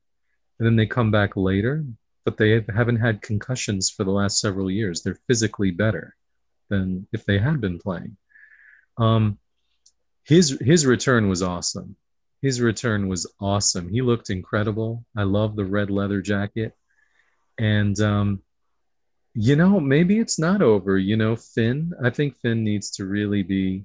and 0.59 0.67
then 0.67 0.77
they 0.77 0.87
come 0.87 1.11
back 1.11 1.37
later, 1.37 1.85
but 2.25 2.37
they 2.37 2.65
haven't 2.75 3.01
had 3.01 3.23
concussions 3.23 3.91
for 3.91 4.05
the 4.05 4.11
last 4.11 4.41
several 4.41 4.71
years. 4.71 5.03
They're 5.03 5.19
physically 5.27 5.71
better 5.71 6.17
than 6.71 7.07
if 7.13 7.25
they 7.25 7.39
had 7.39 7.61
been 7.61 7.79
playing. 7.79 8.17
Um, 8.97 9.39
his 10.25 10.59
his 10.61 10.87
return 10.87 11.29
was 11.29 11.43
awesome. 11.43 11.97
His 12.41 12.61
return 12.61 13.09
was 13.09 13.27
awesome. 13.41 13.89
He 13.89 14.03
looked 14.03 14.31
incredible. 14.31 15.05
I 15.17 15.25
love 15.25 15.57
the 15.57 15.65
red 15.65 15.91
leather 15.91 16.21
jacket, 16.23 16.75
and 17.59 17.99
um, 18.01 18.43
you 19.35 19.57
know 19.57 19.81
maybe 19.81 20.19
it's 20.19 20.39
not 20.39 20.63
over. 20.63 20.99
You 20.99 21.17
know 21.17 21.37
Finn. 21.37 21.93
I 22.03 22.11
think 22.11 22.37
Finn 22.37 22.65
needs 22.65 22.91
to 22.93 23.05
really 23.05 23.43
be 23.43 23.85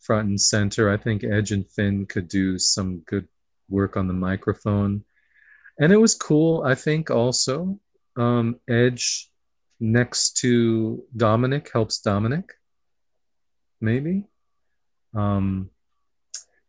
front 0.00 0.28
and 0.28 0.40
center. 0.40 0.90
I 0.90 0.96
think 0.96 1.24
Edge 1.24 1.52
and 1.52 1.68
Finn 1.70 2.06
could 2.06 2.28
do 2.28 2.58
some 2.58 2.98
good 3.00 3.28
work 3.68 3.96
on 3.96 4.08
the 4.08 4.14
microphone, 4.14 5.04
and 5.80 5.92
it 5.92 5.96
was 5.96 6.14
cool. 6.14 6.62
I 6.62 6.74
think 6.76 7.10
also 7.10 7.80
um, 8.16 8.60
Edge 8.68 9.30
next 9.80 10.36
to 10.38 11.02
Dominic 11.16 11.70
helps 11.72 12.00
Dominic. 12.00 12.52
Maybe. 13.80 14.26
Um, 15.14 15.70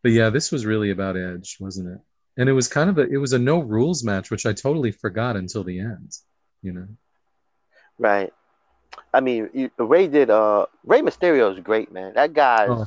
but 0.02 0.12
yeah, 0.12 0.30
this 0.30 0.50
was 0.50 0.66
really 0.66 0.90
about 0.90 1.16
Edge, 1.16 1.58
wasn't 1.60 1.90
it? 1.90 2.00
And 2.38 2.48
it 2.48 2.54
was 2.54 2.66
kind 2.66 2.88
of 2.88 2.98
a 2.98 3.02
it 3.02 3.18
was 3.18 3.34
a 3.34 3.38
no 3.38 3.60
rules 3.60 4.02
match, 4.02 4.30
which 4.30 4.46
I 4.46 4.54
totally 4.54 4.90
forgot 4.90 5.36
until 5.36 5.62
the 5.62 5.78
end. 5.78 6.16
You 6.62 6.72
know. 6.72 6.88
Right. 7.98 8.32
I 9.12 9.20
mean, 9.20 9.50
you, 9.52 9.70
Rey 9.78 10.08
did. 10.08 10.30
Uh, 10.30 10.66
Rey 10.84 11.02
Mysterio 11.02 11.52
is 11.52 11.62
great, 11.62 11.92
man. 11.92 12.14
That 12.14 12.32
guy, 12.32 12.66
Oh. 12.68 12.86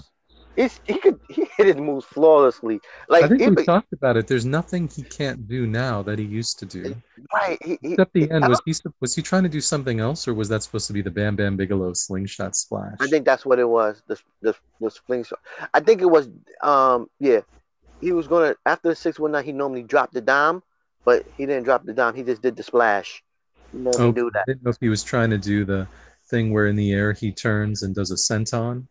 He's, 0.56 0.80
he 0.86 1.00
could 1.00 1.20
he 1.30 1.48
hit 1.58 1.68
his 1.68 1.78
moves 1.78 2.06
flawlessly. 2.06 2.80
I 3.22 3.28
Like, 3.28 3.28
think 3.28 3.42
he, 3.42 3.50
we 3.50 3.56
talked 3.56 3.94
about 3.94 4.18
it. 4.18 4.28
There's 4.28 4.46
nothing 4.46 4.90
he 4.90 5.04
can't 5.04 5.48
do 5.48 5.66
now 5.68 6.04
that 6.04 6.20
he 6.20 6.26
used 6.26 6.60
to 6.60 6.66
do. 6.66 6.96
right? 7.34 7.58
He, 7.64 7.78
he, 7.82 8.00
Except 8.00 8.14
the 8.14 8.30
end. 8.32 8.48
Was 8.48 8.62
he 8.66 8.74
was 9.00 9.16
he 9.16 9.22
trying 9.22 9.44
to 9.44 9.50
do 9.50 9.62
something 9.62 10.00
else, 10.00 10.28
or 10.28 10.34
was 10.34 10.50
that 10.50 10.64
supposed 10.64 10.88
to 10.88 10.94
be 10.94 11.02
the 11.02 11.12
Bam 11.12 11.36
Bam 11.36 11.56
Bigelow 11.56 11.94
slingshot 11.94 12.56
splash? 12.56 13.00
I 13.00 13.08
think 13.08 13.26
that's 13.26 13.46
what 13.46 13.60
it 13.60 13.68
was. 13.68 14.02
The 14.08 14.20
the 14.42 14.56
the 14.80 14.92
spling 14.92 15.24
shot. 15.24 15.40
I 15.74 15.80
think 15.80 16.02
it 16.02 16.06
was. 16.06 16.30
Um, 16.62 17.08
yeah, 17.20 17.42
he 18.02 18.12
was 18.14 18.28
gonna 18.28 18.56
after 18.66 18.90
the 18.90 18.96
six 18.96 19.20
one 19.20 19.32
nine. 19.32 19.44
He 19.46 19.52
normally 19.52 19.84
dropped 19.84 20.14
the 20.14 20.22
dime, 20.22 20.64
but 21.06 21.26
he 21.38 21.46
didn't 21.46 21.64
drop 21.64 21.86
the 21.86 21.94
dime. 21.94 22.16
He 22.16 22.24
just 22.24 22.42
did 22.42 22.56
the 22.56 22.64
splash. 22.64 23.24
He 23.72 23.80
normally 23.80 24.08
Oh, 24.08 24.12
do 24.12 24.32
I 24.34 24.44
didn't 24.48 24.64
know 24.64 24.72
if 24.72 24.78
he 24.80 24.90
was 24.90 25.04
trying 25.04 25.30
to 25.32 25.38
do 25.38 25.66
the 25.66 25.88
thing 26.30 26.54
where 26.54 26.68
in 26.68 26.76
the 26.76 26.92
air 26.94 27.14
he 27.14 27.32
turns 27.32 27.84
and 27.84 27.94
does 27.96 28.12
a 28.12 28.16
senton, 28.16 28.88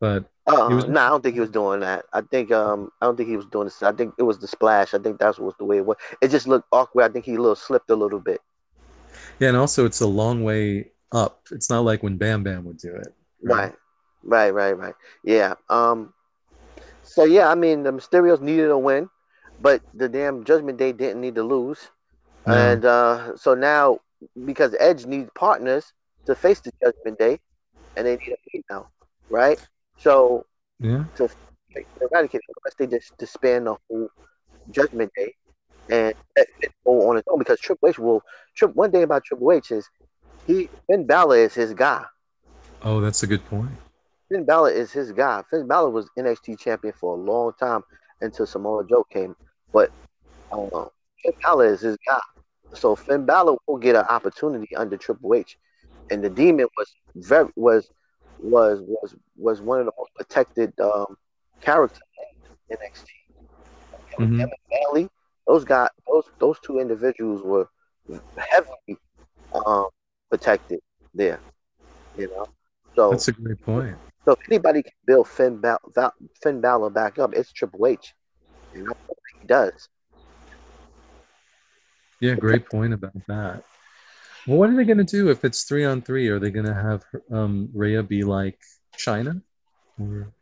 but 0.00 0.31
Uh, 0.46 0.68
was- 0.70 0.88
no, 0.88 1.00
I 1.00 1.08
don't 1.08 1.22
think 1.22 1.34
he 1.34 1.40
was 1.40 1.50
doing 1.50 1.80
that. 1.80 2.04
I 2.12 2.20
think 2.22 2.50
um, 2.50 2.90
I 3.00 3.06
don't 3.06 3.16
think 3.16 3.28
he 3.28 3.36
was 3.36 3.46
doing 3.46 3.66
this. 3.66 3.82
I 3.82 3.92
think 3.92 4.14
it 4.18 4.22
was 4.24 4.38
the 4.38 4.48
splash. 4.48 4.92
I 4.94 4.98
think 4.98 5.18
that's 5.18 5.38
was 5.38 5.54
the 5.58 5.64
way 5.64 5.76
it 5.78 5.86
was. 5.86 5.96
It 6.20 6.28
just 6.30 6.48
looked 6.48 6.66
awkward. 6.72 7.04
I 7.04 7.08
think 7.08 7.24
he 7.24 7.34
a 7.34 7.40
little 7.40 7.54
slipped 7.54 7.90
a 7.90 7.94
little 7.96 8.18
bit. 8.20 8.40
yeah, 9.38 9.48
and 9.48 9.56
also 9.56 9.86
it's 9.86 10.00
a 10.00 10.06
long 10.06 10.42
way 10.42 10.90
up. 11.12 11.46
It's 11.52 11.70
not 11.70 11.84
like 11.84 12.02
when 12.02 12.16
Bam 12.16 12.42
Bam 12.42 12.64
would 12.64 12.78
do 12.78 12.94
it. 12.94 13.14
Right, 13.42 13.72
right, 14.24 14.50
right, 14.50 14.76
right. 14.76 14.94
Yeah. 15.24 15.54
Um. 15.68 16.12
So 17.04 17.24
yeah, 17.24 17.48
I 17.48 17.54
mean 17.54 17.82
the 17.84 17.92
Mysterios 17.92 18.40
needed 18.40 18.70
a 18.70 18.78
win, 18.78 19.08
but 19.60 19.80
the 19.94 20.08
damn 20.08 20.44
Judgment 20.44 20.78
Day 20.78 20.92
didn't 20.92 21.20
need 21.20 21.34
to 21.36 21.42
lose, 21.44 21.78
No. 22.46 22.54
and 22.54 22.84
uh, 22.84 23.36
so 23.36 23.54
now 23.54 23.98
because 24.44 24.74
Edge 24.80 25.06
needs 25.06 25.30
partners 25.34 25.92
to 26.26 26.34
face 26.34 26.60
the 26.60 26.72
Judgment 26.82 27.18
Day, 27.18 27.38
and 27.96 28.06
they 28.06 28.16
need 28.16 28.32
a 28.32 28.50
female, 28.50 28.90
right? 29.30 29.58
So 30.02 30.44
Yeah. 30.80 31.04
like, 31.74 31.86
eradicate 32.00 32.42
unless 32.48 32.74
they 32.78 32.86
just 32.86 33.12
disband 33.18 33.66
the 33.66 33.76
whole 33.88 34.08
Judgment 34.70 35.12
Day 35.16 35.34
and 35.90 36.14
let 36.36 36.46
Finn 36.60 36.70
go 36.84 37.10
on 37.10 37.16
its 37.18 37.28
own. 37.30 37.38
Because 37.38 37.60
Triple 37.60 37.88
H 37.88 37.98
will. 37.98 38.22
Trip, 38.56 38.74
one 38.74 38.90
thing 38.90 39.02
about 39.02 39.24
Triple 39.24 39.52
H 39.52 39.70
is 39.70 39.88
he 40.46 40.68
Finn 40.88 41.06
Balor 41.06 41.36
is 41.36 41.54
his 41.54 41.72
guy. 41.74 42.04
Oh, 42.82 43.00
that's 43.00 43.22
a 43.22 43.26
good 43.26 43.44
point. 43.46 43.70
Finn 44.28 44.44
Balor 44.44 44.70
is 44.70 44.92
his 44.92 45.12
guy. 45.12 45.42
Finn 45.50 45.66
Balor 45.68 45.90
was 45.90 46.08
NXT 46.18 46.58
champion 46.58 46.94
for 46.98 47.16
a 47.16 47.20
long 47.20 47.52
time 47.58 47.82
until 48.20 48.46
Samoa 48.46 48.84
Joe 48.88 49.04
came. 49.04 49.34
But 49.72 49.90
uh, 50.50 50.86
Finn 51.22 51.32
Balor 51.44 51.66
is 51.66 51.80
his 51.80 51.96
guy. 52.06 52.20
So 52.74 52.96
Finn 52.96 53.24
Balor 53.24 53.56
will 53.66 53.78
get 53.78 53.94
an 53.96 54.04
opportunity 54.08 54.74
under 54.74 54.96
Triple 54.96 55.34
H. 55.34 55.56
And 56.10 56.24
the 56.24 56.30
Demon 56.30 56.66
was 56.76 56.92
very 57.14 57.48
was 57.56 57.88
was 58.42 58.80
was 58.82 59.14
was 59.36 59.60
one 59.60 59.80
of 59.80 59.86
the 59.86 59.92
most 59.98 60.12
protected 60.14 60.72
um, 60.80 61.16
character 61.60 62.00
in 62.70 62.76
NXT. 62.76 63.06
Mhm. 64.18 64.38
Him 64.38 64.40
and 64.40 64.52
Bayley, 64.70 65.08
those 65.46 65.64
guys, 65.64 65.88
those 66.06 66.24
those 66.40 66.58
two 66.60 66.78
individuals 66.78 67.42
were 67.42 67.68
heavily 68.36 68.98
um, 69.52 69.86
protected 70.30 70.80
there. 71.14 71.40
You 72.16 72.28
know, 72.28 72.46
so 72.94 73.10
That's 73.10 73.28
a 73.28 73.32
great 73.32 73.60
point. 73.62 73.96
so 74.24 74.32
if 74.32 74.38
anybody 74.48 74.82
can 74.82 74.92
build 75.06 75.28
Finn, 75.28 75.58
Bal- 75.58 75.80
Val- 75.94 76.14
Finn 76.42 76.60
Balor 76.60 76.90
back 76.90 77.18
up, 77.18 77.34
it's 77.34 77.52
Triple 77.52 77.86
H, 77.86 78.14
and 78.74 78.86
that's 78.86 79.00
what 79.06 79.18
he 79.40 79.46
does. 79.46 79.88
Yeah, 82.20 82.34
great 82.34 82.68
point 82.68 82.92
about 82.92 83.14
that. 83.26 83.64
Well, 84.46 84.58
what 84.58 84.70
are 84.70 84.76
they 84.76 84.84
going 84.84 84.98
to 84.98 85.04
do 85.04 85.30
if 85.30 85.44
it's 85.44 85.64
three 85.64 85.84
on 85.84 86.02
three? 86.02 86.28
Are 86.28 86.38
they 86.38 86.50
going 86.50 86.66
to 86.66 86.74
have 86.74 87.04
um, 87.30 87.68
Rhea 87.72 88.02
be 88.02 88.24
like 88.24 88.58
Chyna? 88.96 89.40
Or, 90.00 90.32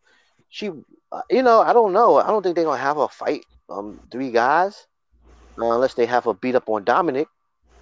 She, 0.49 0.71
uh, 1.13 1.23
you 1.29 1.43
know, 1.43 1.61
I 1.61 1.73
don't 1.73 1.93
know. 1.93 2.17
I 2.17 2.29
don't 2.29 2.43
think 2.43 2.57
they're 2.57 2.65
gonna 2.65 2.81
have 2.81 2.99
a 2.99 3.09
fight. 3.09 3.45
Um, 3.69 4.01
three 4.11 4.31
guys, 4.31 4.87
uh, 5.61 5.73
unless 5.73 5.95
they 5.95 6.07
have 6.07 6.27
a 6.27 6.35
beat 6.35 6.55
up 6.55 6.69
on 6.69 6.85
Dominic. 6.85 7.29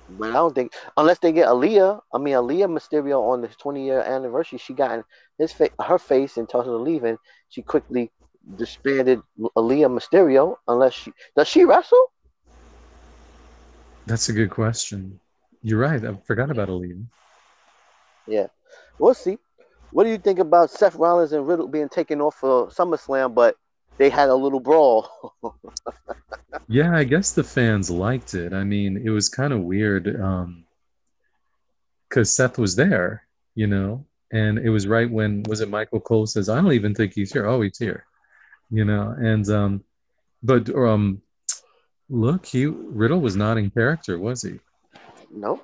But 0.09 0.31
I 0.31 0.35
don't 0.35 0.55
think 0.55 0.73
unless 0.97 1.19
they 1.19 1.33
get 1.33 1.49
Aaliyah. 1.49 2.01
I 2.13 2.19
mean, 2.19 2.35
Aaliyah 2.35 2.69
Mysterio 2.69 3.21
on 3.29 3.43
the 3.43 3.49
20 3.49 3.85
year 3.85 4.01
anniversary, 4.01 4.59
she 4.59 4.73
got 4.73 4.93
in 4.93 5.05
his 5.39 5.53
fa- 5.53 5.71
her 5.85 5.99
face 5.99 6.39
and 6.39 6.49
told 6.49 6.65
her 6.65 6.73
to 6.73 6.79
leave, 6.79 7.05
and 7.05 7.19
she 7.51 7.63
quickly 7.63 8.11
disbanded 8.57 9.21
Aaliyah 9.57 9.91
Mysterio. 9.93 10.57
Unless 10.67 10.95
she 10.95 11.13
does 11.37 11.49
she 11.49 11.65
wrestle? 11.65 12.13
that's 14.07 14.31
a 14.31 14.33
good 14.33 14.49
question. 14.49 15.21
You're 15.63 15.81
right. 15.81 16.05
I 16.05 16.15
forgot 16.25 16.51
about 16.51 16.69
Aaliyah. 16.69 17.05
Yeah, 18.27 18.47
we'll 18.99 19.15
see. 19.15 19.39
What 19.91 20.05
do 20.05 20.11
you 20.11 20.19
think 20.19 20.39
about 20.39 20.71
Seth 20.71 20.95
Rollins 20.97 21.33
and 21.33 21.47
Riddle 21.47 21.67
being 21.67 21.89
taken 21.89 22.21
off 22.21 22.37
for 22.37 22.69
SummerSlam, 22.69 23.35
but 23.35 23.57
they 23.97 24.11
had 24.11 24.29
a 24.29 24.35
little 24.35 24.61
brawl? 24.61 25.35
Yeah, 26.71 26.95
I 26.95 27.05
guess 27.05 27.33
the 27.33 27.45
fans 27.45 27.89
liked 27.89 28.35
it. 28.35 28.53
I 28.53 28.63
mean, 28.63 29.01
it 29.03 29.09
was 29.09 29.29
kind 29.31 29.53
of 29.53 29.61
weird 29.61 30.21
um 30.21 30.65
because 32.09 32.35
Seth 32.35 32.59
was 32.59 32.77
there, 32.77 33.27
you 33.55 33.67
know, 33.67 34.05
and 34.33 34.59
it 34.59 34.69
was 34.71 34.87
right 34.87 35.11
when 35.11 35.43
was 35.45 35.61
it 35.63 35.71
Michael 35.71 36.01
Cole 36.01 36.27
says, 36.27 36.49
I 36.49 36.61
don't 36.61 36.73
even 36.73 36.95
think 36.95 37.15
he's 37.15 37.33
here. 37.33 37.47
Oh, 37.47 37.63
he's 37.63 37.79
here. 37.79 38.05
You 38.71 38.85
know, 38.85 39.15
and 39.19 39.49
um 39.49 39.85
but 40.43 40.69
um 40.75 41.23
look, 42.11 42.45
he 42.45 42.67
Riddle 42.67 43.21
was 43.21 43.37
not 43.37 43.57
in 43.57 43.71
character, 43.71 44.19
was 44.19 44.43
he? 44.43 44.61
No. 45.33 45.61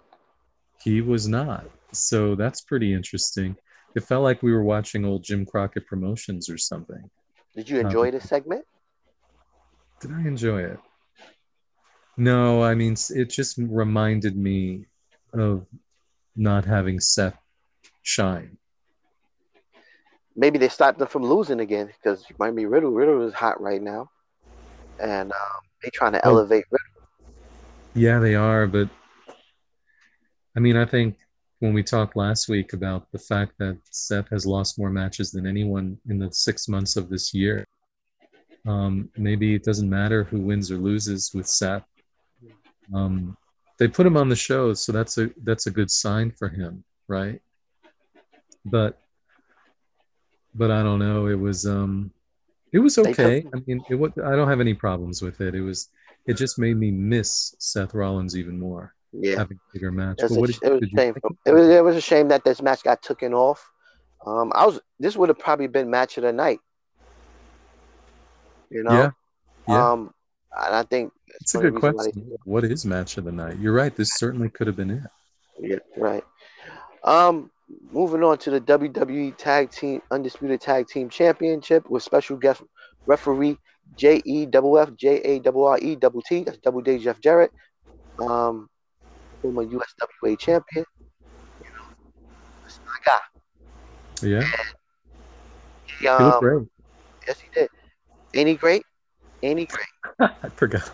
He 0.83 1.01
was 1.01 1.27
not. 1.29 1.65
So 1.93 2.35
that's 2.35 2.61
pretty 2.61 2.93
interesting. 2.93 3.57
It 3.95 4.03
felt 4.05 4.23
like 4.25 4.43
we 4.43 4.53
were 4.53 4.63
watching 4.65 5.05
old 5.05 5.23
Jim 5.25 5.47
Crockett 5.47 5.87
promotions 5.87 6.51
or 6.51 6.59
something. 6.59 7.11
Did 7.55 7.71
you 7.71 7.79
enjoy 7.81 8.11
this 8.11 8.29
segment? 8.29 8.65
Did 10.01 10.13
I 10.13 10.21
enjoy 10.23 10.63
it? 10.65 10.79
No, 12.17 12.63
I 12.63 12.75
mean, 12.75 12.97
it 13.11 13.31
just 13.31 13.57
reminded 13.59 14.37
me 14.37 14.87
of 15.33 15.67
not 16.37 16.65
having 16.65 17.01
Seth 17.01 17.39
shine. 18.03 18.59
maybe 20.37 20.59
they 20.59 20.69
stopped 20.69 20.99
them 20.99 21.07
from 21.09 21.23
losing 21.25 21.61
again 21.61 21.87
because 21.87 22.29
you 22.29 22.35
might 22.41 22.55
be 22.57 22.67
Riddle. 22.67 22.91
Riddle 22.91 23.23
is 23.27 23.33
hot 23.33 23.61
right 23.61 23.81
now, 23.81 24.11
and 25.01 25.31
um, 25.33 25.61
they 25.83 25.91
trying 25.91 26.13
to 26.13 26.27
Oh. 26.27 26.31
elevate 26.31 26.65
Riddle. 26.71 27.09
Yeah, 27.95 28.19
they 28.19 28.35
are, 28.35 28.67
but 28.67 28.89
I 30.57 30.61
mean, 30.61 30.77
I 30.77 30.85
think 30.85 31.17
when 31.59 31.73
we 31.73 31.83
talked 31.83 32.17
last 32.17 32.49
week 32.49 32.73
about 32.73 33.11
the 33.13 33.19
fact 33.19 33.53
that 33.59 33.79
Seth 33.91 34.29
has 34.31 34.47
lost 34.47 34.79
more 34.79 34.91
matches 34.91 35.31
than 35.31 35.47
anyone 35.47 35.99
in 36.09 36.19
the 36.19 36.31
six 36.33 36.69
months 36.69 36.97
of 36.97 37.09
this 37.09 37.35
year, 37.35 37.65
um, 38.67 39.11
maybe 39.17 39.55
it 39.55 39.65
doesn't 39.65 39.91
matter 39.91 40.25
who 40.25 40.41
wins 40.41 40.71
or 40.71 40.79
loses 40.79 41.33
with 41.35 41.47
Seth. 41.47 41.85
Um, 42.95 43.37
they 43.79 43.89
put 43.89 44.07
him 44.07 44.17
on 44.17 44.29
the 44.29 44.37
show, 44.37 44.75
so 44.75 44.93
that's 44.93 45.19
a 45.19 45.31
that's 45.43 45.67
a 45.67 45.71
good 45.71 45.91
sign 45.91 46.31
for 46.31 46.49
him, 46.49 46.85
right? 47.09 47.41
But 48.65 49.01
but 50.55 50.71
I 50.71 50.83
don't 50.83 51.01
know. 51.01 51.27
It 51.27 51.39
was 51.39 51.67
um, 51.67 52.13
it 52.73 52.79
was 52.79 52.99
okay. 52.99 53.45
I 53.53 53.63
mean, 53.67 53.83
it 53.91 53.97
was, 53.97 54.13
I 54.25 54.37
don't 54.37 54.49
have 54.49 54.61
any 54.61 54.75
problems 54.75 55.23
with 55.23 55.41
it. 55.41 55.55
It 55.55 55.63
was 55.63 55.89
it 56.27 56.35
just 56.35 56.59
made 56.59 56.77
me 56.77 56.91
miss 56.91 57.55
Seth 57.59 57.95
Rollins 57.95 58.37
even 58.37 58.59
more 58.59 58.95
Yeah, 59.17 59.37
having 59.39 59.59
a 59.59 59.73
bigger 59.73 59.93
match. 59.93 60.19
it 60.19 60.31
was, 60.31 60.33
a, 60.63 60.67
it 60.67 60.71
was 60.73 60.81
did 60.81 60.83
a 60.83 60.91
you 60.91 60.97
shame. 60.99 61.15
It 61.47 61.53
was, 61.53 61.69
it 61.69 61.85
was 61.85 61.97
a 61.97 62.01
shame 62.01 62.29
that 62.29 62.45
this 62.45 62.61
match 62.61 62.83
got 62.83 63.01
taken 63.03 63.33
off. 63.33 63.71
Um, 64.27 64.51
I 64.55 64.67
was 64.67 64.81
this 64.99 65.17
would 65.17 65.29
have 65.29 65.39
probably 65.39 65.67
been 65.69 65.89
match 65.91 66.17
of 66.19 66.23
the 66.25 66.33
night. 66.33 66.59
You 68.71 68.83
know, 68.83 68.93
Yeah, 68.93 69.11
yeah. 69.69 69.93
um, 69.93 70.15
and 70.57 70.75
I 70.75 70.83
think 70.85 71.13
It's 71.41 71.55
a 71.55 71.59
good 71.59 71.75
the 71.75 71.81
reasons 71.81 71.83
why 71.83 71.91
they- 72.05 72.11
question. 72.13 72.37
What 72.45 72.65
is 72.65 72.85
match 72.85 73.19
of 73.19 73.25
the 73.25 73.33
night? 73.33 73.59
You're 73.59 73.73
right. 73.75 73.95
This 73.95 74.15
certainly 74.17 74.49
could 74.49 74.67
have 74.67 74.77
been 74.77 74.91
it. 74.91 75.03
Yeah, 75.61 75.79
right. 75.97 76.25
Um, 77.05 77.51
moving 77.93 78.23
on 78.25 78.39
to 78.39 78.51
the 78.51 78.61
WWE 78.61 79.37
Tag 79.37 79.71
Team 79.71 80.03
Undisputed 80.11 80.61
Tag 80.61 80.89
Team 80.89 81.09
Championship 81.09 81.89
with 81.89 82.03
special 82.03 82.37
guest 82.37 82.63
referee 83.07 83.59
J 83.97 84.23
E 84.25 84.47
double 84.47 84.79
F 84.79 84.95
J 84.97 85.17
A 85.21 85.39
double 85.39 85.65
R 85.67 85.79
E 85.79 85.95
double 85.95 86.23
T. 86.23 86.43
That's 86.45 86.59
Double 86.59 86.83
J 86.83 86.99
Jeff 86.99 87.21
Jarrett. 87.21 87.53
Um, 88.19 88.69
former 89.45 89.77
USWA 89.77 90.37
champion. 90.41 90.87
You 91.61 91.71
know, 91.71 91.89
that's 92.63 92.81
my 92.87 92.99
guy. 93.07 93.21
Yeah, 94.23 94.53
He, 95.99 96.09
he 96.25 96.33
um, 96.37 96.43
great. 96.43 96.69
yes, 97.27 97.41
he 97.41 97.49
did. 97.61 97.69
Ain't 98.35 98.49
he 98.49 98.57
great? 98.57 98.83
Ain't 99.43 99.59
he 99.61 99.67
great? 99.67 99.87
I 100.21 100.49
forgot. 100.51 100.91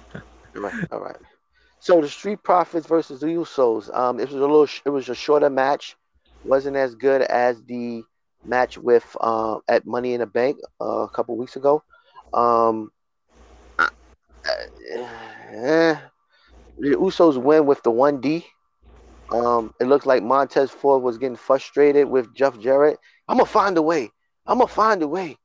All 0.56 0.62
right, 0.62 0.74
all 0.92 1.00
right. 1.00 1.16
So 1.80 2.00
the 2.00 2.08
Street 2.08 2.42
Profits 2.44 2.86
versus 2.86 3.20
the 3.20 3.26
Usos. 3.28 3.94
Um, 3.94 4.18
it 4.20 4.26
was 4.26 4.34
a 4.34 4.40
little, 4.40 4.66
sh- 4.66 4.82
it 4.86 4.90
was 4.90 5.08
a 5.08 5.14
shorter 5.14 5.50
match. 5.50 5.96
wasn't 6.42 6.76
as 6.76 6.94
good 6.94 7.22
as 7.22 7.62
the 7.64 8.04
match 8.44 8.78
with 8.78 9.16
uh, 9.20 9.58
at 9.68 9.86
Money 9.86 10.14
in 10.14 10.20
the 10.20 10.26
Bank 10.26 10.58
uh, 10.80 11.02
a 11.04 11.10
couple 11.10 11.36
weeks 11.36 11.56
ago. 11.56 11.82
Um, 12.32 12.90
uh, 13.78 13.88
eh, 14.94 15.96
the 16.80 16.96
Usos 16.96 17.36
win 17.36 17.66
with 17.66 17.82
the 17.82 17.90
one 17.90 18.20
D. 18.20 18.46
Um, 19.32 19.72
it 19.80 19.84
looks 19.84 20.06
like 20.06 20.22
Montez 20.22 20.70
Ford 20.70 21.02
was 21.02 21.18
getting 21.18 21.36
frustrated 21.36 22.08
with 22.08 22.34
Jeff 22.34 22.58
Jarrett. 22.58 22.98
I'm 23.28 23.36
gonna 23.36 23.46
find 23.46 23.76
a 23.76 23.82
way. 23.82 24.10
I'm 24.46 24.58
gonna 24.58 24.68
find 24.68 25.02
a 25.02 25.08
way. 25.08 25.36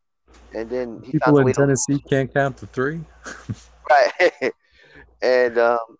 And 0.53 0.69
then 0.69 1.01
he 1.03 1.11
found 1.19 1.35
People 1.35 1.39
a 1.39 1.43
way 1.43 1.51
in 1.51 1.53
to 1.53 1.61
Tennessee 1.61 1.99
can't 2.09 2.33
count 2.33 2.57
to 2.57 2.67
three. 2.67 3.01
right. 3.89 4.53
and 5.21 5.57
um, 5.57 5.97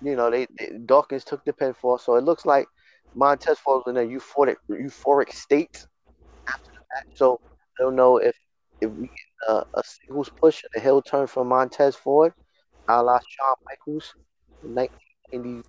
you 0.00 0.16
know, 0.16 0.30
they, 0.30 0.46
they 0.58 0.78
Dawkins 0.86 1.24
took 1.24 1.44
the 1.44 1.52
pinfall, 1.52 2.00
so 2.00 2.16
it 2.16 2.24
looks 2.24 2.46
like 2.46 2.66
Montez 3.14 3.58
Ford 3.58 3.82
was 3.84 3.94
in 3.94 4.02
a 4.02 4.06
euphoric 4.06 4.56
euphoric 4.70 5.32
state 5.32 5.76
after 6.48 6.70
the 6.72 6.80
match. 6.94 7.06
So 7.14 7.38
I 7.78 7.82
don't 7.82 7.94
know 7.94 8.16
if 8.16 8.34
if 8.80 8.90
we 8.90 9.02
get 9.02 9.54
a, 9.54 9.64
a 9.74 9.82
singles 9.84 10.30
push 10.40 10.62
and 10.62 10.80
a 10.80 10.82
heel 10.82 11.02
turn 11.02 11.26
from 11.26 11.48
Montez 11.48 11.94
Ford, 11.94 12.32
a 12.88 13.02
la 13.02 13.18
Shawn 13.28 13.54
Michaels 13.68 14.14
in 14.62 14.74
1990. 14.74 15.68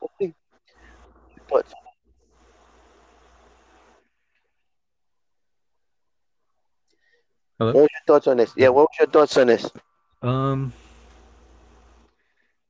Hopefully. 0.00 0.34
But 1.48 1.66
Hello? 7.58 7.72
what 7.72 7.82
was 7.82 7.88
your 7.92 8.06
thoughts 8.06 8.26
on 8.26 8.36
this? 8.38 8.52
Yeah, 8.56 8.68
what 8.68 8.82
was 8.82 8.96
your 8.98 9.08
thoughts 9.08 9.36
on 9.36 9.48
this? 9.48 9.70
Um, 10.22 10.72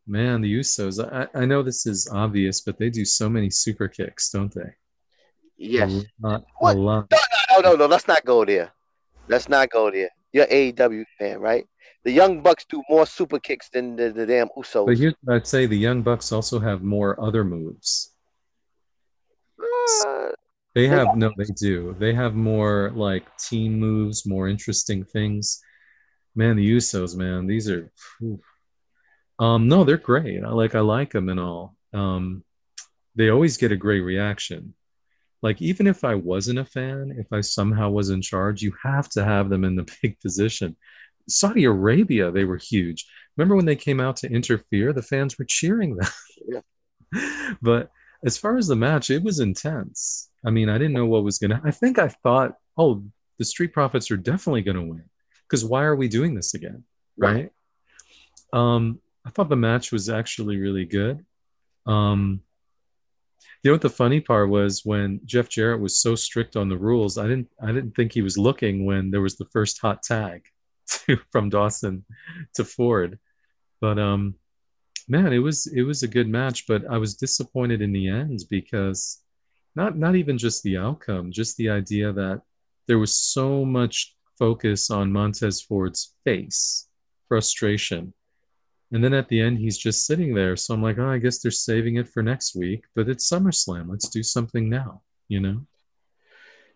man, 0.07 0.41
the 0.41 0.53
Usos. 0.53 0.99
I, 1.01 1.29
I 1.39 1.45
know 1.45 1.63
this 1.63 1.87
is 1.87 2.09
obvious, 2.11 2.61
but 2.61 2.79
they 2.79 2.91
do 2.91 3.05
so 3.05 3.29
many 3.29 3.51
super 3.51 3.87
kicks, 3.87 4.31
don't 4.31 4.53
they? 4.53 4.75
Yes. 5.57 5.93
A 6.25 6.27
lot. 6.27 6.45
What? 6.59 6.77
A 6.77 6.79
lot. 6.79 7.13
No, 7.13 7.19
no, 7.61 7.71
no, 7.71 7.77
no. 7.77 7.87
Let's 7.87 8.09
not 8.09 8.25
go 8.25 8.45
there. 8.45 8.73
Let's 9.29 9.49
not 9.49 9.71
go 9.71 9.91
there. 9.91 10.11
You're 10.33 10.47
AEW 10.47 11.05
fan, 11.19 11.39
right? 11.39 11.67
The 12.05 12.13
Young 12.13 12.41
Bucks 12.43 12.65
do 12.69 12.83
more 12.89 13.07
super 13.07 13.39
kicks 13.39 13.69
than 13.69 13.95
the, 13.97 14.11
the 14.11 14.27
damn 14.27 14.49
Usos. 14.57 14.87
But 14.87 14.97
here's 14.97 15.15
what 15.23 15.37
I'd 15.37 15.47
say: 15.47 15.67
the 15.67 15.77
Young 15.77 16.03
Bucks 16.03 16.33
also 16.33 16.59
have 16.59 16.83
more 16.83 17.21
other 17.23 17.45
moves. 17.45 18.13
Uh, 19.61 20.31
They 20.75 20.87
have 20.87 21.17
no, 21.17 21.31
they 21.37 21.45
do. 21.61 21.95
They 21.99 22.15
have 22.15 22.35
more 22.35 22.91
like 22.95 23.25
team 23.37 23.79
moves, 23.79 24.25
more 24.27 24.49
interesting 24.49 25.05
things. 25.05 25.61
Man, 26.35 26.57
the 26.57 26.77
Usos, 26.77 27.17
man, 27.17 27.47
these 27.47 27.69
are. 27.69 27.91
phew. 28.19 28.41
Um, 29.39 29.69
no, 29.69 29.85
they're 29.85 29.97
great. 29.97 30.45
I 30.45 30.51
like, 30.51 30.75
I 30.75 30.81
like 30.81 31.13
them 31.13 31.29
and 31.29 31.41
all. 31.41 31.75
Um, 31.95 32.45
they 33.17 33.31
always 33.31 33.57
get 33.57 33.73
a 33.73 33.77
great 33.77 34.01
reaction. 34.01 34.75
Like 35.43 35.61
even 35.63 35.87
if 35.87 36.05
I 36.05 36.15
wasn't 36.15 36.59
a 36.59 36.65
fan, 36.65 37.15
if 37.19 37.33
I 37.33 37.41
somehow 37.41 37.91
was 37.91 38.11
in 38.11 38.21
charge, 38.21 38.61
you 38.63 38.75
have 38.83 39.09
to 39.11 39.25
have 39.25 39.49
them 39.49 39.65
in 39.65 39.77
the 39.77 39.89
big 40.03 40.21
position. 40.21 40.77
Saudi 41.31 41.65
Arabia, 41.65 42.31
they 42.31 42.45
were 42.45 42.57
huge. 42.57 43.07
Remember 43.37 43.57
when 43.57 43.67
they 43.67 43.77
came 43.77 44.01
out 44.01 44.17
to 44.17 44.31
interfere? 44.31 44.93
The 44.93 45.03
fans 45.03 45.39
were 45.39 45.47
cheering 45.47 45.97
them. 45.97 46.11
Yeah. 46.47 47.55
but 47.63 47.91
as 48.25 48.37
far 48.37 48.57
as 48.57 48.67
the 48.67 48.77
match, 48.77 49.11
it 49.11 49.23
was 49.23 49.41
intense. 49.41 50.29
I 50.45 50.51
mean, 50.51 50.69
I 50.69 50.79
didn't 50.79 50.93
know 50.93 51.07
what 51.07 51.25
was 51.25 51.39
gonna. 51.39 51.61
I 51.65 51.71
think 51.71 51.99
I 51.99 52.09
thought 52.09 52.55
oh, 52.77 53.03
the 53.39 53.45
Street 53.45 53.73
Profits 53.73 54.11
are 54.11 54.17
definitely 54.17 54.63
going 54.63 54.77
to 54.77 54.83
win. 54.83 55.05
Because 55.49 55.65
why 55.65 55.83
are 55.85 55.97
we 55.97 56.09
doing 56.09 56.35
this 56.35 56.55
again? 56.55 56.85
Right. 57.17 57.51
Um, 58.53 59.01
I 59.27 59.31
thought 59.31 59.49
the 59.49 59.57
match 59.57 59.93
was 59.93 60.09
actually 60.09 60.57
really 60.57 60.85
good. 60.85 61.25
Um, 61.87 62.41
you 63.63 63.71
know 63.71 63.75
what 63.75 63.83
the 63.83 63.91
funny 63.91 64.21
part 64.21 64.49
was 64.49 64.83
when 64.85 65.21
Jeff 65.25 65.49
Jarrett 65.49 65.81
was 65.81 65.99
so 65.99 66.15
strict 66.15 66.57
on 66.57 66.69
the 66.69 66.79
rules. 66.79 67.19
I 67.19 67.27
didn't 67.27 67.49
I 67.63 67.73
didn't 67.73 67.95
think 67.95 68.13
he 68.13 68.23
was 68.23 68.39
looking 68.39 68.87
when 68.87 69.11
there 69.11 69.21
was 69.21 69.37
the 69.37 69.49
first 69.53 69.81
hot 69.81 70.03
tag 70.03 70.43
to, 70.91 71.19
from 71.31 71.49
Dawson 71.49 72.05
to 72.55 72.65
Ford. 72.65 73.19
But 73.81 73.99
um, 73.99 74.35
man, 75.09 75.33
it 75.33 75.39
was 75.39 75.67
it 75.67 75.83
was 75.83 76.03
a 76.03 76.09
good 76.09 76.29
match. 76.29 76.67
But 76.67 76.83
I 76.91 76.99
was 76.99 77.15
disappointed 77.15 77.83
in 77.83 77.93
the 77.93 78.09
end 78.09 78.41
because 78.51 79.23
not 79.75 79.97
not 79.97 80.17
even 80.17 80.39
just 80.39 80.63
the 80.63 80.77
outcome, 80.77 81.33
just 81.33 81.57
the 81.57 81.71
idea 81.71 82.13
that 82.13 82.43
there 82.87 82.99
was 82.99 83.17
so 83.17 83.65
much 83.65 84.17
focus 84.39 84.91
on 84.91 85.13
Montez 85.13 85.61
Ford's 85.63 86.15
face, 86.25 86.89
frustration. 87.29 88.13
And 88.93 89.05
then 89.05 89.15
at 89.15 89.29
the 89.29 89.41
end, 89.41 89.59
he's 89.59 89.79
just 89.79 90.07
sitting 90.07 90.35
there. 90.35 90.57
So 90.57 90.75
I'm 90.75 90.83
like, 90.83 90.99
oh, 90.99 91.09
I 91.09 91.19
guess 91.19 91.39
they're 91.39 91.53
saving 91.53 91.97
it 91.97 92.09
for 92.09 92.23
next 92.23 92.57
week, 92.57 92.85
but 92.97 93.09
it's 93.09 93.31
SummerSlam. 93.31 93.89
Let's 93.89 94.09
do 94.09 94.23
something 94.23 94.69
now, 94.69 95.03
you 95.29 95.39
know? 95.39 95.65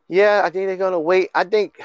Yeah, 0.08 0.42
I 0.44 0.50
think 0.50 0.66
they're 0.66 0.76
gonna 0.76 1.00
wait. 1.00 1.30
I 1.34 1.44
think 1.44 1.80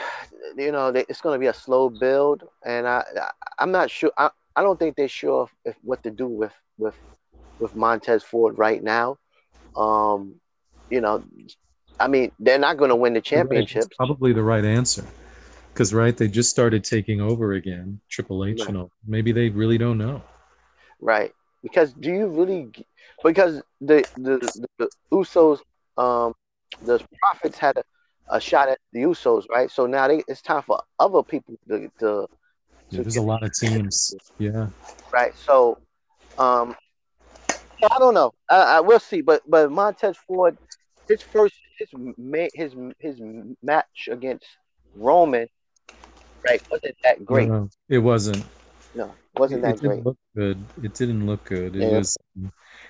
you 0.58 0.72
know 0.72 0.92
they, 0.92 1.06
it's 1.10 1.22
gonna 1.22 1.40
be 1.40 1.48
a 1.48 1.54
slow 1.54 1.90
build, 1.90 2.44
and 2.66 2.88
I, 2.88 3.04
I 3.20 3.30
I'm 3.60 3.72
not 3.72 3.90
sure. 3.90 4.12
I, 4.18 4.30
I 4.56 4.62
don't 4.62 4.78
think 4.78 4.96
they're 4.96 5.08
sure 5.08 5.46
if, 5.66 5.72
if 5.72 5.76
what 5.84 6.04
to 6.04 6.12
do 6.12 6.28
with 6.28 6.54
with 6.78 6.96
with 7.60 7.76
Montez 7.76 8.24
Ford 8.24 8.58
right 8.58 8.82
now. 8.84 9.18
Um, 9.76 10.36
you 10.90 11.02
know, 11.02 11.24
I 12.00 12.08
mean, 12.08 12.32
they're 12.40 12.60
not 12.60 12.78
going 12.78 12.90
to 12.90 12.96
win 12.96 13.14
the 13.14 13.22
championships. 13.22 13.86
It's 13.86 13.96
probably 13.98 14.34
the 14.34 14.44
right 14.44 14.66
answer. 14.66 15.04
Because, 15.74 15.94
right, 15.94 16.16
they 16.16 16.28
just 16.28 16.50
started 16.50 16.84
taking 16.84 17.22
over 17.22 17.54
again, 17.54 18.00
Triple 18.10 18.46
H 18.46 18.62
Right. 18.62 18.70
and 18.70 18.78
all. 18.78 18.92
Maybe 19.08 19.32
they 19.32 19.50
really 19.50 19.78
don't 19.78 19.98
know. 19.98 20.22
Right. 21.00 21.34
Because 21.64 21.94
do 21.94 22.12
you 22.12 22.28
really 22.28 22.68
because 23.24 23.62
the 23.82 24.06
the, 24.16 24.68
the 24.78 24.90
Usos 25.14 25.60
um 25.98 26.34
the 26.82 27.00
Profits 27.22 27.58
had 27.58 27.78
a, 27.78 27.84
a 28.30 28.40
shot 28.40 28.70
at 28.70 28.80
the 28.94 29.02
Usos, 29.02 29.46
right? 29.50 29.70
So 29.72 29.86
now 29.86 30.08
they, 30.08 30.24
it's 30.28 30.42
time 30.42 30.64
for 30.64 30.82
other 31.00 31.24
people 31.24 31.56
to, 31.70 31.90
to 32.00 32.28
Yeah, 32.92 33.02
there's 33.02 33.18
a 33.18 33.22
lot 33.22 33.44
of 33.44 33.52
teams. 33.54 34.16
Yeah. 34.38 34.68
right. 35.14 35.34
So 35.36 35.78
um 36.38 36.76
I 37.82 37.98
don't 37.98 38.14
know. 38.14 38.34
I, 38.50 38.78
I 38.78 38.80
will 38.82 39.00
see, 39.00 39.22
but 39.22 39.42
but 39.48 39.72
Montez 39.72 40.18
Ford 40.28 40.58
his 41.08 41.22
first 41.22 41.56
his 41.78 41.90
his 42.54 42.76
his 43.00 43.16
match 43.64 44.10
against 44.12 44.46
Roman 44.96 45.48
right 46.48 46.62
wasn't 46.72 46.96
that 47.04 47.26
great. 47.26 47.48
No, 47.48 47.70
it 47.90 48.00
wasn't. 48.00 48.44
No, 48.94 49.14
wasn't 49.36 49.62
it, 49.62 49.66
that 49.66 49.76
it 49.76 49.82
didn't 49.82 49.90
great. 49.90 50.06
look 50.06 50.18
good. 50.36 50.66
It 50.84 50.94
didn't 50.94 51.26
look 51.26 51.44
good. 51.46 51.76
It 51.76 51.80
Yeah. 51.80 51.98
was. 51.98 52.18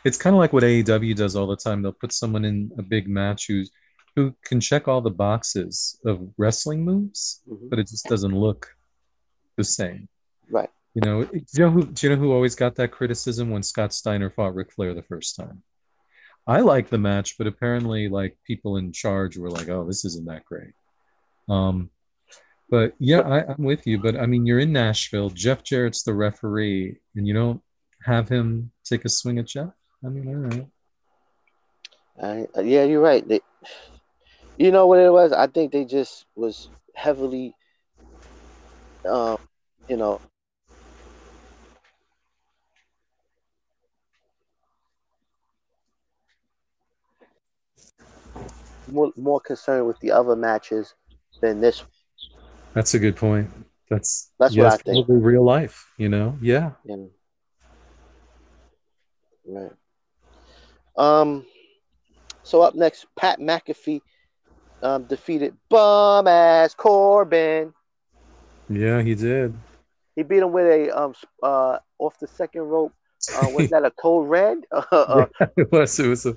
It's 0.05 0.17
kind 0.17 0.35
of 0.35 0.39
like 0.39 0.53
what 0.53 0.63
AEW 0.63 1.15
does 1.15 1.35
all 1.35 1.47
the 1.47 1.55
time. 1.55 1.81
They'll 1.81 1.91
put 1.93 2.13
someone 2.13 2.45
in 2.45 2.71
a 2.77 2.83
big 2.83 3.07
match 3.07 3.47
who's 3.47 3.71
who 4.15 4.33
can 4.43 4.59
check 4.59 4.87
all 4.87 5.01
the 5.01 5.09
boxes 5.11 5.99
of 6.05 6.27
wrestling 6.37 6.83
moves, 6.83 7.41
Mhm. 7.47 7.69
but 7.69 7.79
it 7.79 7.87
just 7.87 8.05
doesn't 8.05 8.35
look 8.35 8.75
the 9.55 9.63
same. 9.63 10.07
Right. 10.49 10.69
You 10.95 11.01
know, 11.01 11.23
do 11.25 11.39
you 11.53 11.59
know 11.65 11.71
who 11.71 11.85
do 11.85 12.07
you 12.07 12.15
know 12.15 12.19
who 12.21 12.31
always 12.33 12.55
got 12.55 12.75
that 12.75 12.91
criticism 12.91 13.49
when 13.49 13.63
Scott 13.63 13.93
Steiner 13.93 14.29
fought 14.29 14.55
Ric 14.55 14.71
Flair 14.71 14.93
the 14.93 15.03
first 15.03 15.35
time? 15.35 15.63
I 16.47 16.61
liked 16.61 16.89
the 16.89 16.97
match, 16.97 17.37
but 17.37 17.45
apparently 17.47 18.09
like 18.09 18.37
people 18.45 18.77
in 18.77 18.91
charge 18.91 19.37
were 19.37 19.51
like, 19.51 19.69
"Oh, 19.69 19.85
this 19.85 20.03
isn't 20.05 20.25
that 20.25 20.45
great." 20.45 20.73
Um 21.47 21.89
but 22.69 22.93
yeah, 22.99 23.21
I, 23.21 23.51
I'm 23.51 23.63
with 23.63 23.87
you. 23.87 23.97
But 23.99 24.15
I 24.15 24.25
mean, 24.27 24.45
you're 24.45 24.59
in 24.59 24.71
Nashville. 24.71 25.29
Jeff 25.29 25.63
Jarrett's 25.63 26.03
the 26.03 26.13
referee, 26.13 26.99
and 27.15 27.27
you 27.27 27.33
don't 27.33 27.61
have 28.03 28.29
him 28.29 28.71
take 28.83 29.05
a 29.05 29.09
swing 29.09 29.39
at 29.39 29.47
Jeff. 29.47 29.73
I 30.05 30.09
mean, 30.09 30.27
all 30.27 30.35
right. 30.35 30.67
I, 32.21 32.47
uh, 32.57 32.61
yeah, 32.61 32.83
you're 32.83 33.01
right. 33.01 33.27
They, 33.27 33.39
you 34.59 34.71
know 34.71 34.85
what 34.87 34.99
it 34.99 35.11
was? 35.11 35.31
I 35.31 35.47
think 35.47 35.71
they 35.71 35.85
just 35.85 36.25
was 36.35 36.69
heavily, 36.93 37.55
um, 39.09 39.37
you 39.87 39.97
know, 39.97 40.19
more 48.91 49.11
more 49.15 49.39
concerned 49.39 49.87
with 49.87 49.99
the 50.01 50.11
other 50.11 50.35
matches 50.35 50.93
than 51.41 51.61
this. 51.61 51.83
That's 52.73 52.93
a 52.93 52.99
good 52.99 53.15
point. 53.15 53.49
That's 53.89 54.29
That's 54.39 54.55
yeah, 54.55 54.63
what 54.63 54.73
I 54.73 54.77
think. 54.77 55.07
probably 55.07 55.17
real 55.17 55.43
life. 55.43 55.87
You 55.97 56.09
know, 56.09 56.37
yeah. 56.41 56.71
Know. 56.85 57.09
Right. 59.47 59.71
Um. 60.97 61.45
So 62.43 62.61
up 62.61 62.75
next, 62.75 63.05
Pat 63.15 63.39
McAfee 63.39 64.01
um, 64.81 65.03
defeated 65.05 65.55
bum 65.69 66.27
ass 66.27 66.73
Corbin. 66.73 67.73
Yeah, 68.69 69.01
he 69.01 69.15
did. 69.15 69.53
He 70.15 70.23
beat 70.23 70.39
him 70.43 70.51
with 70.51 70.65
a 70.65 70.89
um 70.97 71.13
uh 71.41 71.79
off 71.97 72.19
the 72.19 72.27
second 72.27 72.61
rope. 72.61 72.93
Uh, 73.35 73.49
was 73.49 73.69
that 73.69 73.85
a 73.85 73.91
code 73.91 74.27
red? 74.27 74.57
Uh, 74.71 74.85
uh, 74.91 75.25
it 75.57 75.71
was. 75.71 75.99
It 75.99 76.07
was 76.07 76.25
a. 76.25 76.35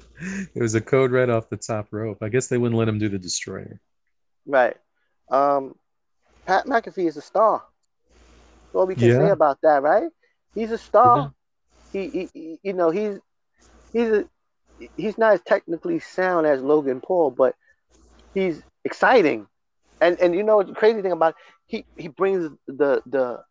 It 0.55 0.61
was 0.63 0.75
a 0.75 0.81
code 0.81 1.11
red 1.11 1.31
off 1.31 1.49
the 1.49 1.57
top 1.57 1.89
rope. 1.91 2.19
I 2.23 2.29
guess 2.29 2.49
they 2.49 2.59
wouldn't 2.59 2.79
let 2.79 2.89
him 2.89 2.99
do 2.99 3.09
the 3.09 3.19
destroyer. 3.19 3.81
right. 4.47 4.77
Um, 5.31 5.75
Pat 6.47 6.67
McAfee 6.67 7.07
is 7.09 7.17
a 7.17 7.23
star. 7.23 7.63
That's 7.63 8.75
all 8.75 8.87
we 8.87 8.95
can 8.95 9.11
say 9.19 9.31
about 9.31 9.59
that, 9.63 9.83
right? 9.83 10.09
He's 10.55 10.71
a 10.71 10.79
star. 10.79 11.33
He, 11.93 12.09
he, 12.11 12.29
he- 12.35 12.59
you 12.63 12.73
know, 12.73 12.91
he's 12.91 13.19
he's 13.93 14.09
a 14.09 14.25
he's 14.97 15.19
not 15.19 15.35
as 15.35 15.41
technically 15.43 16.01
sound 16.01 16.47
as 16.47 16.63
Logan 16.63 17.01
Paul, 17.01 17.31
but 17.31 17.55
he's 18.35 18.63
exciting. 18.85 19.47
And 20.01 20.19
and 20.21 20.35
you 20.35 20.43
know 20.43 20.63
the 20.63 20.73
crazy 20.75 21.03
thing 21.03 21.13
about 21.13 21.31
it, 21.31 21.35
he 21.67 21.85
he 21.97 22.09
brings 22.09 22.51
the 22.67 23.03
the 23.07 23.43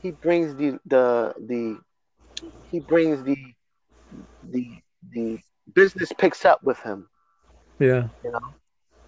he 0.00 0.10
brings 0.10 0.54
the 0.56 0.78
the 0.86 1.34
the 1.46 1.78
he 2.70 2.80
brings 2.80 3.22
the 3.22 3.36
the 4.50 4.78
the 5.12 5.38
business 5.72 6.12
picks 6.18 6.44
up 6.44 6.62
with 6.62 6.78
him. 6.80 7.08
Yeah. 7.78 8.08
You 8.22 8.32
know, 8.32 8.40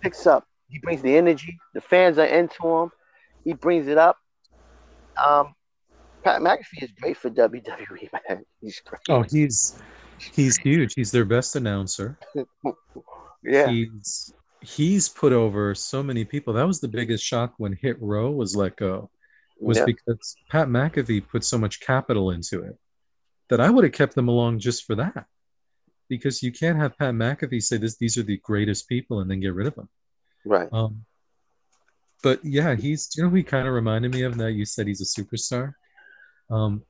picks 0.02 0.26
up. 0.26 0.44
He 0.68 0.78
brings 0.78 1.02
the 1.02 1.16
energy. 1.16 1.58
The 1.74 1.80
fans 1.80 2.18
are 2.18 2.26
into 2.26 2.66
him. 2.66 2.90
He 3.44 3.52
brings 3.52 3.86
it 3.88 3.98
up. 3.98 4.18
Um, 5.24 5.54
Pat 6.24 6.40
McAfee 6.40 6.82
is 6.82 6.90
great 7.00 7.16
for 7.16 7.30
WWE, 7.30 8.08
man. 8.28 8.44
He's 8.60 8.80
great. 8.80 9.00
Oh, 9.08 9.22
he's 9.22 9.78
he's 10.18 10.56
huge. 10.56 10.94
He's 10.94 11.10
their 11.12 11.24
best 11.24 11.56
announcer. 11.56 12.18
yeah. 13.44 13.68
He's 13.68 14.34
he's 14.66 15.08
put 15.08 15.32
over 15.32 15.74
so 15.74 16.02
many 16.02 16.24
people. 16.24 16.54
That 16.54 16.66
was 16.66 16.80
the 16.80 16.88
biggest 16.88 17.24
shock 17.24 17.54
when 17.58 17.72
Hit 17.80 17.96
Row 18.00 18.30
was 18.30 18.56
let 18.56 18.76
go. 18.76 19.10
Was 19.58 19.78
yeah. 19.78 19.84
because 19.86 20.36
Pat 20.50 20.68
McAfee 20.68 21.28
put 21.28 21.44
so 21.44 21.56
much 21.56 21.80
capital 21.80 22.30
into 22.30 22.62
it 22.62 22.76
that 23.48 23.60
I 23.60 23.70
would 23.70 23.84
have 23.84 23.92
kept 23.92 24.14
them 24.14 24.28
along 24.28 24.58
just 24.58 24.84
for 24.84 24.96
that. 24.96 25.26
Because 26.08 26.42
you 26.42 26.52
can't 26.52 26.78
have 26.78 26.98
Pat 26.98 27.14
McAfee 27.14 27.62
say 27.62 27.78
this 27.78 27.96
these 27.96 28.18
are 28.18 28.22
the 28.22 28.38
greatest 28.38 28.88
people 28.88 29.20
and 29.20 29.30
then 29.30 29.40
get 29.40 29.54
rid 29.54 29.66
of 29.66 29.74
them. 29.74 29.88
right. 30.44 30.68
Um, 30.72 31.04
but 32.22 32.44
yeah, 32.44 32.74
he's 32.74 33.10
you 33.16 33.22
know 33.22 33.30
who 33.30 33.36
he 33.36 33.42
kind 33.42 33.68
of 33.68 33.74
reminded 33.74 34.12
me 34.12 34.22
of 34.22 34.36
that 34.38 34.52
you 34.52 34.64
said 34.64 34.86
he's 34.86 35.00
a 35.00 35.22
superstar. 35.22 35.74
Um, 36.50 36.82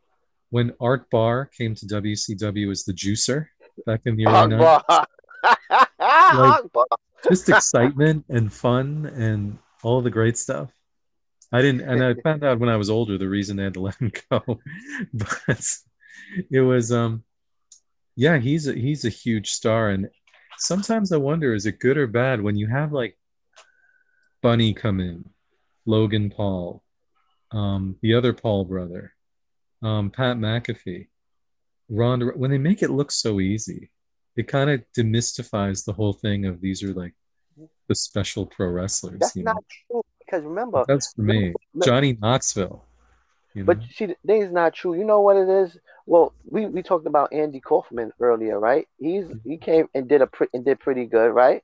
when 0.51 0.73
Art 0.81 1.11
Barr 1.11 1.47
came 1.47 1.75
to 1.75 1.87
WCW 1.87 2.71
as 2.71 2.85
the 2.85 2.93
juicer 2.93 3.47
back 3.85 4.03
in 4.07 4.17
the 4.17 4.27
early 4.27 4.55
90s, 4.55 4.93
Art 6.01 6.73
Barr. 6.73 6.87
Akbar. 6.87 6.87
Just 7.29 7.49
excitement 7.49 8.25
and 8.29 8.53
fun 8.53 9.07
and 9.15 9.59
all 9.83 10.03
the 10.03 10.11
great 10.11 10.37
stuff. 10.39 10.71
I 11.53 11.63
didn't, 11.63 11.83
and 11.83 12.03
I 12.03 12.15
found 12.23 12.45
out 12.45 12.59
when 12.59 12.69
I 12.69 12.77
was 12.77 12.91
older 12.91 13.17
the 13.19 13.29
reason 13.29 13.57
they 13.57 13.65
had 13.65 13.75
to 13.75 13.81
let 13.81 13.97
him 13.97 14.13
go, 14.31 14.43
but 15.15 15.71
it 16.51 16.61
was, 16.61 16.93
um, 16.93 17.23
yeah, 18.17 18.39
he's 18.39 18.67
a 18.67 18.75
he's 18.75 19.05
a 19.05 19.11
huge 19.11 19.51
star, 19.51 19.91
and 19.91 20.09
sometimes 20.59 21.13
I 21.13 21.19
wonder 21.19 21.55
is 21.55 21.67
it 21.67 21.79
good 21.79 21.99
or 21.99 22.07
bad 22.07 22.41
when 22.41 22.57
you 22.57 22.67
have 22.67 22.93
like 22.93 23.17
Bunny 24.43 24.75
come 24.75 25.01
in, 25.01 25.29
Logan 25.87 26.31
Paul, 26.31 26.83
um, 27.53 27.97
the 28.03 28.15
other 28.15 28.33
Paul 28.33 28.65
brother, 28.65 29.13
um, 29.83 30.11
Pat 30.11 30.37
McAfee, 30.37 31.09
Ronda. 31.89 32.27
When 32.35 32.51
they 32.51 32.59
make 32.59 32.83
it 32.83 32.91
look 32.91 33.13
so 33.13 33.41
easy, 33.41 33.91
it 34.37 34.49
kind 34.49 34.71
of 34.71 34.83
demystifies 34.97 35.85
the 35.85 35.93
whole 35.93 36.13
thing 36.13 36.47
of 36.47 36.61
these 36.61 36.83
are 36.83 36.93
like 36.93 37.15
the 37.89 37.95
special 37.95 38.47
pro 38.47 38.69
wrestlers. 38.69 39.19
That's 39.21 39.37
you 39.37 39.45
know? 39.45 39.53
not 39.53 39.65
true 39.69 40.03
because 40.19 40.45
remember, 40.45 40.85
That's 40.87 41.13
for 41.13 41.23
me. 41.23 41.55
Johnny 41.85 42.19
Knoxville. 42.21 42.85
You 43.55 43.63
know? 43.63 43.67
but 43.67 43.83
see, 43.95 44.07
the 44.07 44.17
thing 44.27 44.43
is 44.43 44.53
not 44.53 44.75
true. 44.75 44.95
You 44.95 45.05
know 45.05 45.21
what 45.21 45.37
it 45.37 45.49
is? 45.49 45.79
Well, 46.05 46.35
we, 46.45 46.67
we 46.67 46.83
talked 46.83 47.07
about 47.07 47.33
Andy 47.33 47.61
Kaufman 47.61 48.13
earlier, 48.21 48.59
right? 48.59 48.87
He's 48.99 49.27
he 49.45 49.57
mm-hmm. 49.57 49.65
came 49.65 49.89
and 49.95 50.09
did 50.09 50.21
a 50.21 50.27
pre- 50.27 50.49
and 50.53 50.65
did 50.65 50.79
pretty 50.81 51.07
good, 51.07 51.31
right? 51.31 51.63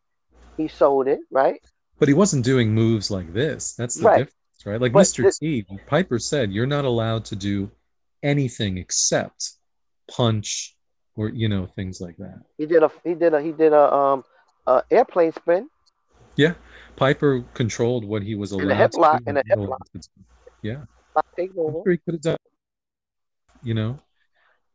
He 0.57 0.68
sold 0.68 1.09
it, 1.09 1.20
right? 1.31 1.61
But 1.99 2.09
he 2.09 2.14
wasn't 2.14 2.45
doing 2.45 2.75
moves 2.75 3.11
like 3.11 3.33
this. 3.33 3.75
That's 3.75 3.97
the 3.97 4.05
Right. 4.05 4.18
difference, 4.18 4.66
right? 4.66 4.81
Like 4.81 4.93
But 4.93 5.01
Mr. 5.01 5.25
this- 5.25 5.39
T, 5.39 5.66
Piper 5.87 6.18
said, 6.18 6.53
you're 6.53 6.66
not 6.66 6.85
allowed 6.85 7.25
to 7.27 7.37
do 7.37 7.70
anything 8.23 8.79
except 8.79 9.53
punch 10.11 10.77
or 11.17 11.29
you 11.29 11.49
know 11.49 11.67
things 11.67 12.01
like 12.01 12.17
that. 12.19 12.41
He 12.59 12.67
did 12.67 12.83
a 12.83 12.91
he 13.05 13.15
did 13.15 13.35
a 13.35 13.41
he 13.43 13.53
did 13.53 13.73
a 13.73 13.93
um 13.93 14.25
a 14.67 14.83
airplane 14.91 15.33
spin. 15.33 15.69
Yeah, 16.37 16.55
Piper 16.97 17.45
controlled 17.55 18.05
what 18.05 18.23
he 18.23 18.35
was 18.35 18.53
And 18.53 18.63
allowed 18.63 18.73
a 18.73 18.77
hip 18.77 18.91
to 18.93 19.01
lock- 19.01 19.19
do 19.19 19.25
and 19.27 19.39
a 19.39 19.43
hip 19.47 19.59
lock. 19.59 19.87
Yeah, 20.63 20.85
Not 21.15 21.27
take 21.37 21.51
I'm 21.53 21.59
over. 21.59 21.83
sure 21.85 21.93
he 21.93 21.99
could 21.99 22.15
have 22.15 22.21
done. 22.23 22.37
You 23.63 23.75
know, 23.75 23.99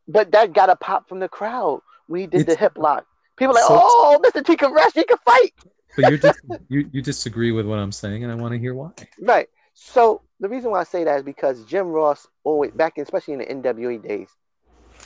But 0.08 0.32
that 0.32 0.54
got 0.54 0.70
a 0.70 0.76
pop 0.76 1.10
from 1.10 1.20
the 1.20 1.28
crowd 1.28 1.82
when 2.08 2.22
he 2.22 2.28
did 2.28 2.46
the 2.46 2.56
hip 2.56 2.78
lock. 2.78 3.06
People 3.38 3.54
like, 3.56 3.64
So- 3.66 3.80
oh, 3.82 4.20
Mr. 4.24 4.46
T 4.46 4.56
can 4.56 4.72
rest, 4.74 4.96
he 4.96 5.04
can 5.04 5.18
fight. 5.26 5.54
but 5.96 6.06
you're 6.06 6.18
just 6.18 6.40
you 6.70 6.90
you 6.92 7.02
disagree 7.02 7.52
with 7.52 7.66
what 7.66 7.80
I'm 7.80 7.92
saying, 7.92 8.24
and 8.24 8.32
I 8.32 8.36
want 8.36 8.54
to 8.54 8.60
hear 8.60 8.74
why. 8.76 8.92
Right. 9.20 9.48
So 9.74 10.22
the 10.40 10.48
reason 10.50 10.72
why 10.72 10.82
I 10.82 10.84
say 10.84 11.04
that 11.04 11.18
is 11.18 11.24
because 11.24 11.66
Jim 11.66 11.88
Ross 11.88 12.28
always 12.44 12.72
back 12.72 12.98
in 12.98 13.04
especially 13.04 13.34
in 13.34 13.40
the 13.40 13.46
NWA 13.46 14.02
days. 14.02 14.30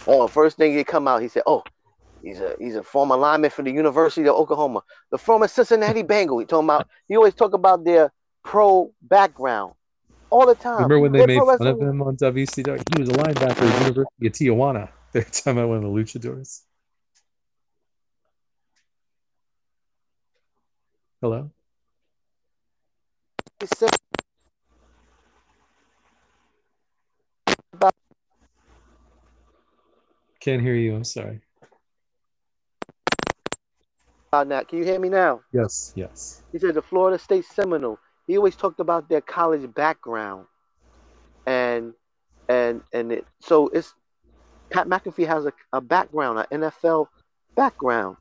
Oh, 0.08 0.28
first 0.28 0.58
thing 0.58 0.76
he 0.76 0.84
come 0.84 1.08
out, 1.08 1.22
he 1.22 1.28
said, 1.28 1.43
"Oh, 1.45 1.64
he's 2.24 2.39
a 2.39 2.56
he's 2.60 2.76
a 2.76 2.84
former 2.84 3.16
lineman 3.16 3.52
for 3.52 3.62
the 3.64 3.72
University 3.72 4.28
of 4.28 4.36
Oklahoma, 4.36 4.84
the 5.12 5.18
former 5.18 5.47
Cincinnati 5.47 6.04
Bengal." 6.04 6.39
He 6.39 6.45
talking 6.45 6.66
about 6.66 6.88
he 7.08 7.16
always 7.16 7.36
talk 7.36 7.54
about 7.54 7.84
their 7.84 8.12
pro 8.43 8.91
background 9.02 9.74
all 10.30 10.47
the 10.47 10.56
time. 10.56 10.76
Remember 10.76 10.99
when 10.99 11.12
they 11.12 11.20
Their 11.20 11.28
made 11.28 11.58
fun 11.58 11.68
of 11.68 11.80
him 11.80 12.02
on 12.02 12.18
WCW? 12.18 12.82
He 12.95 13.02
was 13.02 13.10
a 13.10 13.14
linebacker 13.14 13.49
at 13.49 13.58
the 13.58 13.93
University 13.93 14.28
of 14.28 14.58
Tijuana. 14.58 14.89
They're 15.12 15.24
talking 15.24 15.54
about 15.54 15.70
one 15.70 15.78
of 15.78 15.84
the 15.84 15.89
luchadors. 15.89 16.62
Hello. 21.22 21.52
He 23.60 23.68
said 23.68 23.91
Can't 30.42 30.62
hear 30.62 30.76
you. 30.76 30.96
I'm 30.96 31.04
sorry. 31.04 31.39
about 34.32 34.50
that. 34.50 34.68
Can 34.68 34.80
you 34.80 34.86
hear 34.86 35.00
me 35.00 35.10
now? 35.10 35.42
Yes. 35.54 35.94
Yes. 35.96 36.42
He 36.52 36.60
said 36.60 36.74
the 36.74 36.82
Florida 36.82 37.20
State 37.20 37.46
Seminole. 37.46 38.00
He 38.28 38.38
always 38.38 38.56
talked 38.56 38.80
about 38.80 39.10
their 39.10 39.22
college 39.22 39.72
background, 39.74 40.46
and 41.46 41.94
and 42.48 42.82
and 42.94 43.12
it, 43.12 43.26
so 43.42 43.68
it's 43.68 43.94
Pat 44.70 44.88
McAfee 44.88 45.28
has 45.28 45.46
a, 45.46 45.54
a 45.74 45.82
background, 45.82 46.39
an 46.39 46.62
NFL 46.62 47.08
background. 47.56 48.18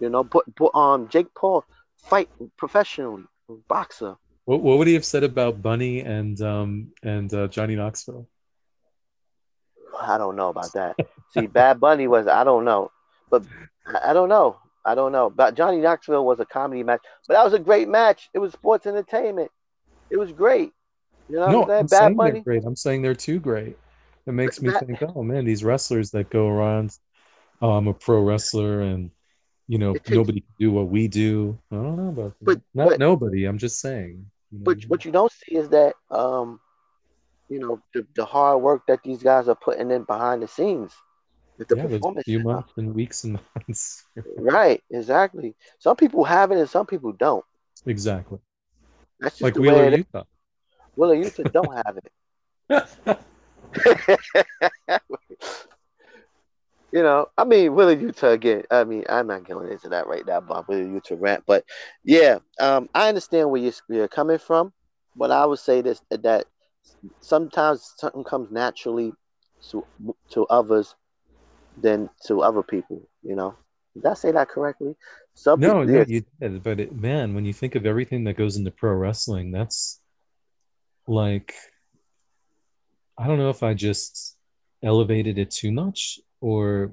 You 0.00 0.10
know, 0.10 0.24
but, 0.24 0.44
but 0.56 0.74
um 0.76 1.08
Jake 1.08 1.32
Paul 1.34 1.64
fight 1.96 2.28
professionally, 2.56 3.22
boxer. 3.68 4.16
What 4.44 4.60
What 4.60 4.78
would 4.78 4.88
he 4.88 4.94
have 4.94 5.04
said 5.04 5.22
about 5.22 5.62
Bunny 5.62 6.00
and 6.00 6.40
um 6.42 6.92
and 7.02 7.32
uh, 7.32 7.46
Johnny 7.46 7.76
Knoxville? 7.76 8.28
I 10.00 10.18
don't 10.18 10.36
know 10.36 10.48
about 10.48 10.72
that. 10.74 10.96
See, 11.32 11.46
Bad 11.46 11.80
Bunny 11.80 12.06
was 12.08 12.26
I 12.26 12.44
don't 12.44 12.64
know, 12.64 12.90
but 13.30 13.44
I 14.02 14.12
don't 14.12 14.28
know. 14.28 14.58
I 14.84 14.94
don't 14.94 15.12
know. 15.12 15.30
But 15.30 15.54
Johnny 15.54 15.78
Knoxville 15.78 16.24
was 16.24 16.40
a 16.40 16.44
comedy 16.46 16.82
match, 16.82 17.00
but 17.26 17.34
that 17.34 17.44
was 17.44 17.54
a 17.54 17.58
great 17.58 17.88
match. 17.88 18.28
It 18.34 18.38
was 18.38 18.52
sports 18.52 18.86
entertainment. 18.86 19.50
It 20.10 20.16
was 20.18 20.32
great. 20.32 20.72
You 21.28 21.36
know 21.36 21.46
no, 21.50 21.60
what 21.60 21.70
I'm 21.70 21.78
I'm 21.80 21.88
saying? 21.88 22.00
saying 22.00 22.16
Bad 22.16 22.34
they're 22.34 22.42
great. 22.42 22.64
I'm 22.64 22.76
saying 22.76 23.02
they're 23.02 23.14
too 23.14 23.40
great. 23.40 23.78
It 24.26 24.32
makes 24.32 24.60
me 24.60 24.70
think, 24.70 25.02
oh 25.14 25.22
man, 25.22 25.44
these 25.44 25.64
wrestlers 25.64 26.10
that 26.12 26.30
go 26.30 26.48
around, 26.48 26.96
oh, 27.62 27.72
I'm 27.72 27.88
a 27.88 27.94
pro 27.94 28.22
wrestler, 28.22 28.82
and 28.82 29.10
you 29.68 29.78
know 29.78 29.94
It 29.94 30.04
takes- 30.04 30.16
nobody 30.16 30.40
can 30.40 30.54
do 30.58 30.70
what 30.70 30.88
we 30.88 31.08
do. 31.08 31.58
I 31.72 31.76
don't 31.76 31.96
know 31.96 32.08
about 32.08 32.38
that. 32.38 32.44
But- 32.44 32.60
not 32.74 32.88
but- 32.90 32.98
nobody. 32.98 33.46
I'm 33.46 33.58
just 33.58 33.80
saying. 33.80 34.26
you 34.50 34.58
know. 34.58 34.64
But 34.64 34.82
what 34.84 35.04
you 35.04 35.12
don't 35.12 35.32
see 35.32 35.56
is 35.56 35.70
that 35.70 35.94
um, 36.10 36.60
you 37.54 37.60
know, 37.60 37.80
the, 37.94 38.04
the 38.16 38.24
hard 38.24 38.60
work 38.60 38.82
that 38.88 38.98
these 39.04 39.22
guys 39.22 39.46
are 39.46 39.54
putting 39.54 39.92
in 39.92 40.02
behind 40.02 40.42
the 40.42 40.48
scenes. 40.48 40.92
With 41.56 41.68
the 41.68 41.76
yeah, 41.76 41.86
performance. 41.86 42.24
few 42.24 42.40
months 42.40 42.72
and 42.76 42.92
weeks 42.92 43.22
and 43.22 43.34
months. 43.54 44.06
Right, 44.36 44.82
exactly. 44.90 45.54
Some 45.78 45.94
people 45.94 46.24
have 46.24 46.50
it 46.50 46.58
and 46.58 46.68
some 46.68 46.84
people 46.84 47.12
don't. 47.12 47.44
exactly. 47.86 48.40
That's 49.20 49.38
just 49.38 49.42
Like 49.42 49.54
Wheeler, 49.54 49.76
way 49.76 49.86
it 49.86 50.00
is. 50.00 50.06
Yuta. 50.06 50.24
Wheeler 50.96 51.16
Yuta 51.16 51.52
don't 51.52 51.76
have 51.76 51.96
it. 52.02 52.10
you 56.90 57.02
know, 57.04 57.28
I 57.38 57.44
mean, 57.44 57.76
Wheeler 57.76 57.94
Yuta 57.94 58.32
again. 58.32 58.64
I 58.68 58.82
mean, 58.82 59.04
I'm 59.08 59.28
not 59.28 59.46
going 59.46 59.70
into 59.70 59.90
that 59.90 60.08
right 60.08 60.26
now, 60.26 60.40
Bob. 60.40 60.64
Wheeler 60.66 60.86
Yuta 60.86 61.16
rant, 61.20 61.44
but 61.46 61.64
yeah, 62.02 62.40
um, 62.58 62.88
I 62.96 63.08
understand 63.08 63.48
where 63.48 63.62
you're, 63.62 63.72
where 63.86 64.00
you're 64.00 64.08
coming 64.08 64.38
from, 64.38 64.72
but 65.14 65.30
I 65.30 65.46
would 65.46 65.60
say 65.60 65.82
this 65.82 66.02
that 66.10 66.46
sometimes 67.20 67.94
something 67.96 68.24
comes 68.24 68.50
naturally 68.50 69.12
to 69.70 69.86
to 70.30 70.46
others 70.46 70.94
than 71.76 72.08
to 72.26 72.42
other 72.42 72.62
people. 72.62 73.08
You 73.22 73.36
know, 73.36 73.56
did 73.94 74.06
I 74.06 74.14
say 74.14 74.32
that 74.32 74.48
correctly? 74.48 74.94
Some 75.34 75.60
No, 75.60 75.82
yeah, 75.82 76.04
you 76.06 76.24
did. 76.40 76.62
But 76.62 76.80
it, 76.80 76.94
man, 76.94 77.34
when 77.34 77.44
you 77.44 77.52
think 77.52 77.74
of 77.74 77.86
everything 77.86 78.24
that 78.24 78.36
goes 78.36 78.56
into 78.56 78.70
pro 78.70 78.92
wrestling, 78.92 79.50
that's 79.50 80.00
like, 81.06 81.54
I 83.18 83.26
don't 83.26 83.38
know 83.38 83.50
if 83.50 83.62
I 83.62 83.74
just 83.74 84.36
elevated 84.82 85.38
it 85.38 85.50
too 85.50 85.72
much 85.72 86.20
or, 86.40 86.92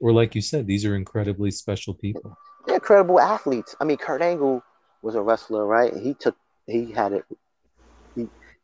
or 0.00 0.12
like 0.12 0.34
you 0.34 0.42
said, 0.42 0.66
these 0.66 0.84
are 0.84 0.94
incredibly 0.94 1.50
special 1.50 1.94
people. 1.94 2.36
they're 2.66 2.76
incredible 2.76 3.20
athletes. 3.20 3.74
I 3.80 3.84
mean, 3.84 3.96
Kurt 3.96 4.22
Angle 4.22 4.62
was 5.02 5.14
a 5.14 5.22
wrestler, 5.22 5.66
right? 5.66 5.94
He 5.94 6.14
took, 6.14 6.36
he 6.66 6.92
had 6.92 7.12
it, 7.12 7.24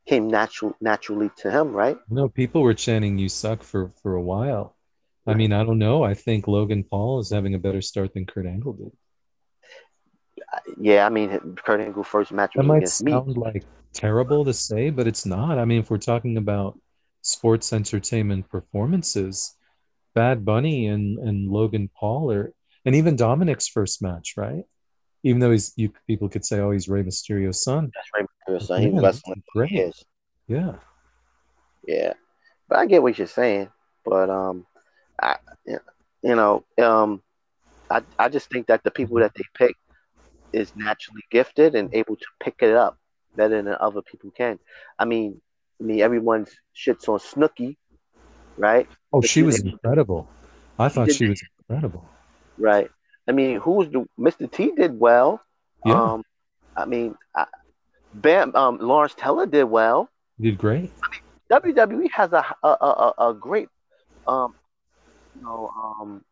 came 0.07 0.29
natural 0.29 0.75
naturally 0.81 1.31
to 1.39 1.51
him, 1.51 1.73
right? 1.73 1.97
No, 2.09 2.29
people 2.29 2.63
were 2.63 2.75
chanting 2.75 3.19
"You 3.19 3.29
suck" 3.29 3.63
for 3.63 3.93
for 4.03 4.15
a 4.15 4.23
while. 4.23 4.77
I 5.27 5.35
mean, 5.35 5.53
I 5.53 5.63
don't 5.65 5.79
know. 5.79 6.03
I 6.03 6.15
think 6.15 6.49
Logan 6.49 6.83
Paul 6.85 7.21
is 7.21 7.31
having 7.31 7.55
a 7.55 7.59
better 7.59 7.81
start 7.81 8.13
than 8.13 8.27
Kurt 8.27 8.47
Angle 8.47 8.73
did. 8.73 8.91
Uh, 10.53 10.59
yeah, 10.81 11.07
I 11.07 11.09
mean, 11.11 11.57
Kurt 11.65 11.81
Angle 11.81 12.03
first 12.03 12.33
match 12.33 12.55
That 12.57 12.65
was 12.65 12.69
might 12.69 12.77
against 12.79 13.03
me. 13.05 13.13
sound 13.13 13.37
like 13.37 13.65
terrible 13.93 14.45
to 14.45 14.53
say, 14.53 14.91
but 14.91 15.07
it's 15.07 15.25
not. 15.25 15.59
I 15.59 15.65
mean, 15.65 15.81
if 15.81 15.91
we're 15.91 15.99
talking 15.99 16.37
about 16.37 16.79
sports 17.21 17.73
entertainment 17.73 18.49
performances, 18.49 19.55
Bad 20.15 20.45
Bunny 20.45 20.89
and, 20.89 21.19
and 21.19 21.49
Logan 21.51 21.89
Paul 21.95 22.33
are, 22.33 22.53
and 22.85 22.95
even 22.97 23.15
Dominic's 23.17 23.69
first 23.69 24.03
match, 24.03 24.35
right? 24.37 24.65
Even 25.23 25.41
though 25.41 25.53
he's, 25.53 25.73
you 25.77 25.93
people 26.09 26.29
could 26.29 26.45
say, 26.45 26.59
oh, 26.59 26.73
he's 26.73 26.89
Rey 26.89 27.05
Mysterio's 27.05 27.63
son. 27.63 27.93
That's 27.95 28.11
because 28.53 28.69
he 28.79 28.87
Yeah, 28.87 28.91
was 28.93 29.03
wrestling 29.03 29.43
great. 29.55 29.71
years. 29.71 30.05
Yeah. 30.49 30.75
Yeah, 31.87 32.13
but 32.69 32.79
I 32.79 32.87
get 32.87 33.03
what 33.03 33.19
you're 33.19 33.27
saying. 33.27 33.69
But 34.05 34.31
um, 34.31 34.67
I, 35.21 35.37
you 35.67 36.37
know, 36.37 36.65
um, 36.81 37.23
I 37.91 38.03
I 38.19 38.29
just 38.29 38.51
think 38.51 38.67
that 38.69 38.83
the 38.85 38.91
people 38.91 39.19
that 39.19 39.33
they 39.35 39.45
pick 39.55 39.75
is 40.53 40.73
naturally 40.77 41.23
gifted 41.31 41.75
and 41.75 41.89
able 41.93 42.17
to 42.17 42.27
pick 42.41 42.57
it 42.61 42.75
up 42.75 42.99
better 43.37 43.63
than 43.63 43.75
other 43.81 44.03
people 44.03 44.31
can. 44.31 44.59
I 44.99 45.05
mean, 45.05 45.41
I 45.81 45.85
mean, 45.85 46.01
everyone 46.01 46.47
shits 46.77 47.09
on 47.09 47.19
Snooki, 47.19 47.77
right? 48.57 48.87
Oh, 49.13 49.21
But 49.21 49.31
she 49.31 49.43
was 49.43 49.57
didn't- 49.57 49.73
incredible. 49.73 50.29
I 50.79 50.89
thought 50.89 51.11
she 51.13 51.27
was 51.29 51.43
incredible. 51.69 52.05
Right. 52.59 52.91
I 53.29 53.33
mean, 53.33 53.61
who's 53.61 53.89
the 53.91 54.07
Mr. 54.19 54.51
T 54.51 54.73
did 54.77 54.99
well. 54.99 55.41
Yeah, 55.85 56.01
Um, 56.01 56.23
I 56.77 56.85
mean, 56.87 57.15
I, 57.35 57.47
Bam, 58.15 58.55
um, 58.57 58.79
Lawrence 58.79 59.15
Taylor 59.15 59.47
did 59.47 59.65
well. 59.65 60.11
he 60.39 60.51
did 60.51 60.59
great. 60.59 60.93
WWE 61.51 62.09
has 62.15 62.33
a 62.33 62.45
a, 62.63 62.69
a, 62.69 63.15
a- 63.19 63.31
a 63.31 63.35
great 63.35 63.69
um 64.27 64.55
you 65.35 65.43
know 65.43 65.69
um 65.77 66.25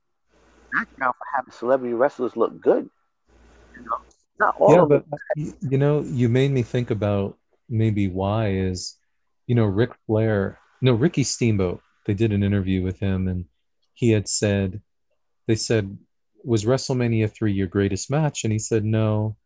background 0.73 1.15
for 1.19 1.27
having 1.37 1.53
celebrity 1.53 1.95
wrestlers 1.95 2.37
look 2.37 2.61
good. 2.61 2.89
You 3.77 3.83
know, 3.85 3.99
not 4.41 4.55
all 4.59 4.75
Yeah, 4.75 4.83
of 4.83 4.89
but 4.89 5.05
them. 5.11 5.21
you 5.35 5.79
know, 5.79 6.03
you 6.03 6.29
made 6.29 6.51
me 6.51 6.63
think 6.63 6.91
about 6.91 7.39
maybe 7.69 8.09
why 8.09 8.51
is, 8.53 8.97
you 9.47 9.55
know, 9.55 9.65
Ric 9.65 9.91
Flair, 10.07 10.59
no, 10.81 10.93
Ricky 10.93 11.25
Steamboat. 11.25 11.81
They 12.07 12.15
did 12.15 12.33
an 12.33 12.43
interview 12.43 12.83
with 12.83 12.99
him, 12.99 13.29
and 13.29 13.45
he 13.95 14.11
had 14.11 14.29
said, 14.29 14.81
they 15.47 15.57
said, 15.57 15.99
was 16.45 16.65
WrestleMania 16.65 17.31
three 17.33 17.53
your 17.53 17.67
greatest 17.69 18.11
match? 18.11 18.45
And 18.45 18.53
he 18.53 18.59
said, 18.59 18.85
no, 18.85 19.37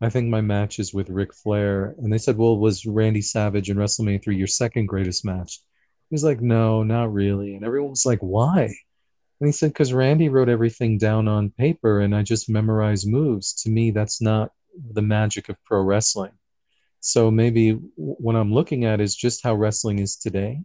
I 0.00 0.08
think 0.10 0.28
my 0.28 0.40
match 0.40 0.78
is 0.78 0.92
with 0.92 1.08
Ric 1.08 1.32
Flair. 1.32 1.94
And 1.98 2.12
they 2.12 2.18
said, 2.18 2.36
well, 2.36 2.58
was 2.58 2.84
Randy 2.84 3.22
Savage 3.22 3.70
in 3.70 3.76
WrestleMania 3.76 4.22
three 4.22 4.36
your 4.36 4.46
second 4.46 4.86
greatest 4.86 5.24
match? 5.24 5.60
He 6.10 6.14
was 6.14 6.24
like, 6.24 6.40
no, 6.40 6.82
not 6.82 7.12
really. 7.12 7.54
And 7.54 7.64
everyone 7.64 7.90
was 7.90 8.06
like, 8.06 8.20
why? 8.20 8.74
And 9.40 9.48
he 9.48 9.52
said, 9.52 9.70
because 9.70 9.92
Randy 9.92 10.28
wrote 10.28 10.48
everything 10.48 10.98
down 10.98 11.28
on 11.28 11.50
paper 11.50 12.00
and 12.00 12.14
I 12.14 12.22
just 12.22 12.48
memorized 12.50 13.08
moves. 13.08 13.52
To 13.62 13.70
me, 13.70 13.90
that's 13.90 14.20
not 14.20 14.52
the 14.92 15.02
magic 15.02 15.48
of 15.48 15.62
pro 15.64 15.82
wrestling. 15.82 16.32
So 17.00 17.30
maybe 17.30 17.72
what 17.96 18.36
I'm 18.36 18.52
looking 18.52 18.84
at 18.84 19.00
is 19.00 19.14
just 19.14 19.42
how 19.42 19.54
wrestling 19.54 19.98
is 19.98 20.16
today. 20.16 20.62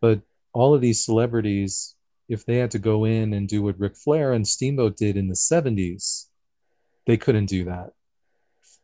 But 0.00 0.20
all 0.52 0.74
of 0.74 0.80
these 0.80 1.04
celebrities, 1.04 1.94
if 2.28 2.44
they 2.44 2.56
had 2.56 2.70
to 2.72 2.78
go 2.78 3.04
in 3.04 3.32
and 3.32 3.48
do 3.48 3.62
what 3.62 3.78
Ric 3.78 3.96
Flair 3.96 4.32
and 4.32 4.46
Steamboat 4.46 4.96
did 4.96 5.16
in 5.16 5.28
the 5.28 5.34
70s, 5.34 6.26
they 7.06 7.16
couldn't 7.16 7.46
do 7.46 7.64
that 7.64 7.92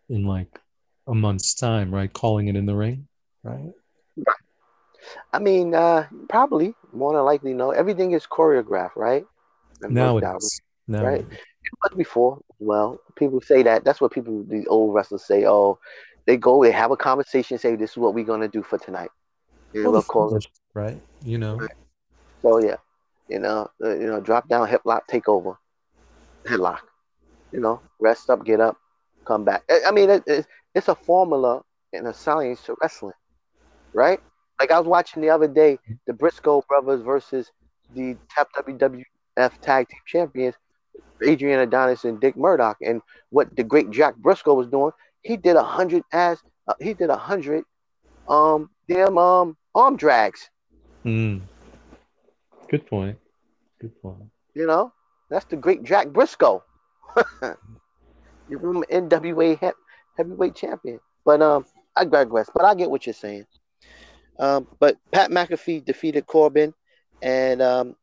in 0.09 0.25
like 0.25 0.61
a 1.07 1.15
month's 1.15 1.55
time, 1.55 1.95
right? 1.95 2.13
Calling 2.13 2.49
it 2.49 2.57
in 2.57 2.67
the 2.67 2.75
ring, 2.75 3.09
right? 3.43 3.73
I 5.33 5.39
mean, 5.39 5.75
uh, 5.75 6.07
probably 6.29 6.75
more 6.93 7.15
than 7.15 7.25
likely, 7.25 7.55
no. 7.55 7.71
Everything 7.71 8.13
is 8.13 8.27
choreographed, 8.27 8.97
right? 8.97 9.25
And 9.81 9.95
Now 9.95 10.15
worked 10.17 10.25
it 10.25 10.29
out, 10.29 10.43
is. 10.43 10.61
Now 10.87 11.05
right? 11.05 11.21
it 11.21 11.73
was 11.83 11.97
before. 11.97 12.41
Well, 12.59 13.01
people 13.17 13.41
say 13.41 13.63
that. 13.63 13.85
That's 13.85 14.01
what 14.01 14.13
people, 14.13 14.45
these 14.49 14.67
old 14.69 14.95
wrestlers 14.95 15.25
say. 15.27 15.47
Oh, 15.47 15.79
they 16.27 16.37
go, 16.37 16.63
they 16.63 16.73
have 16.73 16.91
a 16.91 16.97
conversation, 16.97 17.59
say, 17.59 17.77
"This 17.77 17.93
is 17.93 17.97
what 17.97 18.15
we're 18.15 18.25
gonna 18.25 18.49
do 18.49 18.63
for 18.63 18.79
tonight." 18.79 19.11
Well, 19.75 19.93
we'll 19.93 20.03
call 20.03 20.35
it. 20.35 20.47
right? 20.75 21.01
You 21.25 21.39
know, 21.39 21.57
Right. 21.57 21.71
So 22.43 22.59
yeah, 22.63 22.77
you 23.29 23.39
know, 23.39 23.71
uh, 23.83 23.95
you 23.95 24.07
know, 24.07 24.21
drop 24.21 24.49
down, 24.49 24.69
hip 24.69 24.83
lock, 24.85 25.07
take 25.07 25.29
over, 25.29 25.59
headlock. 26.47 26.81
You 27.53 27.61
know, 27.61 27.81
rest 27.99 28.29
up, 28.31 28.45
get 28.45 28.61
up, 28.61 28.77
come 29.29 29.45
back. 29.45 29.63
I, 29.87 29.93
mean, 29.93 30.09
it, 30.11 30.25
it's 30.27 30.49
it's 30.75 30.89
a 30.89 30.95
formula 30.95 31.63
in 31.93 32.07
a 32.07 32.15
science 32.15 32.63
to 32.63 32.75
wrestling, 32.81 33.15
right? 33.93 34.21
Like 34.59 34.73
I 34.73 34.79
was 34.79 34.89
watching 34.89 35.23
the 35.23 35.31
other 35.31 35.47
day, 35.47 35.79
the 36.07 36.15
Briscoe 36.15 36.65
brothers 36.69 37.03
versus 37.03 37.53
the 37.95 38.17
top 38.35 38.49
WWF 38.57 39.05
Tag 39.61 39.89
Team 39.89 40.01
Champions, 40.07 40.55
Adrian 41.23 41.61
Adonis 41.61 42.05
and 42.05 42.21
Dick 42.21 42.37
Murdoch, 42.37 42.79
and 42.81 43.03
what 43.31 43.55
the 43.55 43.63
great 43.63 43.91
Jack 43.91 44.17
Briscoe 44.17 44.55
was 44.55 44.67
doing. 44.67 44.93
He 45.23 45.37
did 45.37 45.57
a 45.57 45.63
hundred 45.63 46.03
as 46.13 46.39
uh, 46.67 46.75
he 46.81 46.95
did 46.95 47.11
a 47.11 47.17
hundred 47.17 47.65
um 48.29 48.71
damn 48.89 49.19
um 49.19 49.57
arm 49.75 49.97
drags. 49.97 50.51
Mm. 51.05 51.43
Good 52.71 52.87
point. 52.87 53.19
Good 53.81 54.01
point. 54.03 54.31
You 54.55 54.67
know, 54.67 54.93
that's 55.31 55.45
the 55.45 55.57
great 55.57 55.85
Jack 55.85 56.09
Briscoe. 56.09 56.65
you 58.49 58.59
remember 58.59 58.87
NWA 58.91 59.59
he- 59.59 59.83
heavyweight 60.17 60.55
champion. 60.55 61.01
But 61.25 61.43
um, 61.43 61.67
I 61.97 62.05
digress. 62.05 62.51
But 62.55 62.65
I 62.65 62.75
get 62.75 62.91
what 62.91 63.07
you're 63.07 63.13
saying. 63.13 63.47
Um, 64.39 64.69
but 64.79 64.97
Pat 65.13 65.31
McAfee 65.31 65.85
defeated 65.85 66.27
Corbin, 66.27 66.73
and 67.23 67.61
um, 67.61 67.97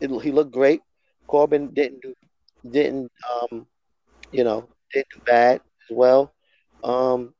it, 0.00 0.10
he 0.22 0.32
looked 0.32 0.52
great. 0.52 0.80
Corbin 1.26 1.68
didn't 1.74 2.00
do, 2.00 2.14
didn't 2.70 3.12
um, 3.30 3.66
you 4.32 4.44
know, 4.44 4.68
didn't 4.92 5.08
do 5.14 5.20
bad 5.26 5.56
as 5.56 5.96
well. 5.96 6.32
Um, 6.82 7.34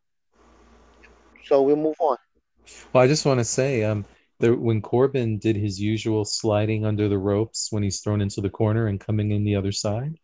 so 1.45 1.63
we'll 1.63 1.77
move 1.77 1.97
on. 2.01 2.17
Well, 2.93 3.03
I 3.03 3.07
just 3.07 3.25
want 3.25 3.41
to 3.41 3.45
say, 3.45 3.83
um, 3.85 4.05
when 4.41 4.83
Corbin 4.83 5.39
did 5.39 5.57
his 5.57 5.81
usual 5.81 6.25
sliding 6.25 6.85
under 6.85 7.09
the 7.09 7.19
ropes 7.19 7.69
when 7.71 7.83
he's 7.83 8.01
thrown 8.01 8.21
into 8.21 8.41
the 8.41 8.51
corner 8.51 8.87
and 8.87 9.01
coming 9.01 9.33
in 9.33 9.45
the 9.45 9.57
other 9.57 9.73
side, 9.73 10.19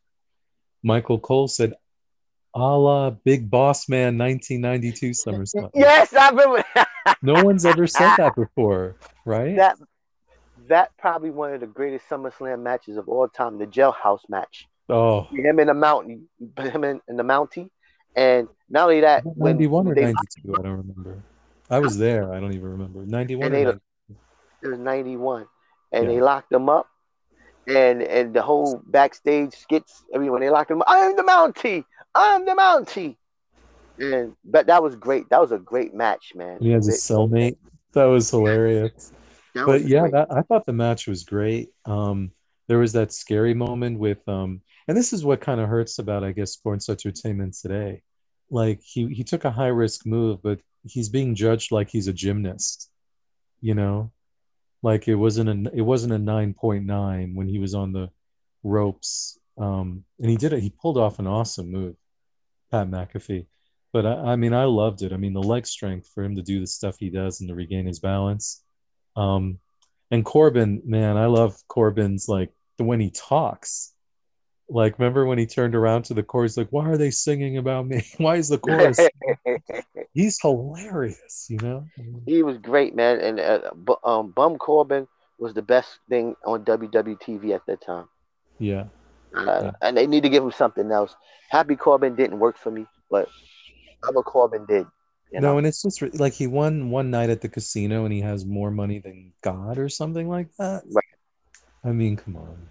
Michael 0.82 1.18
Cole 1.18 1.48
said, 1.48 1.74
"A 2.54 2.58
la 2.58 3.10
Big 3.10 3.50
Boss 3.50 3.88
Man 3.88 4.16
1992 4.18 5.10
SummerSlam." 5.10 5.70
Yes, 5.74 6.14
I 6.14 6.30
remember 6.30 6.64
No 7.22 7.42
one's 7.44 7.64
ever 7.64 7.86
said 7.86 8.14
that 8.16 8.34
before, 8.36 8.96
right? 9.24 9.56
that. 9.56 9.76
That 10.68 10.96
probably 10.96 11.30
one 11.30 11.52
of 11.52 11.60
the 11.60 11.66
greatest 11.66 12.08
SummerSlam 12.08 12.62
matches 12.62 12.96
of 12.96 13.06
all 13.08 13.28
time, 13.28 13.58
the 13.58 13.66
Jailhouse 13.66 14.20
match. 14.30 14.66
Oh, 14.88 15.22
him 15.24 15.58
in 15.60 15.66
the 15.66 15.74
mountain, 15.74 16.28
him 16.58 16.84
in, 16.84 17.00
in 17.08 17.16
the 17.16 17.22
mountie, 17.22 17.68
and 18.16 18.48
not 18.70 18.84
only 18.84 19.00
that, 19.02 19.24
when 19.24 19.56
91 19.56 19.88
or 19.88 19.94
92, 19.94 20.54
I 20.58 20.62
don't 20.62 20.76
remember. 20.78 21.22
I 21.68 21.80
was 21.80 21.98
there. 21.98 22.32
I 22.32 22.40
don't 22.40 22.52
even 22.52 22.70
remember. 22.70 23.04
91 23.04 23.46
And 23.46 23.54
they- 23.54 23.64
90. 23.64 23.80
it 24.62 24.68
was 24.68 24.78
ninety 24.78 25.16
one, 25.16 25.46
and 25.92 26.04
Yeah. 26.04 26.10
they 26.10 26.20
locked 26.22 26.50
him 26.52 26.68
up, 26.70 26.86
and 27.66 28.02
and 28.02 28.32
the 28.32 28.42
whole 28.42 28.80
backstage 28.86 29.54
skits. 29.54 30.04
Everyone 30.14 30.40
they 30.40 30.50
locked 30.50 30.70
him 30.70 30.80
up. 30.80 30.86
I'm 30.88 31.16
the 31.16 31.22
mountie. 31.24 31.84
I'm 32.14 32.44
the 32.44 32.52
mountie. 32.52 33.16
And 33.98 34.34
but 34.44 34.66
that 34.66 34.82
was 34.82 34.96
great. 34.96 35.28
That 35.30 35.40
was 35.40 35.52
a 35.52 35.58
great 35.58 35.94
match, 35.94 36.32
man. 36.34 36.58
He 36.60 36.70
has 36.70 36.88
a 36.88 36.92
cellmate. 36.92 37.56
That 37.92 38.04
was 38.04 38.28
hilarious. 38.30 39.12
that 39.54 39.66
but 39.66 39.82
was 39.82 39.86
yeah, 39.86 40.08
that, 40.08 40.28
I 40.32 40.42
thought 40.42 40.66
the 40.66 40.72
match 40.72 41.06
was 41.06 41.24
great. 41.24 41.70
Um, 41.84 42.32
there 42.66 42.78
was 42.78 42.92
that 42.94 43.12
scary 43.12 43.54
moment 43.54 43.98
with, 43.98 44.26
um, 44.28 44.62
and 44.88 44.96
this 44.96 45.12
is 45.12 45.24
what 45.24 45.40
kind 45.40 45.60
of 45.60 45.68
hurts 45.68 45.98
about, 45.98 46.24
I 46.24 46.32
guess, 46.32 46.52
sports 46.52 46.88
entertainment 46.88 47.54
today. 47.54 48.02
Like 48.50 48.80
he 48.82 49.08
he 49.08 49.24
took 49.24 49.44
a 49.44 49.50
high 49.50 49.68
risk 49.68 50.06
move, 50.06 50.42
but 50.42 50.60
he's 50.84 51.08
being 51.08 51.34
judged 51.34 51.72
like 51.72 51.88
he's 51.88 52.08
a 52.08 52.12
gymnast. 52.12 52.90
You 53.60 53.74
know, 53.74 54.12
like 54.82 55.08
it 55.08 55.14
wasn't 55.14 55.68
a 55.68 55.70
it 55.74 55.82
wasn't 55.82 56.12
a 56.12 56.18
nine 56.18 56.52
point 56.52 56.84
nine 56.84 57.34
when 57.34 57.48
he 57.48 57.58
was 57.58 57.74
on 57.74 57.92
the 57.92 58.10
ropes. 58.62 59.38
Um, 59.56 60.04
and 60.18 60.28
he 60.28 60.36
did 60.36 60.52
it. 60.52 60.60
He 60.60 60.70
pulled 60.70 60.98
off 60.98 61.20
an 61.20 61.26
awesome 61.26 61.70
move, 61.70 61.94
Pat 62.70 62.88
McAfee. 62.88 63.46
But 63.92 64.06
I, 64.06 64.32
I 64.32 64.36
mean, 64.36 64.52
I 64.52 64.64
loved 64.64 65.02
it. 65.02 65.12
I 65.12 65.16
mean, 65.16 65.32
the 65.32 65.42
leg 65.42 65.66
strength 65.66 66.10
for 66.14 66.24
him 66.24 66.36
to 66.36 66.42
do 66.42 66.60
the 66.60 66.66
stuff 66.66 66.96
he 66.98 67.10
does 67.10 67.40
and 67.40 67.48
to 67.48 67.54
regain 67.54 67.86
his 67.86 68.00
balance. 68.00 68.62
Um, 69.16 69.58
and 70.10 70.24
Corbin, 70.24 70.82
man, 70.84 71.16
I 71.16 71.26
love 71.26 71.56
Corbin's 71.68 72.28
like 72.28 72.50
the 72.78 72.84
when 72.84 73.00
he 73.00 73.10
talks. 73.10 73.92
Like, 74.68 74.98
remember 74.98 75.26
when 75.26 75.38
he 75.38 75.46
turned 75.46 75.74
around 75.74 76.04
to 76.06 76.14
the 76.14 76.22
chorus, 76.22 76.56
like, 76.56 76.68
why 76.70 76.88
are 76.88 76.96
they 76.96 77.10
singing 77.10 77.58
about 77.58 77.86
me? 77.86 78.02
Why 78.16 78.36
is 78.36 78.48
the 78.48 78.56
chorus? 78.56 78.98
He's 80.14 80.40
hilarious, 80.40 81.46
you 81.50 81.58
know? 81.58 81.86
he 82.24 82.42
was 82.42 82.56
great, 82.56 82.94
man. 82.94 83.20
And 83.20 83.40
uh, 83.40 83.60
um, 84.04 84.30
Bum 84.30 84.56
Corbin 84.56 85.06
was 85.38 85.52
the 85.52 85.60
best 85.60 85.98
thing 86.08 86.34
on 86.46 86.64
WWTV 86.64 87.54
at 87.54 87.66
that 87.66 87.82
time. 87.82 88.08
Yeah. 88.58 88.84
Uh, 89.36 89.60
Yeah. 89.64 89.70
And 89.82 89.96
they 89.96 90.06
need 90.06 90.22
to 90.22 90.28
give 90.28 90.44
him 90.44 90.52
something 90.52 90.90
else. 90.90 91.14
Happy 91.50 91.76
Corbin 91.76 92.14
didn't 92.14 92.38
work 92.38 92.56
for 92.56 92.70
me, 92.70 92.86
but 93.10 93.28
other 94.02 94.22
Corbin 94.22 94.66
did. 94.66 94.86
You 95.32 95.40
No, 95.40 95.58
and 95.58 95.66
it's 95.66 95.82
just 95.82 96.00
re- 96.02 96.10
like 96.10 96.32
he 96.32 96.46
won 96.46 96.90
one 96.90 97.10
night 97.10 97.30
at 97.30 97.40
the 97.40 97.48
casino 97.48 98.04
and 98.04 98.12
he 98.12 98.20
has 98.20 98.44
more 98.44 98.70
money 98.70 98.98
than 99.00 99.32
God 99.42 99.78
or 99.78 99.88
something 99.88 100.28
like 100.28 100.48
that. 100.58 100.84
Right. 100.92 101.04
I 101.84 101.92
mean, 101.92 102.16
come 102.16 102.36
on. 102.36 102.70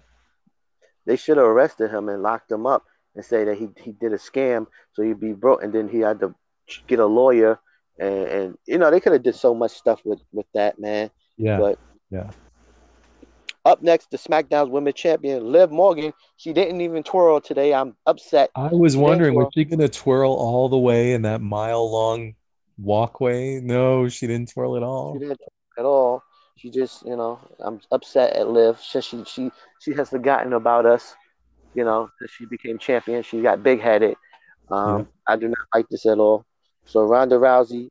They 1.06 1.16
should 1.16 1.36
have 1.36 1.46
arrested 1.46 1.90
him 1.90 2.08
and 2.08 2.22
locked 2.22 2.50
him 2.50 2.66
up 2.66 2.84
and 3.14 3.24
say 3.24 3.44
that 3.44 3.58
he, 3.58 3.68
he 3.76 3.92
did 3.92 4.12
a 4.12 4.18
scam, 4.18 4.66
so 4.94 5.02
he'd 5.02 5.20
be 5.20 5.32
broke, 5.32 5.62
and 5.62 5.72
then 5.72 5.88
he 5.88 6.00
had 6.00 6.20
to 6.20 6.34
get 6.86 6.98
a 6.98 7.06
lawyer, 7.06 7.60
and, 7.98 8.26
and 8.26 8.58
you 8.66 8.78
know 8.78 8.90
they 8.90 9.00
could 9.00 9.12
have 9.12 9.22
did 9.22 9.34
so 9.36 9.54
much 9.54 9.72
stuff 9.72 10.00
with 10.04 10.20
with 10.32 10.46
that 10.54 10.78
man. 10.78 11.10
Yeah. 11.36 11.58
But 11.58 11.78
Yeah. 12.10 12.30
Up 13.64 13.82
next, 13.82 14.10
the 14.10 14.18
SmackDown's 14.18 14.70
Women's 14.70 14.96
Champion 14.96 15.50
Liv 15.50 15.70
Morgan. 15.70 16.12
She 16.36 16.52
didn't 16.52 16.80
even 16.80 17.02
twirl 17.02 17.40
today. 17.40 17.72
I'm 17.72 17.96
upset. 18.06 18.50
I 18.54 18.68
was 18.68 18.96
wondering, 18.96 19.34
was 19.34 19.48
she 19.54 19.64
going 19.64 19.80
to 19.80 19.88
twirl 19.88 20.32
all 20.32 20.68
the 20.68 20.78
way 20.78 21.12
in 21.12 21.22
that 21.22 21.40
mile 21.40 21.90
long 21.90 22.34
walkway? 22.78 23.60
No, 23.60 24.08
she 24.08 24.26
didn't 24.26 24.50
twirl 24.50 24.76
at 24.76 24.82
all. 24.82 25.14
She 25.14 25.20
didn't 25.20 25.40
at 25.78 25.84
all. 25.84 26.22
She 26.56 26.70
just, 26.70 27.04
you 27.04 27.16
know, 27.16 27.40
I'm 27.60 27.80
upset 27.90 28.36
at 28.36 28.48
Liv. 28.48 28.78
She 28.80 29.00
she 29.00 29.24
she, 29.24 29.50
she 29.80 29.92
has 29.94 30.10
forgotten 30.10 30.52
about 30.52 30.86
us. 30.86 31.14
You 31.74 31.84
know, 31.84 32.08
that 32.20 32.30
she 32.30 32.46
became 32.46 32.78
champion. 32.78 33.22
She 33.22 33.42
got 33.42 33.62
big 33.62 33.80
headed. 33.80 34.14
Um, 34.70 34.98
Yeah. 34.98 35.04
I 35.26 35.36
do 35.36 35.48
not 35.48 35.58
like 35.74 35.88
this 35.88 36.06
at 36.06 36.18
all. 36.18 36.44
So 36.84 37.02
Ronda 37.02 37.36
Rousey, 37.36 37.90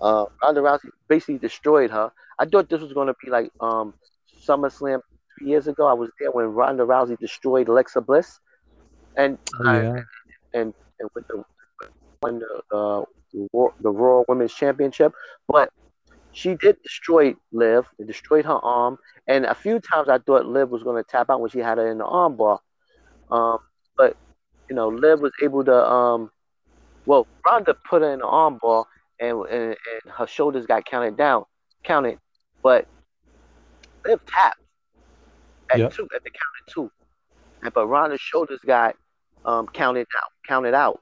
uh, 0.00 0.26
Ronda 0.42 0.60
Rousey 0.60 0.90
basically 1.08 1.38
destroyed 1.38 1.90
her. 1.90 2.10
I 2.38 2.46
thought 2.46 2.70
this 2.70 2.80
was 2.80 2.92
going 2.92 3.08
to 3.08 3.14
be 3.22 3.30
like 3.30 3.50
um, 3.60 3.92
SummerSlam 4.46 5.00
three 5.38 5.48
years 5.48 5.66
ago. 5.68 5.86
I 5.86 5.92
was 5.92 6.10
there 6.18 6.30
when 6.30 6.46
Ronda 6.46 6.84
Rousey 6.84 7.18
destroyed 7.18 7.68
Alexa 7.68 8.00
Bliss, 8.00 8.38
and 9.16 9.38
Oh, 9.60 9.68
I- 9.68 9.82
yeah. 9.82 10.02
and 10.54 10.74
and 11.00 11.08
with 11.14 11.26
the 11.28 11.44
won 12.22 12.40
the 12.40 12.76
uh, 12.76 13.04
Raw- 13.52 13.72
the 13.80 13.90
Raw 13.90 14.24
Women's 14.28 14.54
Championship, 14.54 15.12
but 15.46 15.70
she 16.32 16.54
did 16.56 16.76
destroy 16.82 17.34
Liv. 17.52 17.86
It 17.98 18.06
destroyed 18.06 18.44
her 18.44 18.58
arm, 18.64 18.98
and 19.26 19.44
a 19.44 19.54
few 19.54 19.80
times 19.80 20.08
I 20.08 20.18
thought 20.18 20.46
Liv 20.46 20.70
was 20.70 20.82
going 20.82 21.02
to 21.02 21.08
tap 21.08 21.30
out 21.30 21.40
when 21.40 21.50
she 21.50 21.58
had 21.60 21.78
her 21.78 21.88
in 21.90 21.98
the 21.98 22.04
armbar. 22.04 22.58
Um, 23.30 23.58
but 23.96 24.16
you 24.68 24.76
know, 24.76 24.88
Liv 24.88 25.20
was 25.20 25.32
able 25.42 25.64
to. 25.64 25.74
Um, 25.74 26.30
well, 27.06 27.26
Ronda 27.46 27.74
put 27.88 28.02
her 28.02 28.12
in 28.12 28.18
the 28.18 28.26
armbar, 28.26 28.84
and, 29.20 29.38
and 29.46 29.70
and 29.70 30.12
her 30.12 30.26
shoulders 30.26 30.66
got 30.66 30.84
counted 30.84 31.16
down, 31.16 31.44
counted, 31.84 32.18
but 32.62 32.86
Liv 34.08 34.24
tapped 34.26 34.60
at 35.70 35.78
Yep. 35.78 35.92
two 35.92 36.08
at 36.14 36.24
the 36.24 36.30
count 36.30 36.54
of 36.66 36.72
two, 36.72 36.90
and 37.62 37.72
but 37.74 37.86
Ronda's 37.86 38.20
shoulders 38.20 38.60
got 38.66 38.96
um, 39.44 39.66
counted 39.68 40.06
out, 40.16 40.30
counted 40.46 40.74
out. 40.74 41.00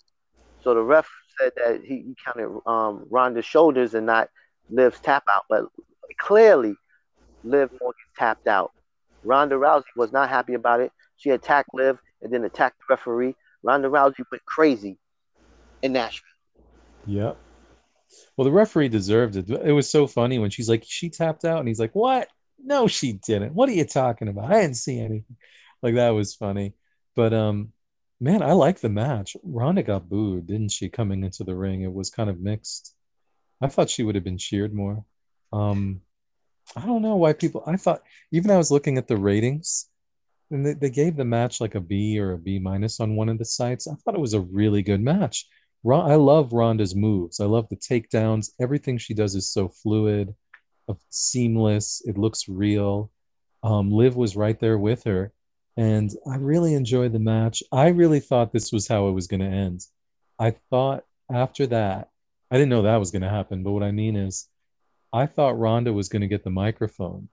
So 0.63 0.75
the 0.75 0.83
ref 0.83 1.09
said 1.39 1.53
that 1.57 1.83
he, 1.85 1.97
he 1.99 2.17
counted 2.25 2.61
um, 2.67 3.07
Ronda's 3.11 3.45
shoulders 3.45 3.95
and 3.95 4.07
not 4.07 4.29
Liv's 4.71 4.99
tap 5.01 5.25
out, 5.31 5.45
but 5.49 5.67
clearly 6.19 6.75
Liv 7.45 7.71
Morgan 7.81 8.01
tapped 8.19 8.49
out. 8.49 8.73
Ronda 9.23 9.57
Rousey 9.57 9.85
was 9.97 10.13
not 10.13 10.29
happy 10.29 10.55
about 10.55 10.81
it. 10.81 10.91
She 11.17 11.31
attacked 11.31 11.71
Liv 11.73 11.99
and 12.23 12.33
then 12.33 12.45
attacked 12.45 12.79
the 12.79 12.95
referee. 12.95 13.37
Ronda 13.63 13.89
Rousey 13.89 14.25
went 14.31 14.45
crazy 14.45 14.99
in 15.83 15.93
Nashville. 15.93 16.27
Yep. 17.07 17.37
Well, 18.37 18.45
the 18.45 18.53
referee 18.53 18.89
deserved 18.89 19.37
it. 19.37 19.51
It 19.51 19.73
was 19.73 19.89
so 19.89 20.07
funny 20.07 20.39
when 20.39 20.51
she's 20.51 20.69
like, 20.69 20.85
she 20.87 21.09
tapped 21.09 21.45
out, 21.45 21.59
and 21.59 21.69
he's 21.69 21.81
like, 21.81 21.95
what? 21.95 22.29
No, 22.67 22.87
she 22.87 23.15
didn't. 23.15 23.55
What 23.55 23.69
are 23.71 23.73
you 23.73 23.85
talking 23.87 24.29
about? 24.29 24.53
I 24.53 24.61
didn't 24.61 24.77
see 24.77 24.99
anything. 24.99 25.37
Like 25.83 25.95
that 25.95 26.11
was 26.11 26.35
funny. 26.35 26.75
But 27.15 27.33
um, 27.33 27.73
Man, 28.19 28.43
I 28.43 28.53
like 28.53 28.81
the 28.81 28.89
match. 28.89 29.37
Ronda 29.43 29.83
got 29.83 30.09
booed, 30.09 30.47
didn't 30.47 30.71
she, 30.71 30.89
coming 30.89 31.23
into 31.23 31.45
the 31.45 31.55
ring? 31.55 31.83
It 31.83 31.93
was 31.93 32.09
kind 32.09 32.31
of 32.31 32.41
mixed. 32.41 32.95
I 33.61 33.69
thought 33.69 33.91
she 33.91 34.03
would 34.03 34.15
have 34.15 34.25
been 34.25 34.39
cheered 34.39 34.75
more. 34.75 35.05
Um, 35.53 36.01
I 36.75 36.87
don't 36.87 37.03
know 37.03 37.17
why 37.17 37.35
people. 37.35 37.63
I 37.67 37.77
thought 37.77 38.03
even 38.33 38.51
I 38.51 38.57
was 38.57 38.71
looking 38.71 38.97
at 38.97 39.07
the 39.07 39.19
ratings, 39.19 39.89
and 40.51 40.65
they, 40.65 40.73
they 40.73 40.91
gave 40.91 41.17
the 41.17 41.27
match 41.27 41.61
like 41.61 41.75
a 41.75 41.81
B 41.81 42.19
or 42.19 42.33
a 42.33 42.39
B 42.39 42.59
minus 42.59 43.01
on 43.01 43.17
one 43.17 43.29
of 43.29 43.39
the 43.39 43.45
sites. 43.45 43.87
I 43.87 43.95
thought 43.95 44.15
it 44.15 44.21
was 44.21 44.35
a 44.35 44.41
really 44.41 44.83
good 44.83 45.03
match. 45.03 45.47
I 45.89 46.17
love 46.17 46.53
Ronda's 46.53 46.97
moves. 46.97 47.39
I 47.39 47.45
love 47.45 47.69
the 47.69 47.77
takedowns. 47.77 48.51
Everything 48.61 48.99
she 48.99 49.15
does 49.15 49.37
is 49.37 49.53
so 49.53 49.69
fluid, 49.69 50.35
seamless. 51.11 52.03
It 52.07 52.19
looks 52.19 52.49
real. 52.49 53.11
Um, 53.63 53.91
Liv 53.91 54.17
was 54.17 54.37
right 54.37 54.59
there 54.61 54.79
with 54.79 55.05
her, 55.05 55.33
and 55.77 56.11
I 56.31 56.37
really 56.37 56.75
enjoyed 56.75 57.13
the 57.13 57.19
match. 57.19 57.63
I 57.73 57.89
really 57.89 58.21
thought 58.21 58.53
this 58.53 58.73
was 58.73 58.87
how 58.87 59.09
it 59.09 59.13
was 59.13 59.27
going 59.27 59.41
to 59.41 59.47
end. 59.47 59.85
I 60.39 60.55
thought 60.71 61.05
after 61.33 61.67
that, 61.69 62.11
I 62.51 62.57
didn't 62.57 62.71
know 62.71 62.83
that 62.83 62.97
was 62.97 63.11
going 63.11 63.23
to 63.23 63.29
happen, 63.29 63.63
but 63.63 63.73
what 63.73 63.83
I 63.83 63.91
mean 63.91 64.17
is, 64.17 64.49
I 65.13 65.27
thought 65.27 65.59
Ronda 65.59 65.93
was 65.93 66.09
going 66.09 66.23
to 66.23 66.29
get 66.29 66.45
the 66.45 66.51
microphone 66.51 67.29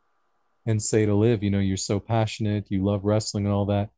and 0.65 0.81
say 0.81 1.05
to 1.05 1.13
Liv, 1.13 1.43
you 1.43 1.51
know, 1.51 1.59
you're 1.59 1.75
so 1.75 1.99
passionate, 1.99 2.71
you 2.71 2.83
love 2.83 3.03
wrestling 3.03 3.45
and 3.45 3.53
all 3.53 3.65
that. 3.65 3.89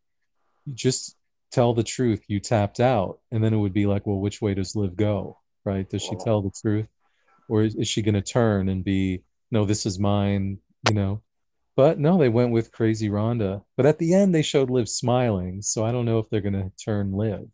You 0.66 0.74
just 0.74 1.16
tell 1.52 1.74
the 1.74 1.84
truth. 1.84 2.24
You 2.28 2.40
tapped 2.40 2.80
out. 2.80 3.20
And 3.32 3.44
then 3.44 3.54
it 3.54 3.58
would 3.58 3.74
be 3.74 3.86
like, 3.86 4.08
well, 4.08 4.20
which 4.20 4.42
way 4.42 4.56
does 4.56 4.76
Liv 4.76 4.96
go? 4.96 5.38
Right? 5.64 5.88
Does 5.88 6.02
she 6.02 6.16
tell 6.16 6.42
the 6.42 6.52
truth? 6.62 6.88
Or 7.48 7.62
is, 7.62 7.76
is 7.76 7.88
she 7.88 8.02
going 8.02 8.16
to 8.16 8.22
turn 8.22 8.70
and 8.70 8.84
be, 8.84 9.24
no, 9.52 9.66
this 9.66 9.86
is 9.86 10.00
mine, 10.00 10.60
you 10.88 10.94
know? 10.94 11.22
But 11.76 12.00
no, 12.00 12.18
they 12.18 12.30
went 12.30 12.52
with 12.52 12.72
Crazy 12.72 13.10
Ronda. 13.10 13.62
But 13.76 13.86
at 13.86 14.00
the 14.00 14.14
end, 14.14 14.34
they 14.34 14.42
showed 14.42 14.70
Liv 14.70 14.88
smiling. 14.88 15.62
So 15.62 15.86
I 15.86 15.92
don't 15.92 16.06
know 16.06 16.20
if 16.20 16.30
they're 16.30 16.42
going 16.42 16.54
to 16.54 16.72
turn 16.84 17.12
Liv. 17.12 17.48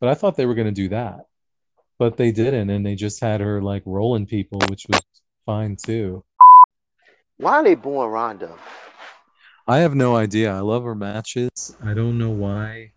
But 0.00 0.08
I 0.08 0.14
thought 0.14 0.36
they 0.36 0.46
were 0.46 0.54
going 0.54 0.68
to 0.68 0.72
do 0.72 0.88
that. 0.90 1.26
But 1.98 2.16
they 2.16 2.30
didn't. 2.30 2.70
And 2.70 2.86
they 2.86 2.94
just 2.94 3.20
had 3.20 3.40
her 3.40 3.60
like 3.60 3.82
rolling 3.86 4.26
people, 4.26 4.60
which 4.70 4.86
was 4.88 5.00
fine 5.44 5.76
too. 5.76 6.24
Why 7.38 7.54
are 7.54 7.64
they 7.64 7.74
booing 7.74 8.10
Ronda? 8.10 8.56
I 9.66 9.78
have 9.78 9.94
no 9.94 10.16
idea. 10.16 10.52
I 10.52 10.60
love 10.60 10.84
her 10.84 10.94
matches. 10.94 11.76
I 11.84 11.94
don't 11.94 12.18
know 12.18 12.30
why. 12.30 12.92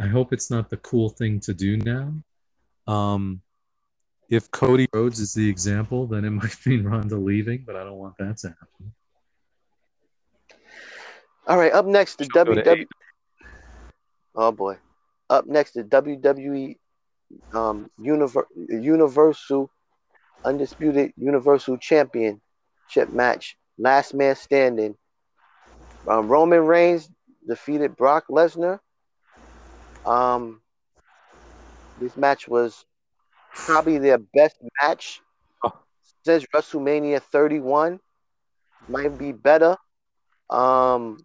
I 0.00 0.06
hope 0.06 0.32
it's 0.32 0.50
not 0.50 0.70
the 0.70 0.78
cool 0.78 1.10
thing 1.10 1.40
to 1.40 1.54
do 1.54 1.76
now. 1.76 2.14
Um, 2.86 3.42
if 4.34 4.50
Cody 4.50 4.88
Rhodes 4.92 5.20
is 5.20 5.32
the 5.32 5.48
example, 5.48 6.06
then 6.06 6.24
it 6.24 6.30
might 6.42 6.56
mean 6.66 6.84
Ronda 6.84 7.16
leaving, 7.16 7.64
but 7.66 7.76
I 7.76 7.84
don't 7.84 7.98
want 7.98 8.16
that 8.18 8.38
to 8.38 8.48
happen. 8.48 8.92
All 11.46 11.58
right, 11.58 11.72
up 11.72 11.86
next 11.86 12.16
the 12.16 12.24
She'll 12.32 12.44
to 12.46 12.52
WWE. 12.62 12.86
Oh 14.34 14.50
boy, 14.50 14.78
up 15.28 15.46
next 15.46 15.72
the 15.72 15.84
WWE 15.84 16.76
um, 17.52 17.90
Univer- 18.00 18.46
Universal 18.68 19.70
Undisputed 20.44 21.12
Universal 21.16 21.78
Championship 21.78 22.40
match. 23.10 23.56
Last 23.78 24.14
man 24.14 24.36
standing. 24.36 24.96
Um, 26.06 26.28
Roman 26.28 26.66
Reigns 26.66 27.08
defeated 27.46 27.96
Brock 27.96 28.24
Lesnar. 28.30 28.78
Um, 30.04 30.60
this 32.00 32.16
match 32.16 32.46
was 32.46 32.84
probably 33.54 33.98
their 33.98 34.18
best 34.18 34.56
match 34.82 35.20
since 36.24 36.44
WrestleMania 36.54 37.20
31. 37.20 38.00
Might 38.88 39.16
be 39.18 39.32
better. 39.32 39.76
Um, 40.50 41.18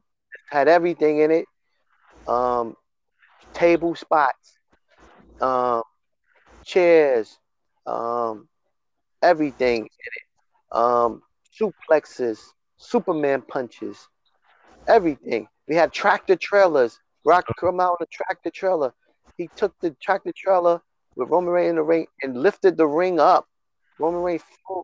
had 0.50 0.68
everything 0.68 1.20
in 1.20 1.32
it. 1.32 1.46
Um, 2.28 2.76
table 3.54 3.96
spots, 3.96 4.58
um, 5.42 5.84
chairs, 6.64 7.38
um, 7.86 8.48
everything 9.22 9.82
in 9.82 9.86
it. 9.86 10.78
Um, 10.78 11.22
suplexes, 11.60 12.40
Superman 12.78 13.42
punches, 13.42 14.08
everything. 14.88 15.48
We 15.68 15.76
had 15.76 15.92
tractor 15.92 16.36
trailers. 16.36 17.00
Rock 17.26 17.46
come 17.60 17.80
out 17.80 17.98
on 18.00 18.04
a 18.04 18.06
tractor 18.12 18.50
trailer. 18.50 18.94
He 19.38 19.50
took 19.56 19.74
the 19.82 19.92
tractor 20.02 20.34
trailer 20.36 20.82
with 21.20 21.30
Roman 21.30 21.54
Reigns 21.54 21.72
in 21.72 21.76
the 21.76 21.84
ring 21.84 22.08
and 22.24 22.38
lifted 22.42 22.78
the 22.78 22.88
ring 22.88 23.20
up. 23.20 23.48
Roman 24.00 24.22
Reigns 24.22 24.44
flew, 24.66 24.84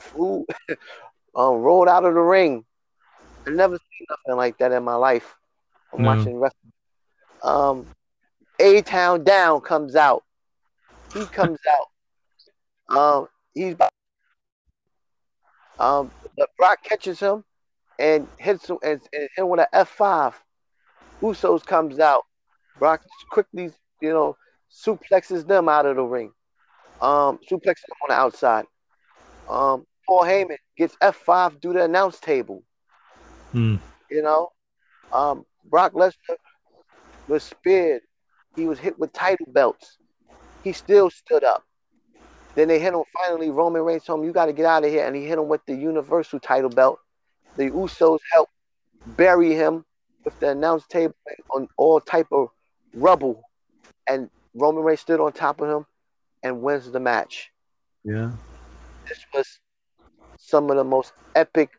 flew 0.00 0.46
um, 1.36 1.56
rolled 1.62 1.88
out 1.88 2.04
of 2.04 2.14
the 2.14 2.20
ring. 2.20 2.64
I 3.46 3.50
never 3.50 3.76
seen 3.76 4.06
nothing 4.10 4.36
like 4.36 4.58
that 4.58 4.72
in 4.72 4.84
my 4.84 4.96
life. 4.96 5.36
I'm 5.92 6.02
No. 6.02 6.06
watching 6.06 6.38
wrestling. 6.38 6.72
Um, 7.42 7.86
A 8.60 8.82
Town 8.82 9.24
Down 9.24 9.60
comes 9.60 9.96
out. 9.96 10.24
He 11.14 11.26
comes 11.26 11.58
out. 11.68 11.86
Um, 12.96 13.28
he's 13.54 13.76
um, 15.78 16.10
but 16.36 16.50
Brock 16.56 16.82
catches 16.82 17.20
him 17.20 17.44
and 17.98 18.28
hits 18.38 18.68
him 18.68 18.78
and, 18.82 19.00
and 19.12 19.22
hit 19.22 19.30
him 19.36 19.48
with 19.48 19.60
an 19.60 19.66
F 19.72 19.88
five. 19.88 20.34
Usos 21.22 21.64
comes 21.64 21.98
out. 21.98 22.24
Brock 22.78 23.02
quickly, 23.30 23.70
you 24.00 24.10
know, 24.10 24.36
suplexes 24.70 25.46
them 25.46 25.68
out 25.68 25.86
of 25.86 25.96
the 25.96 26.02
ring. 26.02 26.32
Um, 27.00 27.38
suplexes 27.50 27.86
them 27.88 27.98
on 28.02 28.08
the 28.08 28.14
outside. 28.14 28.64
Um, 29.48 29.86
Paul 30.06 30.22
Heyman 30.22 30.56
gets 30.76 30.96
F 31.00 31.16
five 31.16 31.58
through 31.60 31.74
the 31.74 31.84
announce 31.84 32.18
table. 32.20 32.62
Hmm. 33.52 33.76
You 34.10 34.22
know, 34.22 34.50
um, 35.12 35.44
Brock 35.64 35.92
Lesnar 35.92 36.36
was 37.28 37.42
speared. 37.42 38.02
He 38.56 38.66
was 38.66 38.78
hit 38.78 38.98
with 38.98 39.12
title 39.12 39.46
belts. 39.52 39.98
He 40.64 40.72
still 40.72 41.10
stood 41.10 41.44
up. 41.44 41.62
Then 42.54 42.68
they 42.68 42.80
hit 42.80 42.94
him. 42.94 43.02
Finally, 43.24 43.50
Roman 43.50 43.82
Reigns 43.82 44.04
told 44.04 44.20
him, 44.20 44.26
"You 44.26 44.32
got 44.32 44.46
to 44.46 44.52
get 44.52 44.66
out 44.66 44.84
of 44.84 44.90
here," 44.90 45.06
and 45.06 45.14
he 45.14 45.24
hit 45.24 45.38
him 45.38 45.48
with 45.48 45.64
the 45.66 45.74
Universal 45.74 46.40
title 46.40 46.70
belt. 46.70 46.98
The 47.56 47.70
Usos 47.70 48.18
helped 48.32 48.52
bury 49.06 49.54
him 49.54 49.84
with 50.24 50.38
the 50.40 50.50
announce 50.50 50.86
table 50.86 51.14
on 51.54 51.68
all 51.76 52.00
type 52.00 52.26
of 52.32 52.48
rubble, 52.94 53.42
and 54.08 54.28
Roman 54.54 54.82
Reigns 54.82 55.00
stood 55.00 55.20
on 55.20 55.32
top 55.32 55.60
of 55.60 55.68
him 55.68 55.86
and 56.42 56.62
wins 56.62 56.90
the 56.90 57.00
match. 57.00 57.50
Yeah. 58.04 58.32
This 59.08 59.24
was 59.34 59.60
some 60.36 60.70
of 60.70 60.76
the 60.76 60.84
most 60.84 61.12
epic 61.34 61.70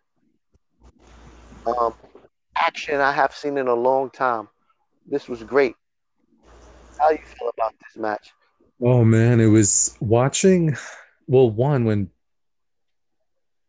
um, 1.65 1.93
action 2.57 2.99
I 2.99 3.11
have 3.11 3.33
seen 3.33 3.57
in 3.57 3.67
a 3.67 3.73
long 3.73 4.09
time. 4.09 4.47
This 5.07 5.27
was 5.27 5.43
great. 5.43 5.75
How 6.99 7.11
you 7.11 7.17
feel 7.17 7.49
about 7.49 7.73
this 7.79 8.01
match? 8.01 8.33
Oh 8.81 9.03
man, 9.03 9.39
it 9.39 9.47
was 9.47 9.95
watching. 9.99 10.75
Well, 11.27 11.49
one 11.49 11.85
when 11.85 12.09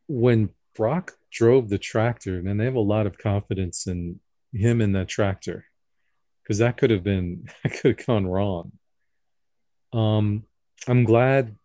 when 0.08 0.50
Brock 0.76 1.12
drove 1.30 1.68
the 1.68 1.78
tractor, 1.78 2.42
man, 2.42 2.56
they 2.56 2.64
have 2.64 2.74
a 2.74 2.80
lot 2.80 3.06
of 3.06 3.18
confidence 3.18 3.86
in 3.86 4.20
him 4.52 4.80
in 4.80 4.92
that 4.92 5.08
tractor 5.08 5.64
because 6.42 6.58
that 6.58 6.76
could 6.76 6.90
have 6.90 7.04
been 7.04 7.48
that 7.62 7.72
could 7.72 7.98
have 7.98 8.06
gone 8.06 8.26
wrong. 8.26 8.72
Um, 9.92 10.44
I'm 10.86 11.04
glad 11.04 11.56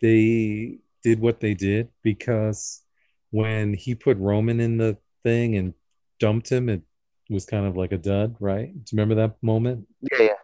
they 0.00 0.78
did 1.02 1.20
what 1.20 1.40
they 1.40 1.54
did 1.54 1.88
because 2.02 2.82
when 3.30 3.74
he 3.74 3.94
put 3.94 4.16
Roman 4.18 4.60
in 4.60 4.78
the 4.78 4.96
thing 5.22 5.56
and 5.56 5.74
dumped 6.18 6.50
him, 6.50 6.68
it 6.68 6.82
was 7.30 7.44
kind 7.44 7.66
of 7.66 7.76
like 7.76 7.92
a 7.92 7.98
dud, 7.98 8.36
right? 8.40 8.72
Do 8.72 8.78
you 8.78 8.96
remember 8.96 9.14
that 9.16 9.36
moment? 9.42 9.86
Yeah, 10.12 10.22
yeah. 10.22 10.34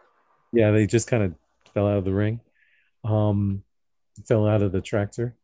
Yeah, 0.53 0.71
they 0.71 0.87
just 0.87 1.07
kind 1.07 1.23
of 1.23 1.35
fell 1.73 1.87
out 1.87 1.97
of 1.97 2.05
the 2.05 2.13
ring, 2.13 2.39
um, 3.03 3.63
fell 4.27 4.47
out 4.47 4.61
of 4.61 4.71
the 4.71 4.81
tractor. 4.81 5.35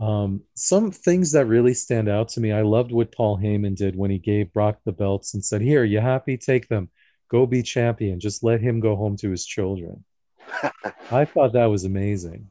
Um, 0.00 0.42
some 0.54 0.90
things 0.90 1.32
that 1.32 1.44
really 1.44 1.74
stand 1.74 2.08
out 2.08 2.28
to 2.30 2.40
me. 2.40 2.52
I 2.52 2.62
loved 2.62 2.90
what 2.90 3.12
Paul 3.12 3.36
Heyman 3.36 3.76
did 3.76 3.96
when 3.96 4.10
he 4.10 4.18
gave 4.18 4.52
Brock 4.52 4.78
the 4.84 4.92
belts 4.92 5.34
and 5.34 5.44
said, 5.44 5.60
"Here, 5.60 5.84
you 5.84 6.00
happy? 6.00 6.38
Take 6.38 6.68
them. 6.68 6.88
Go 7.28 7.44
be 7.46 7.62
champion. 7.62 8.18
Just 8.18 8.42
let 8.42 8.62
him 8.62 8.80
go 8.80 8.96
home 8.96 9.16
to 9.18 9.30
his 9.30 9.44
children." 9.44 10.04
I 11.10 11.24
thought 11.24 11.52
that 11.54 11.66
was 11.66 11.84
amazing. 11.84 12.48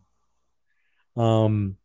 Um, 1.17 1.77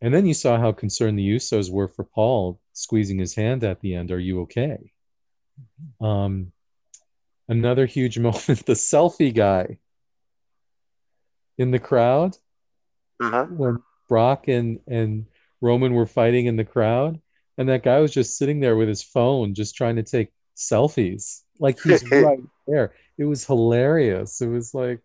and 0.00 0.12
then 0.14 0.26
you 0.26 0.34
saw 0.34 0.58
how 0.58 0.72
concerned 0.72 1.18
the 1.18 1.28
Usos 1.36 1.70
were 1.70 1.88
for 1.88 2.04
Paul 2.04 2.58
squeezing 2.72 3.18
his 3.18 3.34
hand 3.34 3.64
at 3.64 3.80
the 3.80 3.94
end. 3.94 4.10
Are 4.10 4.18
you 4.18 4.40
okay? 4.42 4.92
Um, 6.00 6.52
another 7.48 7.86
huge 7.86 8.18
moment, 8.26 8.64
the 8.66 8.74
selfie 8.74 9.34
guy 9.34 9.78
in 11.58 11.70
the 11.70 11.78
crowd 11.78 12.36
Uh-huh. 13.20 13.44
when 13.44 13.82
Brock 14.08 14.48
and 14.48 14.80
and 14.86 15.26
Roman 15.60 15.92
were 15.92 16.06
fighting 16.06 16.46
in 16.46 16.56
the 16.56 16.64
crowd, 16.64 17.20
and 17.58 17.68
that 17.68 17.82
guy 17.82 18.00
was 18.00 18.12
just 18.12 18.38
sitting 18.38 18.60
there 18.60 18.76
with 18.76 18.88
his 18.88 19.02
phone, 19.02 19.54
just 19.54 19.76
trying 19.76 19.96
to 19.96 20.02
take 20.02 20.32
selfies. 20.56 21.42
Like 21.58 21.78
he's 21.80 22.02
right 22.10 22.40
there. 22.66 22.94
It 23.18 23.24
was 23.26 23.44
hilarious. 23.44 24.40
It 24.40 24.46
was 24.48 24.72
like 24.72 25.00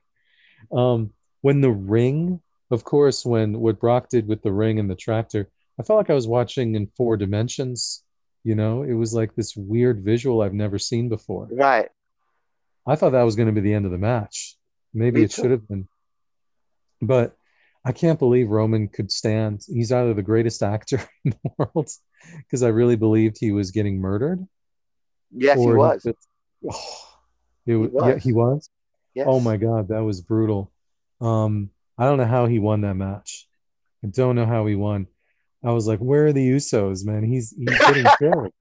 um 0.71 1.11
when 1.41 1.61
the 1.61 1.71
ring, 1.71 2.41
of 2.71 2.83
course, 2.83 3.25
when 3.25 3.59
what 3.59 3.79
Brock 3.79 4.09
did 4.09 4.27
with 4.27 4.41
the 4.41 4.51
ring 4.51 4.79
and 4.79 4.89
the 4.89 4.95
tractor, 4.95 5.49
I 5.79 5.83
felt 5.83 5.97
like 5.97 6.09
I 6.09 6.15
was 6.15 6.27
watching 6.27 6.75
in 6.75 6.87
four 6.97 7.17
dimensions. 7.17 8.03
You 8.43 8.55
know, 8.55 8.83
it 8.83 8.93
was 8.93 9.13
like 9.13 9.35
this 9.35 9.55
weird 9.55 10.03
visual 10.03 10.41
I've 10.41 10.53
never 10.53 10.79
seen 10.79 11.09
before. 11.09 11.47
Right. 11.51 11.89
I 12.87 12.95
thought 12.95 13.11
that 13.11 13.23
was 13.23 13.35
going 13.35 13.47
to 13.47 13.53
be 13.53 13.61
the 13.61 13.73
end 13.73 13.85
of 13.85 13.91
the 13.91 13.97
match. 13.97 14.55
Maybe 14.93 15.19
Me 15.19 15.25
it 15.25 15.31
too. 15.31 15.41
should 15.41 15.51
have 15.51 15.67
been. 15.67 15.87
But 17.01 17.35
I 17.83 17.91
can't 17.91 18.19
believe 18.19 18.49
Roman 18.49 18.87
could 18.87 19.11
stand. 19.11 19.61
He's 19.67 19.91
either 19.91 20.13
the 20.13 20.23
greatest 20.23 20.63
actor 20.63 20.97
in 21.25 21.33
the 21.43 21.51
world 21.57 21.89
because 22.37 22.63
I 22.63 22.69
really 22.69 22.95
believed 22.95 23.37
he 23.39 23.51
was 23.51 23.71
getting 23.71 23.99
murdered. 23.99 24.45
Yes, 25.31 25.59
he 25.59 25.65
was. 25.67 26.05
oh, 26.07 27.07
it 27.67 27.75
wa- 27.75 27.87
was. 27.87 28.07
Yeah, 28.07 28.17
he 28.19 28.33
was. 28.33 28.69
Yes. 29.15 29.25
Oh 29.29 29.39
my 29.39 29.57
God, 29.57 29.87
that 29.87 30.03
was 30.03 30.21
brutal. 30.21 30.71
Um, 31.21 31.69
I 31.97 32.05
don't 32.05 32.17
know 32.17 32.25
how 32.25 32.45
he 32.45 32.59
won 32.59 32.81
that 32.81 32.95
match. 32.95 33.47
I 34.03 34.07
don't 34.07 34.35
know 34.35 34.45
how 34.45 34.65
he 34.65 34.75
won. 34.75 35.07
I 35.63 35.71
was 35.71 35.87
like, 35.87 35.99
where 35.99 36.27
are 36.27 36.33
the 36.33 36.47
Usos, 36.47 37.05
man? 37.05 37.23
He's 37.23 37.55
he's 37.57 37.79
getting 37.79 38.05
killed. 38.19 38.51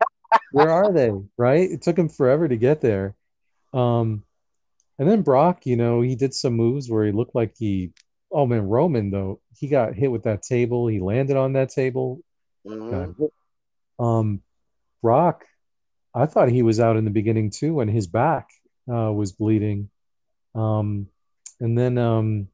Where 0.53 0.71
are 0.71 0.93
they? 0.93 1.11
Right? 1.37 1.71
It 1.71 1.83
took 1.83 1.99
him 1.99 2.09
forever 2.09 2.49
to 2.49 2.57
get 2.57 2.81
there. 2.81 3.17
Um, 3.75 4.23
and 4.99 5.11
then 5.11 5.23
Brock, 5.23 5.67
you 5.67 5.77
know, 5.77 6.01
he 6.01 6.15
did 6.15 6.33
some 6.33 6.55
moves 6.55 6.89
where 6.89 7.05
he 7.05 7.13
looked 7.13 7.35
like 7.35 7.55
he, 7.59 7.91
oh 8.31 8.47
man, 8.47 8.69
Roman 8.69 9.11
though, 9.11 9.41
he 9.59 9.69
got 9.69 9.95
hit 9.95 10.11
with 10.11 10.23
that 10.23 10.43
table. 10.43 10.87
He 10.87 11.01
landed 11.01 11.37
on 11.37 11.55
that 11.55 11.71
table. 11.71 12.21
Mhm. 12.65 13.31
Um, 13.99 14.41
Brock, 15.03 15.45
I 16.15 16.27
thought 16.27 16.49
he 16.49 16.63
was 16.63 16.81
out 16.81 16.97
in 16.97 17.05
the 17.05 17.11
beginning 17.11 17.51
too, 17.51 17.81
and 17.81 17.91
his 17.91 18.07
back 18.07 18.49
uh, 18.89 19.13
was 19.13 19.33
bleeding. 19.33 19.91
Um, 20.55 21.09
and 21.61 21.77
then, 21.77 21.99
um, 21.99 22.49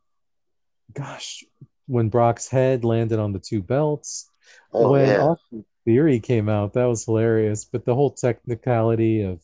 gosh, 0.93 1.45
when 1.87 2.09
Brock's 2.09 2.49
head 2.49 2.85
landed 2.85 3.19
on 3.19 3.33
the 3.33 3.39
two 3.39 3.63
belts, 3.63 4.31
Oh 4.73 4.91
when 4.91 5.09
yeah. 5.09 5.23
Austin 5.23 5.65
Theory 5.85 6.21
came 6.21 6.49
out, 6.49 6.75
that 6.75 6.85
was 6.85 7.05
hilarious. 7.05 7.65
But 7.65 7.85
the 7.85 7.95
whole 7.95 8.11
technicality 8.11 9.23
of 9.23 9.41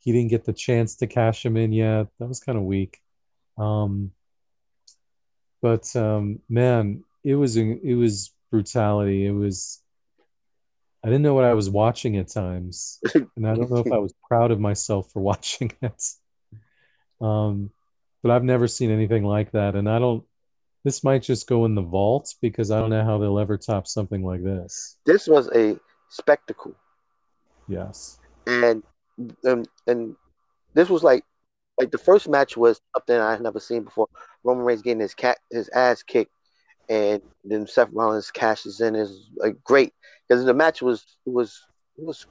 he 0.00 0.12
didn't 0.12 0.30
get 0.30 0.44
the 0.44 0.52
chance 0.52 0.96
to 0.96 1.06
cash 1.06 1.44
him 1.44 1.56
in 1.56 1.72
yet, 1.72 2.08
that 2.18 2.26
was 2.26 2.40
kind 2.40 2.58
of 2.58 2.64
weak. 2.64 3.00
Um, 3.56 4.12
but 5.62 5.94
um, 5.96 6.40
man, 6.48 7.04
it 7.22 7.36
was 7.36 7.56
it 7.56 7.94
was 7.94 8.32
brutality. 8.50 9.26
It 9.26 9.32
was 9.32 9.80
I 11.02 11.08
didn't 11.08 11.22
know 11.22 11.34
what 11.34 11.44
I 11.44 11.54
was 11.54 11.70
watching 11.70 12.16
at 12.16 12.28
times, 12.28 13.00
and 13.14 13.46
I 13.46 13.54
don't 13.54 13.70
know 13.70 13.78
if 13.78 13.92
I 13.92 13.98
was 13.98 14.14
proud 14.28 14.50
of 14.50 14.60
myself 14.60 15.10
for 15.12 15.20
watching 15.30 15.72
it. 15.80 16.02
Um, 17.20 17.70
but 18.24 18.30
I've 18.30 18.42
never 18.42 18.66
seen 18.66 18.90
anything 18.90 19.22
like 19.22 19.52
that, 19.52 19.76
and 19.76 19.88
I 19.88 19.98
don't. 19.98 20.24
This 20.82 21.04
might 21.04 21.22
just 21.22 21.46
go 21.46 21.66
in 21.66 21.74
the 21.74 21.82
vault 21.82 22.34
because 22.40 22.70
I 22.70 22.80
don't 22.80 22.90
know 22.90 23.04
how 23.04 23.18
they'll 23.18 23.38
ever 23.38 23.58
top 23.58 23.86
something 23.86 24.24
like 24.24 24.42
this. 24.42 24.96
This 25.04 25.28
was 25.28 25.48
a 25.54 25.78
spectacle. 26.08 26.74
Yes. 27.68 28.18
and 28.46 28.82
and, 29.44 29.68
and 29.86 30.16
this 30.72 30.88
was 30.88 31.02
like 31.02 31.22
like 31.78 31.90
the 31.90 31.98
first 31.98 32.26
match 32.28 32.56
was 32.56 32.80
something 32.96 33.16
I 33.16 33.32
had 33.32 33.42
never 33.42 33.60
seen 33.60 33.84
before. 33.84 34.08
Roman 34.42 34.64
Reigns 34.64 34.80
getting 34.80 35.00
his 35.00 35.14
cat 35.14 35.36
his 35.50 35.68
ass 35.74 36.02
kicked, 36.02 36.32
and 36.88 37.20
then 37.44 37.66
Seth 37.66 37.90
Rollins 37.92 38.30
cashes 38.30 38.80
in 38.80 38.94
is 38.94 39.28
like 39.36 39.62
great 39.64 39.92
because 40.26 40.46
the 40.46 40.54
match 40.54 40.80
was 40.80 41.04
it 41.26 41.32
was 41.32 41.60
it 41.98 42.06
was 42.06 42.26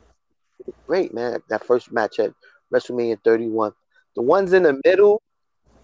great, 0.88 1.14
man. 1.14 1.40
That 1.50 1.64
first 1.64 1.92
match 1.92 2.18
at 2.18 2.34
WrestleMania 2.74 3.24
31. 3.24 3.74
The 4.16 4.22
ones 4.24 4.54
in 4.54 4.64
the 4.64 4.80
middle, 4.86 5.22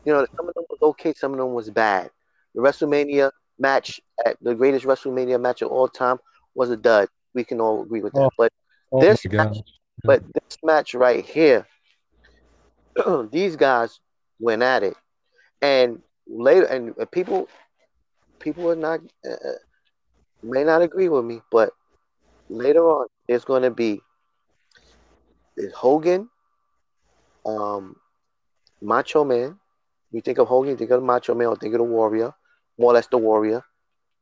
you 0.05 0.13
know, 0.13 0.25
some 0.35 0.47
of 0.47 0.53
them 0.55 0.65
was 0.69 0.79
okay, 0.81 1.13
some 1.13 1.33
of 1.33 1.37
them 1.39 1.53
was 1.53 1.69
bad. 1.69 2.09
The 2.55 2.61
WrestleMania 2.61 3.31
match 3.57 3.99
at 4.25 4.37
the 4.41 4.55
greatest 4.55 4.85
WrestleMania 4.85 5.39
match 5.39 5.61
of 5.61 5.69
all 5.71 5.87
time 5.87 6.17
was 6.55 6.69
a 6.69 6.77
dud. 6.77 7.09
We 7.33 7.43
can 7.43 7.61
all 7.61 7.83
agree 7.83 8.01
with 8.01 8.13
that. 8.13 8.25
Oh. 8.25 8.29
But 8.37 8.51
Oh 8.91 9.01
This 9.01 9.25
God. 9.25 9.55
but 10.03 10.23
this 10.33 10.57
match 10.63 10.93
right 10.93 11.23
here, 11.23 11.67
these 13.31 13.55
guys 13.55 13.99
went 14.39 14.63
at 14.63 14.83
it, 14.83 14.95
and 15.61 16.01
later, 16.27 16.65
and 16.65 16.95
people, 17.11 17.47
people 18.39 18.69
are 18.71 18.75
not 18.75 19.01
uh, 19.29 19.35
may 20.41 20.63
not 20.63 20.81
agree 20.81 21.09
with 21.09 21.25
me, 21.25 21.41
but 21.51 21.71
later 22.49 22.81
on, 22.81 23.07
it's 23.27 23.45
going 23.45 23.63
to 23.63 23.71
be 23.71 24.01
is 25.57 25.73
Hogan, 25.73 26.29
um, 27.45 27.95
Macho 28.81 29.23
Man. 29.23 29.59
You 30.11 30.21
think 30.21 30.37
of 30.39 30.47
Hogan, 30.47 30.71
you 30.71 30.77
think 30.77 30.91
of 30.91 31.01
the 31.01 31.05
Macho 31.05 31.33
or 31.33 31.55
think 31.55 31.73
of 31.73 31.79
the 31.79 31.83
Warrior, 31.83 32.33
more 32.77 32.91
or 32.91 32.93
less 32.95 33.07
the 33.07 33.17
Warrior. 33.17 33.63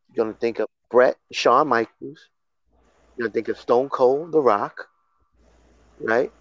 You're 0.10 0.26
gonna 0.26 0.38
think 0.38 0.60
of 0.60 0.68
Bret, 0.90 1.18
Shawn 1.32 1.68
Michaels. 1.68 2.30
You're 3.16 3.28
gonna 3.28 3.34
think 3.34 3.48
of 3.50 3.58
Stone 3.58 3.90
Cold, 3.90 4.32
The 4.32 4.42
Rock, 4.42 4.88
right? 6.00 6.32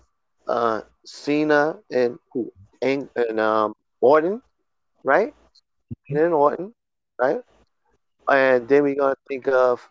Uh, 0.46 0.82
Cena 1.04 1.78
and 1.90 2.18
who 2.32 2.52
and, 2.82 3.08
and 3.16 3.40
um 3.40 3.74
Orton, 4.00 4.42
right? 5.04 5.34
Cena 6.06 6.24
And 6.24 6.34
Orton, 6.34 6.74
right? 7.20 7.40
And 8.28 8.68
then 8.68 8.82
we're 8.82 8.94
gonna 8.96 9.16
think 9.28 9.48
of 9.48 9.88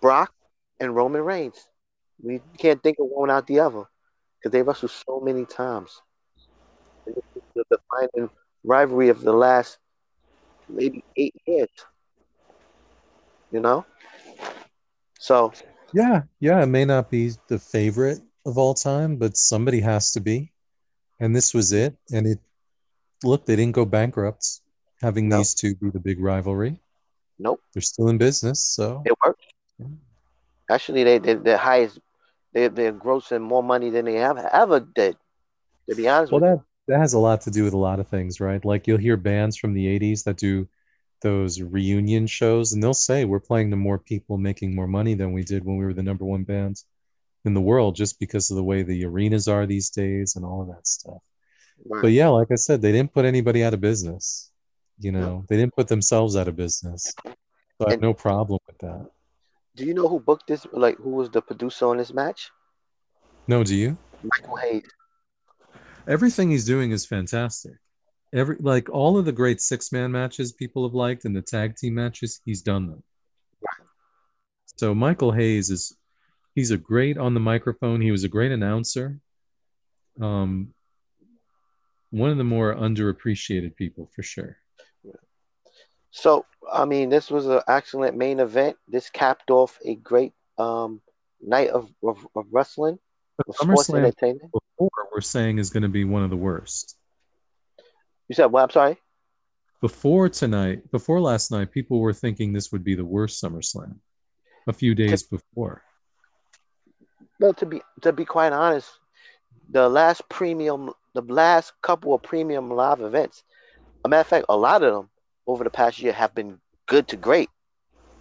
Brock 0.00 0.32
and 0.80 0.94
Roman 0.94 1.22
Reigns. 1.22 1.68
We 2.22 2.40
can't 2.58 2.82
think 2.82 2.98
of 3.00 3.06
one 3.08 3.28
without 3.28 3.46
the 3.46 3.60
other 3.60 3.84
because 4.38 4.52
they 4.52 4.62
wrestled 4.62 4.92
so 4.92 5.20
many 5.20 5.44
times. 5.46 6.00
And 7.54 7.72
this 7.72 7.92
is 7.92 8.04
the 8.14 8.14
defining 8.14 8.30
rivalry 8.64 9.08
of 9.08 9.20
the 9.20 9.32
last 9.32 10.48
maybe 10.68 11.04
eight 11.16 11.34
years. 11.46 11.68
You 13.50 13.60
know? 13.60 13.84
So 15.18 15.52
Yeah, 15.92 16.22
yeah, 16.40 16.62
it 16.62 16.66
may 16.66 16.84
not 16.84 17.10
be 17.10 17.32
the 17.48 17.58
favorite 17.58 18.20
of 18.46 18.58
all 18.58 18.74
time, 18.74 19.16
but 19.16 19.36
somebody 19.36 19.80
has 19.80 20.12
to 20.12 20.20
be. 20.20 20.52
And 21.20 21.34
this 21.34 21.54
was 21.54 21.72
it. 21.72 21.96
And 22.12 22.26
it 22.26 22.38
look, 23.22 23.46
they 23.46 23.56
didn't 23.56 23.74
go 23.74 23.84
bankrupt 23.84 24.60
having 25.00 25.28
No. 25.28 25.38
these 25.38 25.54
two 25.54 25.74
be 25.76 25.90
the 25.90 26.00
big 26.00 26.20
rivalry. 26.20 26.80
nope, 27.38 27.60
They're 27.72 27.82
still 27.82 28.08
in 28.08 28.18
business, 28.18 28.60
so 28.60 29.02
it 29.04 29.14
worked. 29.24 29.42
Yeah. 29.78 29.86
Actually 30.70 31.04
they 31.04 31.18
they 31.18 31.34
the 31.34 31.56
highest 31.58 32.00
they 32.52 32.68
they're 32.68 32.92
grossing 32.92 33.42
more 33.42 33.62
money 33.62 33.90
than 33.90 34.06
they 34.06 34.14
have 34.16 34.38
ever 34.38 34.80
did. 34.80 35.16
To 35.88 35.96
be 35.96 36.08
honest 36.08 36.32
well 36.32 36.40
with 36.40 36.44
you. 36.50 36.62
That 36.86 36.98
has 36.98 37.14
a 37.14 37.18
lot 37.18 37.40
to 37.42 37.50
do 37.50 37.64
with 37.64 37.72
a 37.72 37.78
lot 37.78 38.00
of 38.00 38.08
things, 38.08 38.40
right? 38.40 38.64
Like 38.64 38.86
you'll 38.86 38.98
hear 38.98 39.16
bands 39.16 39.56
from 39.56 39.72
the 39.74 39.86
80s 39.98 40.24
that 40.24 40.36
do 40.36 40.68
those 41.22 41.60
reunion 41.60 42.26
shows 42.26 42.72
and 42.72 42.82
they'll 42.82 42.92
say 42.92 43.24
we're 43.24 43.40
playing 43.40 43.70
to 43.70 43.76
more 43.76 43.98
people 43.98 44.36
making 44.36 44.74
more 44.74 44.86
money 44.86 45.14
than 45.14 45.32
we 45.32 45.42
did 45.42 45.64
when 45.64 45.78
we 45.78 45.84
were 45.84 45.94
the 45.94 46.02
number 46.02 46.24
one 46.24 46.44
band 46.44 46.82
in 47.46 47.54
the 47.54 47.60
world 47.60 47.96
just 47.96 48.18
because 48.20 48.50
of 48.50 48.56
the 48.56 48.64
way 48.64 48.82
the 48.82 49.04
arenas 49.06 49.48
are 49.48 49.64
these 49.66 49.88
days 49.88 50.36
and 50.36 50.44
all 50.44 50.60
of 50.60 50.68
that 50.68 50.86
stuff. 50.86 51.22
Right. 51.86 52.02
But 52.02 52.12
yeah, 52.12 52.28
like 52.28 52.48
I 52.50 52.56
said, 52.56 52.82
they 52.82 52.92
didn't 52.92 53.12
put 53.14 53.24
anybody 53.24 53.64
out 53.64 53.74
of 53.74 53.80
business. 53.80 54.50
You 54.98 55.12
No. 55.12 55.20
know, 55.20 55.44
they 55.48 55.56
didn't 55.56 55.74
put 55.74 55.88
themselves 55.88 56.36
out 56.36 56.48
of 56.48 56.56
business. 56.56 57.12
So 57.24 57.86
I 57.86 57.92
have 57.92 58.00
no 58.00 58.14
problem 58.14 58.60
with 58.66 58.78
that. 58.78 59.10
Do 59.74 59.84
you 59.84 59.94
know 59.94 60.08
who 60.08 60.20
booked 60.20 60.46
this? 60.46 60.66
Like, 60.72 60.96
who 60.98 61.10
was 61.10 61.30
the 61.30 61.42
producer 61.42 61.86
on 61.86 61.96
this 61.96 62.12
match? 62.12 62.50
No, 63.48 63.64
do 63.64 63.74
you? 63.74 63.96
Michael 64.22 64.56
Hayes. 64.56 64.84
Everything 66.06 66.50
he's 66.50 66.64
doing 66.64 66.90
is 66.90 67.06
fantastic. 67.06 67.72
Every 68.32 68.56
like 68.60 68.90
all 68.90 69.16
of 69.16 69.24
the 69.24 69.32
great 69.32 69.60
six 69.60 69.92
man 69.92 70.12
matches 70.12 70.52
people 70.52 70.86
have 70.86 70.94
liked 70.94 71.24
and 71.24 71.34
the 71.34 71.42
tag 71.42 71.76
team 71.76 71.94
matches, 71.94 72.40
he's 72.44 72.62
done 72.62 72.86
them. 72.88 73.02
So 74.76 74.94
Michael 74.94 75.32
Hayes 75.32 75.70
is 75.70 75.96
he's 76.54 76.70
a 76.70 76.76
great 76.76 77.16
on 77.16 77.34
the 77.34 77.40
microphone. 77.40 78.00
He 78.00 78.10
was 78.10 78.24
a 78.24 78.28
great 78.28 78.52
announcer. 78.52 79.18
Um, 80.20 80.74
one 82.10 82.30
of 82.30 82.38
the 82.38 82.44
more 82.44 82.74
underappreciated 82.74 83.74
people 83.76 84.08
for 84.14 84.22
sure. 84.22 84.58
So, 86.12 86.46
I 86.72 86.84
mean, 86.84 87.08
this 87.08 87.28
was 87.28 87.46
an 87.46 87.60
excellent 87.66 88.16
main 88.16 88.38
event. 88.38 88.76
This 88.86 89.10
capped 89.10 89.50
off 89.50 89.80
a 89.84 89.96
great 89.96 90.32
um, 90.58 91.00
night 91.40 91.70
of, 91.70 91.90
of, 92.04 92.24
of 92.36 92.46
wrestling, 92.52 93.00
SummerSlam 93.42 94.12
before 94.52 94.90
we're 95.12 95.20
saying 95.20 95.58
is 95.58 95.70
going 95.70 95.82
to 95.82 95.88
be 95.88 96.04
one 96.04 96.22
of 96.22 96.30
the 96.30 96.36
worst. 96.36 96.96
You 98.28 98.34
said, 98.34 98.46
well, 98.46 98.64
I'm 98.64 98.70
sorry. 98.70 98.96
Before 99.80 100.28
tonight, 100.28 100.90
before 100.90 101.20
last 101.20 101.50
night, 101.50 101.70
people 101.70 102.00
were 102.00 102.12
thinking 102.12 102.52
this 102.52 102.72
would 102.72 102.84
be 102.84 102.94
the 102.94 103.04
worst 103.04 103.42
SummerSlam. 103.42 103.96
A 104.66 104.72
few 104.72 104.94
days 104.94 105.22
before. 105.22 105.82
Well, 107.38 107.52
to 107.54 107.66
be 107.66 107.82
to 108.00 108.12
be 108.12 108.24
quite 108.24 108.52
honest, 108.52 108.88
the 109.68 109.88
last 109.88 110.26
premium, 110.30 110.92
the 111.12 111.20
last 111.20 111.72
couple 111.82 112.14
of 112.14 112.22
premium 112.22 112.70
live 112.70 113.02
events, 113.02 113.44
a 114.04 114.08
matter 114.08 114.20
of 114.22 114.26
fact, 114.26 114.46
a 114.48 114.56
lot 114.56 114.82
of 114.82 114.94
them 114.94 115.10
over 115.46 115.64
the 115.64 115.70
past 115.70 116.00
year 116.00 116.14
have 116.14 116.34
been 116.34 116.58
good 116.86 117.08
to 117.08 117.16
great 117.16 117.50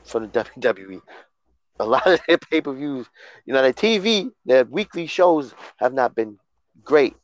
for 0.04 0.20
the 0.20 0.28
WWE. 0.60 1.02
A 1.80 1.86
lot 1.86 2.06
of 2.06 2.20
their 2.28 2.38
pay 2.38 2.62
per 2.62 2.74
views, 2.74 3.08
you 3.46 3.54
know, 3.54 3.62
their 3.62 3.74
TV, 3.74 4.32
their 4.46 4.64
weekly 4.66 5.08
shows 5.08 5.54
have 5.78 5.94
not 5.94 6.16
been 6.16 6.38
great, 6.84 7.16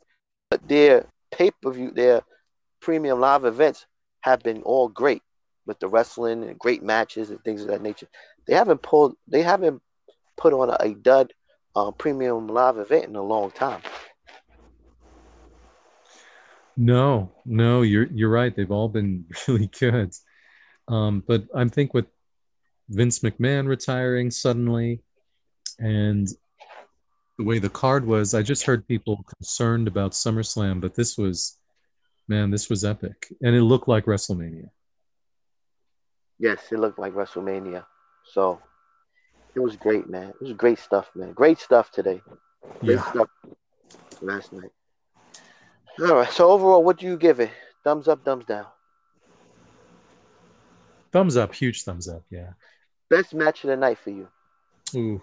but 0.49 0.67
their 0.67 1.05
pay 1.31 1.51
per 1.51 1.71
view, 1.71 1.91
their 1.91 2.21
premium 2.81 3.19
live 3.19 3.45
events 3.45 3.85
have 4.21 4.41
been 4.41 4.61
all 4.63 4.87
great 4.87 5.21
with 5.65 5.79
the 5.79 5.87
wrestling 5.87 6.43
and 6.43 6.57
great 6.57 6.81
matches 6.81 7.29
and 7.29 7.43
things 7.43 7.61
of 7.61 7.67
that 7.67 7.81
nature. 7.81 8.07
They 8.47 8.55
haven't 8.55 8.81
pulled, 8.81 9.15
they 9.27 9.43
haven't 9.43 9.81
put 10.35 10.53
on 10.53 10.69
a, 10.69 10.77
a 10.79 10.95
dud 10.95 11.33
uh, 11.75 11.91
premium 11.91 12.47
live 12.47 12.77
event 12.77 13.05
in 13.05 13.15
a 13.15 13.21
long 13.21 13.51
time. 13.51 13.81
No, 16.75 17.31
no, 17.45 17.81
you're 17.81 18.05
you're 18.05 18.29
right. 18.29 18.55
They've 18.55 18.71
all 18.71 18.87
been 18.87 19.25
really 19.47 19.69
good. 19.79 20.13
Um, 20.87 21.23
but 21.27 21.43
I 21.53 21.65
think 21.65 21.93
with 21.93 22.05
Vince 22.89 23.19
McMahon 23.19 23.67
retiring 23.67 24.31
suddenly 24.31 25.01
and 25.79 26.27
the 27.37 27.43
way 27.45 27.59
the 27.59 27.69
card 27.69 28.05
was, 28.05 28.33
I 28.33 28.41
just 28.41 28.63
heard 28.63 28.85
people 28.87 29.23
concerned 29.37 29.87
about 29.87 30.11
SummerSlam, 30.11 30.81
but 30.81 30.93
this 30.95 31.17
was 31.17 31.57
man, 32.27 32.51
this 32.51 32.69
was 32.69 32.85
epic. 32.85 33.33
And 33.41 33.55
it 33.55 33.63
looked 33.63 33.87
like 33.87 34.05
WrestleMania. 34.05 34.69
Yes, 36.37 36.59
it 36.71 36.79
looked 36.79 36.99
like 36.99 37.13
WrestleMania. 37.13 37.85
So 38.31 38.61
it 39.55 39.59
was 39.59 39.75
great, 39.75 40.07
man. 40.09 40.29
It 40.29 40.41
was 40.41 40.53
great 40.53 40.79
stuff, 40.79 41.09
man. 41.15 41.33
Great 41.33 41.59
stuff 41.59 41.91
today. 41.91 42.21
Great 42.79 42.97
Yeah. 42.97 43.11
stuff 43.11 43.29
last 44.21 44.53
night. 44.53 44.71
All 45.99 46.15
right. 46.15 46.31
So 46.31 46.49
overall, 46.49 46.83
what 46.83 46.97
do 46.97 47.07
you 47.07 47.17
give 47.17 47.39
it? 47.39 47.51
Thumbs 47.83 48.07
up, 48.07 48.23
thumbs 48.23 48.45
down. 48.45 48.67
Thumbs 51.11 51.35
up, 51.35 51.53
huge 51.55 51.83
thumbs 51.83 52.07
up, 52.07 52.23
yeah. 52.29 52.53
Best 53.09 53.33
match 53.33 53.63
of 53.63 53.69
the 53.69 53.75
night 53.75 53.97
for 53.97 54.11
you. 54.11 54.27
Ooh. 54.95 55.21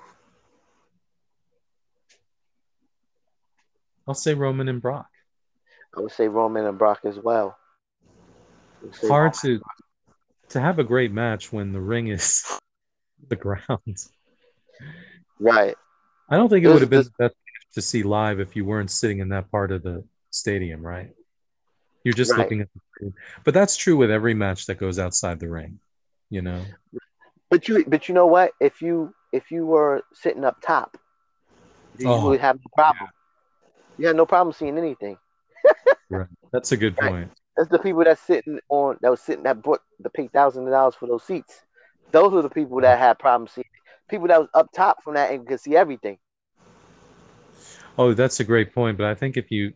I'll 4.08 4.14
say 4.14 4.34
Roman 4.34 4.68
and 4.68 4.80
Brock. 4.80 5.08
I 5.96 6.00
would 6.00 6.12
say 6.12 6.28
Roman 6.28 6.64
and 6.66 6.78
Brock 6.78 7.00
as 7.04 7.18
well. 7.18 7.56
Hard 9.08 9.34
to 9.42 9.60
to 10.50 10.60
have 10.60 10.78
a 10.78 10.84
great 10.84 11.10
match 11.12 11.52
when 11.52 11.72
the 11.72 11.80
ring 11.80 12.08
is 12.08 12.44
the 13.28 13.34
ground. 13.36 13.96
Right. 15.40 15.74
I 16.28 16.36
don't 16.36 16.48
think 16.48 16.64
it 16.64 16.68
This- 16.68 16.72
would 16.74 16.82
have 16.82 16.90
been 16.90 17.02
the 17.04 17.12
best 17.18 17.34
to 17.74 17.82
see 17.82 18.02
live 18.02 18.38
if 18.40 18.54
you 18.56 18.64
weren't 18.64 18.90
sitting 18.90 19.18
in 19.18 19.28
that 19.30 19.50
part 19.50 19.72
of 19.72 19.82
the 19.82 20.04
stadium, 20.30 20.86
right? 20.86 21.10
You're 22.04 22.14
just 22.14 22.30
Right. 22.32 22.38
looking 22.40 22.60
at 22.60 22.68
the 22.72 22.80
screen. 22.94 23.14
But 23.44 23.54
that's 23.54 23.76
true 23.76 23.96
with 23.96 24.10
every 24.10 24.34
match 24.34 24.66
that 24.66 24.76
goes 24.78 24.98
outside 25.00 25.40
the 25.40 25.48
ring, 25.48 25.80
you 26.30 26.42
know. 26.42 26.64
But 27.50 27.68
you, 27.68 27.84
but 27.86 28.08
you 28.08 28.14
know 28.14 28.26
what? 28.26 28.52
If 28.60 28.82
you 28.82 29.14
if 29.32 29.50
you 29.50 29.66
were 29.66 30.02
sitting 30.14 30.44
up 30.44 30.56
top, 30.62 30.96
you 31.98 32.10
Oh, 32.10 32.20
would 32.20 32.40
have 32.40 32.56
no 32.56 32.70
problem. 32.74 33.10
You 33.98 34.08
had 34.08 34.16
no 34.16 34.26
problem 34.26 34.52
seeing 34.54 34.78
anything. 34.78 35.18
Right. 36.10 36.28
That's 36.52 36.72
a 36.72 36.76
good 36.76 36.96
Right. 37.00 37.12
point. 37.12 37.30
That's 37.56 37.70
the 37.70 37.78
people 37.78 38.04
that's 38.04 38.20
sitting 38.20 38.58
on 38.68 38.98
that 39.00 39.10
was 39.10 39.20
sitting 39.20 39.44
that 39.44 39.62
bought 39.62 39.80
the 40.00 40.10
paid 40.10 40.32
thousand 40.32 40.66
dollars 40.70 40.94
for 40.94 41.08
those 41.08 41.24
seats. 41.24 41.62
Those 42.12 42.32
are 42.34 42.42
the 42.42 42.50
people 42.50 42.80
that 42.82 42.98
had 42.98 43.18
problems 43.18 43.52
seeing. 43.52 43.64
People 44.08 44.28
that 44.28 44.40
was 44.40 44.48
up 44.54 44.68
top 44.74 45.02
from 45.02 45.14
that 45.14 45.32
and 45.32 45.46
could 45.46 45.60
see 45.60 45.76
everything. 45.76 46.18
Oh, 47.98 48.14
that's 48.14 48.40
a 48.40 48.44
great 48.44 48.74
point. 48.74 48.98
But 48.98 49.06
I 49.06 49.14
think 49.14 49.36
if 49.36 49.50
you, 49.50 49.72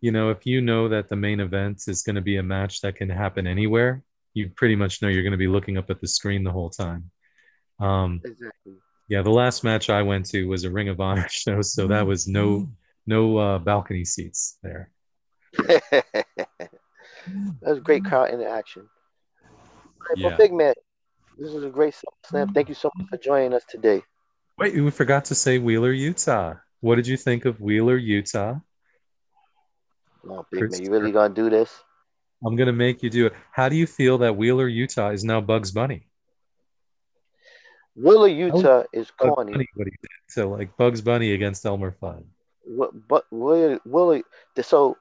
you 0.00 0.12
know, 0.12 0.30
if 0.30 0.46
you 0.46 0.60
know 0.60 0.88
that 0.88 1.08
the 1.08 1.16
main 1.16 1.40
event 1.40 1.82
is 1.88 2.02
going 2.02 2.16
to 2.16 2.22
be 2.22 2.36
a 2.36 2.42
match 2.42 2.80
that 2.82 2.96
can 2.96 3.08
happen 3.08 3.46
anywhere, 3.46 4.02
you 4.34 4.50
pretty 4.56 4.76
much 4.76 5.00
know 5.00 5.08
you're 5.08 5.22
going 5.22 5.32
to 5.32 5.38
be 5.38 5.46
looking 5.48 5.78
up 5.78 5.90
at 5.90 6.00
the 6.00 6.08
screen 6.08 6.44
the 6.44 6.52
whole 6.52 6.70
time. 6.70 7.10
Um, 7.80 8.20
Exactly. 8.24 8.74
yeah, 9.08 9.22
the 9.22 9.30
last 9.30 9.64
match 9.64 9.88
I 9.90 10.02
went 10.02 10.26
to 10.26 10.44
was 10.46 10.64
a 10.64 10.70
Ring 10.70 10.88
of 10.88 11.00
Honor 11.00 11.26
show, 11.30 11.62
so 11.62 11.86
that 11.86 12.06
was 12.06 12.28
no 12.28 12.68
no 13.06 13.36
uh, 13.36 13.58
balcony 13.58 14.04
seats 14.04 14.58
there. 14.62 14.90
that 15.66 16.26
was 17.62 17.80
great 17.80 18.04
crowd 18.04 18.30
interaction. 18.30 18.88
Right, 20.08 20.18
Yeah. 20.18 20.28
Well, 20.28 20.36
Big 20.38 20.52
Man, 20.52 20.74
this 21.38 21.52
is 21.52 21.64
a 21.64 21.70
great 21.70 21.94
slam. 22.26 22.52
Thank 22.52 22.68
you 22.68 22.74
so 22.74 22.90
much 22.96 23.08
for 23.08 23.18
joining 23.18 23.54
us 23.54 23.64
today. 23.68 24.02
Wait, 24.58 24.74
we 24.74 24.90
forgot 24.90 25.24
to 25.26 25.34
say 25.34 25.58
Wheeler, 25.58 25.92
Yuta. 25.92 26.60
What 26.80 26.96
did 26.96 27.06
you 27.06 27.16
think 27.16 27.44
of 27.44 27.60
Wheeler, 27.60 27.98
Yuta? 27.98 28.62
Oh, 30.28 30.46
Big 30.50 30.70
Man, 30.70 30.82
you 30.82 30.90
really 30.90 31.12
gonna 31.12 31.34
do 31.34 31.50
this? 31.50 31.70
I'm 32.46 32.56
gonna 32.56 32.72
make 32.72 33.02
you 33.02 33.10
do 33.10 33.26
it. 33.26 33.34
How 33.52 33.68
do 33.68 33.76
you 33.76 33.86
feel 33.86 34.18
that 34.18 34.36
Wheeler, 34.36 34.68
Yuta 34.68 35.12
is 35.14 35.24
now 35.24 35.40
Bugs 35.40 35.70
Bunny? 35.70 36.06
Willa 37.96 38.28
Yuta 38.28 38.84
is 38.92 39.10
corny. 39.12 39.52
Bunny, 39.52 39.68
what 39.74 39.86
he 39.86 39.92
did. 39.92 40.10
So 40.28 40.48
like 40.50 40.76
Bugs 40.76 41.00
Bunny 41.00 41.32
against 41.32 41.64
Elmer 41.64 41.96
Fudd. 42.02 42.24
What, 42.64 43.08
but 43.08 43.24
Willa, 43.30 43.78
Willa, 43.84 44.22
so 44.62 44.96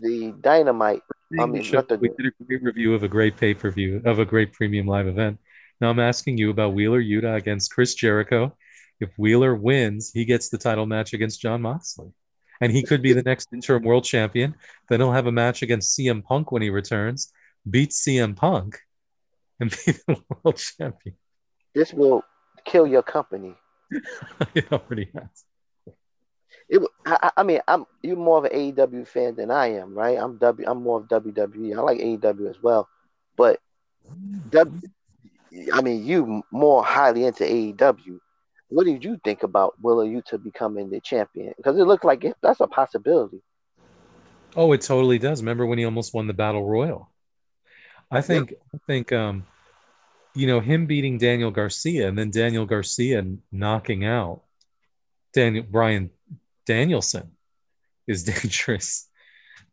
the 0.00 0.34
dynamite. 0.40 1.02
I 1.40 1.46
mean, 1.46 1.62
Show- 1.62 1.80
the- 1.80 1.96
we 1.96 2.08
did 2.10 2.26
a 2.38 2.44
great 2.44 2.62
review 2.62 2.94
of 2.94 3.02
a 3.02 3.08
great 3.08 3.36
pay 3.36 3.54
per 3.54 3.70
view 3.70 4.02
of 4.04 4.18
a 4.18 4.24
great 4.26 4.52
premium 4.52 4.86
live 4.86 5.06
event. 5.06 5.38
Now 5.80 5.88
I'm 5.90 5.98
asking 6.00 6.36
you 6.38 6.50
about 6.50 6.74
Wheeler 6.74 7.02
Yuta 7.02 7.36
against 7.36 7.72
Chris 7.72 7.94
Jericho. 7.94 8.56
If 9.00 9.10
Wheeler 9.16 9.54
wins, 9.54 10.12
he 10.12 10.24
gets 10.24 10.48
the 10.48 10.58
title 10.58 10.86
match 10.86 11.12
against 11.14 11.40
Jon 11.40 11.62
Moxley, 11.62 12.12
and 12.62 12.70
he 12.70 12.84
could 12.84 13.02
be 13.02 13.12
the 13.12 13.24
next 13.24 13.48
interim 13.52 13.82
world 13.82 14.04
champion. 14.04 14.54
Then 14.88 15.00
he'll 15.00 15.10
have 15.10 15.26
a 15.26 15.32
match 15.32 15.62
against 15.62 15.98
CM 15.98 16.22
Punk 16.22 16.52
when 16.52 16.62
he 16.62 16.70
returns, 16.70 17.32
beat 17.68 17.90
CM 17.90 18.36
Punk, 18.36 18.78
and 19.58 19.70
be 19.86 19.92
the 20.06 20.22
world 20.44 20.56
champion. 20.56 21.16
This 21.74 21.92
will 21.92 22.22
kill 22.64 22.86
your 22.86 23.02
company. 23.02 23.56
it 24.54 24.72
already 24.72 25.10
has. 25.12 25.44
It. 26.68 26.82
I- 27.04 27.32
I 27.36 27.42
mean, 27.42 27.60
I'm 27.66 27.84
you're 28.00 28.16
more 28.16 28.38
of 28.38 28.44
an 28.44 28.52
AEW 28.52 29.08
fan 29.08 29.34
than 29.34 29.50
I 29.50 29.72
am, 29.72 29.92
right? 29.92 30.16
I'm 30.16 30.38
W. 30.38 30.64
I'm 30.68 30.82
more 30.84 31.00
of 31.00 31.08
WWE. 31.08 31.76
I 31.76 31.80
like 31.80 31.98
AEW 31.98 32.48
as 32.48 32.62
well, 32.62 32.88
but 33.36 33.58
W. 34.50 34.80
I 35.74 35.82
mean, 35.82 36.06
you 36.06 36.44
more 36.52 36.84
highly 36.84 37.24
into 37.24 37.42
AEW. 37.44 38.20
What 38.72 38.86
did 38.86 39.04
you 39.04 39.20
think 39.22 39.42
about 39.42 39.74
Willa 39.82 40.06
Yuta 40.06 40.42
becoming 40.42 40.88
the 40.88 40.98
champion? 40.98 41.52
Because 41.58 41.78
it 41.78 41.84
looked 41.84 42.06
like 42.06 42.24
it, 42.24 42.36
that's 42.42 42.60
a 42.60 42.66
possibility. 42.66 43.42
Oh, 44.56 44.72
it 44.72 44.80
totally 44.80 45.18
does. 45.18 45.42
Remember 45.42 45.66
when 45.66 45.78
he 45.78 45.84
almost 45.84 46.14
won 46.14 46.26
the 46.26 46.32
battle 46.32 46.66
royal? 46.66 47.10
I 48.10 48.22
think 48.22 48.54
I 48.74 48.78
think 48.86 49.12
um 49.12 49.44
you 50.34 50.46
know 50.46 50.60
him 50.60 50.86
beating 50.86 51.18
Daniel 51.18 51.50
Garcia 51.50 52.08
and 52.08 52.18
then 52.18 52.30
Daniel 52.30 52.66
Garcia 52.66 53.24
knocking 53.50 54.04
out 54.04 54.42
Daniel 55.34 55.64
Brian 55.68 56.10
Danielson 56.66 57.32
is 58.06 58.24
dangerous. 58.32 59.08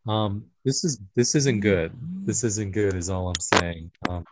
Um 0.07 0.45
this 0.65 0.83
is 0.83 0.99
this 1.15 1.35
isn't 1.35 1.61
good. 1.61 1.91
This 2.25 2.43
isn't 2.43 2.71
good 2.71 2.95
is 2.95 3.09
all 3.09 3.29
I'm 3.29 3.59
saying. 3.59 3.91
Um 4.09 4.25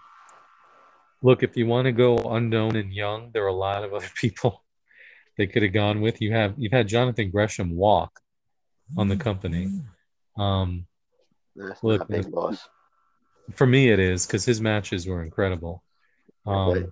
look, 1.21 1.43
if 1.43 1.57
you 1.57 1.65
want 1.67 1.85
to 1.85 1.91
go 1.91 2.17
unknown 2.17 2.75
and 2.75 2.93
young, 2.93 3.31
there 3.33 3.43
are 3.43 3.47
a 3.47 3.53
lot 3.53 3.83
of 3.83 3.93
other 3.97 4.09
people 4.15 4.63
they 5.37 5.47
could 5.47 5.63
have 5.63 5.73
gone 5.73 6.01
with. 6.01 6.21
You 6.21 6.33
have 6.33 6.55
you've 6.57 6.71
had 6.73 6.87
Jonathan 6.87 7.29
Gresham 7.31 7.75
walk 7.75 8.19
on 8.97 9.07
the 9.07 9.17
company. 9.17 9.69
Um 10.37 10.85
That's 11.55 11.83
Look, 11.83 12.01
not 12.01 12.09
a 12.09 12.23
big 12.23 12.33
loss. 12.33 12.67
for 13.53 13.65
me 13.67 13.89
it 13.89 13.99
is 13.99 14.25
because 14.25 14.45
his 14.45 14.61
matches 14.61 15.07
were 15.07 15.23
incredible. 15.23 15.83
Um, 16.45 16.91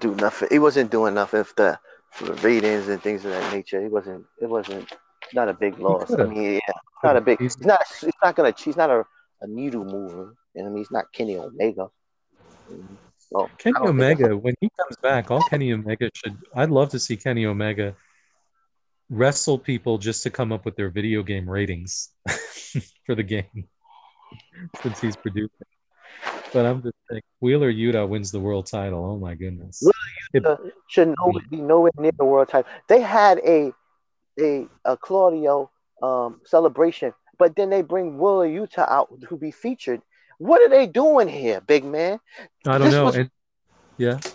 Do 0.00 0.14
nothing. 0.16 0.48
He 0.50 0.58
wasn't 0.58 0.90
doing 0.90 1.14
nothing 1.14 1.44
for 1.44 1.54
the 1.56 1.78
for 2.10 2.24
the 2.26 2.34
ratings 2.34 2.88
and 2.88 3.00
things 3.02 3.24
of 3.24 3.30
that 3.32 3.52
nature. 3.52 3.80
He 3.80 3.88
wasn't. 3.88 4.24
It 4.40 4.48
wasn't. 4.48 4.92
Not 5.32 5.48
a 5.48 5.54
big 5.54 5.78
loss. 5.78 6.12
I 6.12 6.24
mean, 6.24 6.54
yeah, 6.54 6.60
not 7.02 7.16
a 7.16 7.20
big. 7.20 7.38
He's- 7.40 7.56
He's 7.56 7.66
not. 7.66 7.80
He's 8.00 8.12
not 8.22 8.34
gonna. 8.36 8.52
He's 8.56 8.76
not 8.76 8.90
a, 8.90 9.04
a 9.40 9.46
needle 9.46 9.84
mover. 9.84 10.34
And 10.54 10.66
I 10.66 10.70
mean, 10.70 10.78
he's 10.78 10.90
not 10.90 11.12
Kenny 11.12 11.36
Omega. 11.38 11.88
So, 13.34 13.50
Kenny 13.58 13.74
I 13.76 13.84
don't 13.84 13.98
think 13.98 14.20
Omega, 14.20 14.36
when 14.36 14.54
he 14.60 14.70
comes 14.78 14.96
back, 15.02 15.30
all 15.30 15.42
Kenny 15.42 15.72
Omega 15.72 16.08
should. 16.14 16.38
I'd 16.54 16.70
love 16.70 16.90
to 16.90 17.00
see 17.00 17.16
Kenny 17.16 17.46
Omega 17.46 17.96
wrestle 19.10 19.58
people 19.58 19.98
just 19.98 20.22
to 20.22 20.30
come 20.30 20.52
up 20.52 20.64
with 20.64 20.76
their 20.76 20.88
video 20.88 21.22
game 21.22 21.48
ratings 21.50 22.10
for 23.06 23.14
the 23.14 23.22
game 23.22 23.68
since 24.82 25.00
he's 25.00 25.16
producing. 25.16 25.50
But 26.52 26.64
I'm 26.64 26.82
just 26.82 26.94
saying, 27.10 27.22
Wheeler 27.40 27.72
Yuta 27.72 28.08
wins 28.08 28.30
the 28.30 28.38
world 28.38 28.66
title. 28.66 29.04
Oh 29.04 29.18
my 29.18 29.34
goodness! 29.34 29.82
Wheeler 30.32 30.56
Yuta 30.56 30.70
should 30.88 31.14
nowhere, 31.18 31.42
be 31.50 31.56
nowhere 31.56 31.90
near 31.98 32.12
the 32.16 32.24
world 32.24 32.48
title. 32.48 32.70
They 32.88 33.00
had 33.00 33.38
a 33.38 33.72
a, 34.38 34.68
a 34.84 34.96
Claudio 34.96 35.70
um, 36.02 36.40
celebration, 36.44 37.12
but 37.36 37.56
then 37.56 37.70
they 37.70 37.82
bring 37.82 38.16
Willa 38.18 38.46
Yuta 38.46 38.88
out 38.88 39.08
to 39.28 39.36
be 39.36 39.50
featured. 39.50 40.02
What 40.38 40.62
are 40.62 40.68
they 40.68 40.86
doing 40.86 41.28
here, 41.28 41.60
big 41.60 41.84
man? 41.84 42.18
I 42.66 42.78
don't 42.78 42.82
this 42.88 42.92
know. 42.92 43.04
was- 43.04 43.16
and, 43.16 43.30
yeah, 43.96 44.14
This 44.16 44.34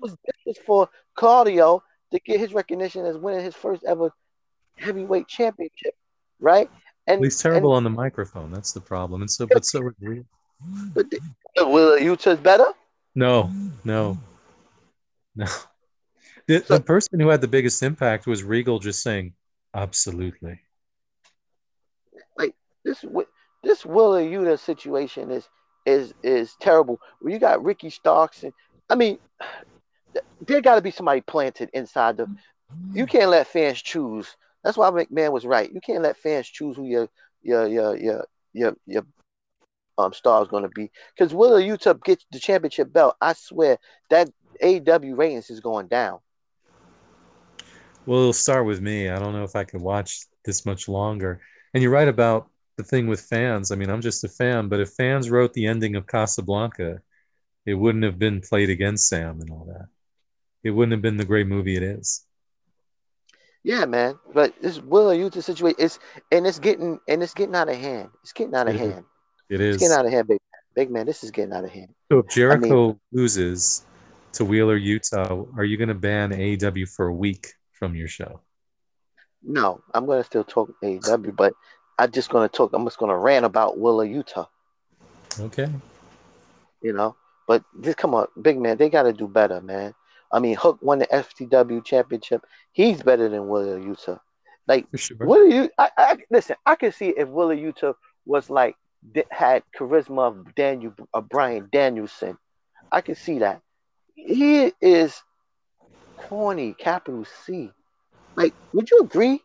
was, 0.00 0.10
this 0.24 0.36
was 0.46 0.58
for 0.66 0.88
Claudio 1.14 1.82
to 2.12 2.20
get 2.20 2.40
his 2.40 2.52
recognition 2.52 3.04
as 3.04 3.16
winning 3.16 3.44
his 3.44 3.54
first 3.54 3.84
ever 3.84 4.10
heavyweight 4.76 5.28
championship, 5.28 5.94
right? 6.40 6.70
And 7.06 7.22
he's 7.24 7.40
terrible 7.40 7.72
on 7.72 7.84
the 7.84 7.90
microphone. 7.90 8.50
That's 8.50 8.72
the 8.72 8.80
problem. 8.80 9.22
And 9.22 9.30
so, 9.30 9.46
but 9.46 9.64
so 9.64 9.90
we. 10.00 10.24
But 10.94 11.10
the, 11.10 11.20
Willa 11.58 12.00
Yuta's 12.00 12.38
better. 12.38 12.66
No, 13.14 13.50
no, 13.84 14.18
no. 15.34 15.46
The, 16.46 16.60
the 16.60 16.80
person 16.80 17.20
who 17.20 17.28
had 17.28 17.40
the 17.40 17.48
biggest 17.48 17.82
impact 17.82 18.26
was 18.26 18.42
Regal 18.42 18.78
just 18.78 19.02
saying, 19.02 19.34
absolutely. 19.74 20.60
Like 22.36 22.54
this 22.84 23.04
this 23.62 23.84
Willa 23.84 24.20
Yuta 24.22 24.58
situation 24.58 25.30
is 25.30 25.48
is 25.86 26.14
is 26.22 26.54
terrible. 26.60 27.00
When 27.20 27.32
you 27.32 27.38
got 27.38 27.64
Ricky 27.64 27.90
Starks 27.90 28.42
and 28.42 28.52
I 28.90 28.94
mean, 28.94 29.18
there 30.46 30.60
got 30.60 30.76
to 30.76 30.82
be 30.82 30.90
somebody 30.90 31.20
planted 31.20 31.70
inside 31.72 32.16
the. 32.16 32.28
You 32.92 33.06
can't 33.06 33.30
let 33.30 33.46
fans 33.46 33.80
choose. 33.80 34.36
That's 34.62 34.76
why 34.76 34.90
McMahon 34.90 35.32
was 35.32 35.46
right. 35.46 35.72
You 35.72 35.80
can't 35.80 36.02
let 36.02 36.16
fans 36.16 36.48
choose 36.48 36.76
who 36.76 36.84
your 36.84 37.08
your 37.42 37.66
your 37.66 37.96
your 37.96 38.26
your 38.52 38.76
your 38.86 39.06
um 39.96 40.12
star 40.12 40.42
is 40.42 40.48
going 40.48 40.62
to 40.62 40.68
be 40.68 40.90
because 41.16 41.34
Willa 41.34 41.60
Yuta 41.60 42.02
gets 42.02 42.24
the 42.30 42.38
championship 42.38 42.92
belt. 42.92 43.16
I 43.20 43.32
swear 43.32 43.78
that 44.10 44.30
AEW 44.62 45.16
ratings 45.16 45.50
is 45.50 45.60
going 45.60 45.88
down. 45.88 46.20
Well, 48.06 48.20
it'll 48.20 48.32
start 48.32 48.66
with 48.66 48.80
me. 48.80 49.10
I 49.10 49.18
don't 49.18 49.34
know 49.34 49.44
if 49.44 49.54
I 49.54 49.64
can 49.64 49.82
watch 49.82 50.26
this 50.44 50.64
much 50.64 50.88
longer. 50.88 51.40
And 51.74 51.82
you're 51.82 51.92
right 51.92 52.08
about 52.08 52.48
the 52.78 52.84
thing 52.84 53.06
with 53.08 53.20
fans. 53.20 53.70
I 53.70 53.74
mean, 53.74 53.90
I'm 53.90 54.00
just 54.00 54.24
a 54.24 54.28
fan, 54.28 54.68
but 54.68 54.80
if 54.80 54.90
fans 54.90 55.28
wrote 55.28 55.52
the 55.52 55.66
ending 55.66 55.96
of 55.96 56.06
Casablanca, 56.06 57.02
it 57.66 57.74
wouldn't 57.74 58.04
have 58.04 58.18
been 58.18 58.40
played 58.40 58.70
against 58.70 59.08
Sam 59.08 59.40
and 59.42 59.50
all 59.50 59.66
that. 59.66 59.88
It 60.64 60.70
wouldn't 60.70 60.92
have 60.92 61.02
been 61.02 61.18
the 61.18 61.26
great 61.26 61.46
movie 61.46 61.76
it 61.76 61.82
is. 61.82 62.24
Yeah, 63.62 63.84
man. 63.84 64.18
But 64.32 64.54
this 64.62 64.80
Willa 64.80 65.14
Yuta 65.14 65.42
situation 65.42 65.80
is 65.80 65.98
and 66.32 66.46
it's 66.46 66.58
getting 66.58 66.98
and 67.06 67.22
it's 67.22 67.34
getting 67.34 67.54
out 67.54 67.68
of 67.68 67.76
hand. 67.76 68.08
It's 68.22 68.32
getting 68.32 68.54
out 68.54 68.68
of 68.68 68.74
It 68.76 68.80
is. 68.80 68.92
hand. 68.92 69.04
It 69.50 69.60
It's 69.60 69.76
is. 69.76 69.82
getting 69.82 69.96
out 69.98 70.06
of 70.06 70.12
hand, 70.12 70.28
big 70.28 70.38
man. 70.40 70.60
Big 70.74 70.90
man, 70.90 71.06
this 71.06 71.24
is 71.24 71.30
getting 71.32 71.52
out 71.52 71.64
of 71.64 71.70
hand. 71.70 71.92
So 72.10 72.20
if 72.20 72.28
Jericho 72.28 72.98
loses 73.12 73.84
to 74.34 74.44
Wheeler, 74.44 74.78
Yuta, 74.78 75.48
are 75.56 75.64
you 75.64 75.76
going 75.76 75.88
to 75.88 75.94
ban 75.94 76.30
AEW 76.30 76.88
for 76.88 77.08
a 77.08 77.14
week 77.14 77.48
from 77.72 77.96
your 77.96 78.08
show? 78.08 78.40
No, 79.42 79.82
I'm 79.94 80.06
gonna 80.06 80.24
still 80.24 80.44
talk 80.44 80.72
AEW, 80.82 81.34
but 81.36 81.54
I'm 81.98 82.10
just 82.12 82.30
gonna 82.30 82.48
talk. 82.48 82.72
I'm 82.72 82.84
just 82.84 82.98
gonna 82.98 83.16
rant 83.16 83.44
about 83.44 83.78
Willa 83.78 84.06
Yuta. 84.06 84.46
Okay. 85.40 85.68
You 86.80 86.92
know, 86.92 87.16
but 87.46 87.64
this 87.74 87.94
come 87.94 88.14
on, 88.14 88.28
big 88.40 88.58
man, 88.60 88.76
they 88.76 88.88
gotta 88.88 89.12
do 89.12 89.26
better, 89.26 89.60
man. 89.60 89.94
I 90.32 90.38
mean, 90.38 90.56
Hook 90.56 90.78
won 90.82 90.98
the 90.98 91.06
FTW 91.06 91.84
championship. 91.84 92.44
He's 92.72 93.02
better 93.02 93.28
than 93.28 93.48
Willa 93.48 93.78
Yuta. 93.78 94.20
Like 94.66 94.86
sure. 94.94 95.16
Willa 95.20 95.48
you 95.52 95.70
I, 95.78 95.90
I 95.96 96.16
listen, 96.30 96.56
I 96.66 96.76
can 96.76 96.92
see 96.92 97.08
if 97.08 97.28
Willa 97.28 97.56
Yuta 97.56 97.94
was 98.26 98.50
like 98.50 98.76
had 99.30 99.62
charisma 99.76 100.28
of 100.28 100.54
Daniel 100.54 100.94
of 101.14 101.28
Brian 101.28 101.68
Danielson. 101.72 102.36
I 102.92 103.00
can 103.00 103.14
see 103.14 103.40
that. 103.40 103.60
He 104.14 104.72
is 104.80 105.22
corny, 106.16 106.74
capital 106.74 107.24
C. 107.44 107.72
Like, 108.36 108.54
would 108.72 108.90
you 108.90 109.00
agree? 109.00 109.40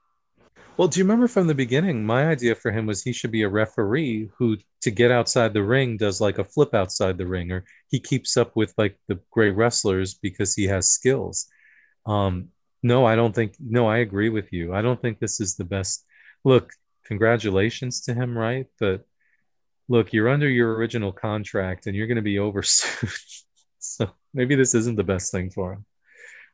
Well, 0.77 0.87
do 0.87 0.99
you 0.99 1.03
remember 1.03 1.27
from 1.27 1.45
the 1.45 1.53
beginning? 1.53 2.03
My 2.03 2.27
idea 2.27 2.55
for 2.55 2.71
him 2.71 2.87
was 2.87 3.03
he 3.03 3.13
should 3.13 3.31
be 3.31 3.43
a 3.43 3.49
referee 3.49 4.29
who, 4.37 4.57
to 4.81 4.89
get 4.89 5.11
outside 5.11 5.53
the 5.53 5.63
ring, 5.63 5.97
does 5.97 6.19
like 6.19 6.39
a 6.39 6.43
flip 6.43 6.73
outside 6.73 7.17
the 7.17 7.27
ring, 7.27 7.51
or 7.51 7.63
he 7.91 7.99
keeps 7.99 8.37
up 8.37 8.55
with 8.55 8.73
like 8.75 8.97
the 9.07 9.19
great 9.29 9.51
wrestlers 9.55 10.15
because 10.15 10.55
he 10.55 10.63
has 10.65 10.89
skills. 10.89 11.45
Um, 12.07 12.49
no, 12.81 13.05
I 13.05 13.15
don't 13.15 13.35
think. 13.35 13.53
No, 13.59 13.87
I 13.87 13.99
agree 13.99 14.29
with 14.29 14.51
you. 14.51 14.73
I 14.73 14.81
don't 14.81 14.99
think 14.99 15.19
this 15.19 15.39
is 15.39 15.55
the 15.55 15.63
best. 15.63 16.05
Look, 16.43 16.73
congratulations 17.05 18.01
to 18.01 18.15
him, 18.15 18.35
right? 18.35 18.65
But 18.79 19.05
look, 19.87 20.11
you're 20.11 20.29
under 20.29 20.49
your 20.49 20.73
original 20.73 21.11
contract 21.11 21.85
and 21.85 21.95
you're 21.95 22.07
going 22.07 22.15
to 22.15 22.23
be 22.23 22.39
over 22.39 22.63
soon. 22.63 23.09
so 23.77 24.09
maybe 24.33 24.55
this 24.55 24.73
isn't 24.73 24.95
the 24.95 25.03
best 25.03 25.31
thing 25.31 25.51
for 25.51 25.73
him. 25.73 25.85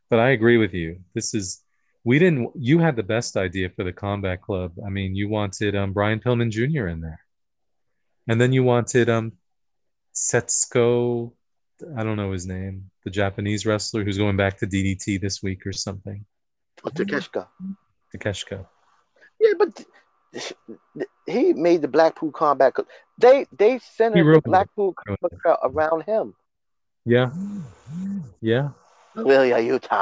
But 0.09 0.19
I 0.19 0.31
agree 0.31 0.57
with 0.57 0.73
you. 0.73 0.99
This 1.13 1.33
is 1.33 1.61
we 2.09 2.17
didn't 2.17 2.49
you 2.55 2.79
had 2.79 2.95
the 2.95 3.09
best 3.15 3.37
idea 3.37 3.67
for 3.75 3.83
the 3.87 3.93
combat 4.05 4.41
club 4.41 4.71
i 4.87 4.89
mean 4.97 5.09
you 5.19 5.27
wanted 5.29 5.75
um, 5.81 5.93
brian 5.97 6.19
pillman 6.19 6.49
jr 6.55 6.87
in 6.93 6.99
there 7.07 7.21
and 8.27 8.41
then 8.41 8.51
you 8.57 8.63
wanted 8.63 9.07
um 9.15 9.27
setsuko 10.27 11.31
i 11.97 12.03
don't 12.03 12.17
know 12.21 12.31
his 12.37 12.47
name 12.55 12.75
the 13.05 13.11
japanese 13.21 13.63
wrestler 13.67 14.03
who's 14.03 14.17
going 14.17 14.37
back 14.43 14.57
to 14.57 14.65
ddt 14.65 15.21
this 15.25 15.37
week 15.43 15.61
or 15.69 15.73
something 15.87 16.19
Or 16.83 16.91
Takeshita. 16.97 17.43
takeshita 18.11 18.59
Yeah, 19.43 19.55
but 19.61 19.73
he 21.35 21.43
made 21.67 21.81
the 21.85 21.91
Blackpool 21.97 22.31
Combat 22.31 22.71
Club. 22.75 22.87
They 23.23 23.35
they 23.61 23.73
He 23.73 23.79
centered 23.99 24.43
the. 24.43 24.49
Blackpool 24.53 24.91
Combat 25.01 25.33
Club 25.41 25.57
around 25.69 26.01
him. 26.11 26.25
yeah 27.15 27.27
yeah 28.51 28.67
Willia 29.29 29.59
Yuta. 29.69 30.01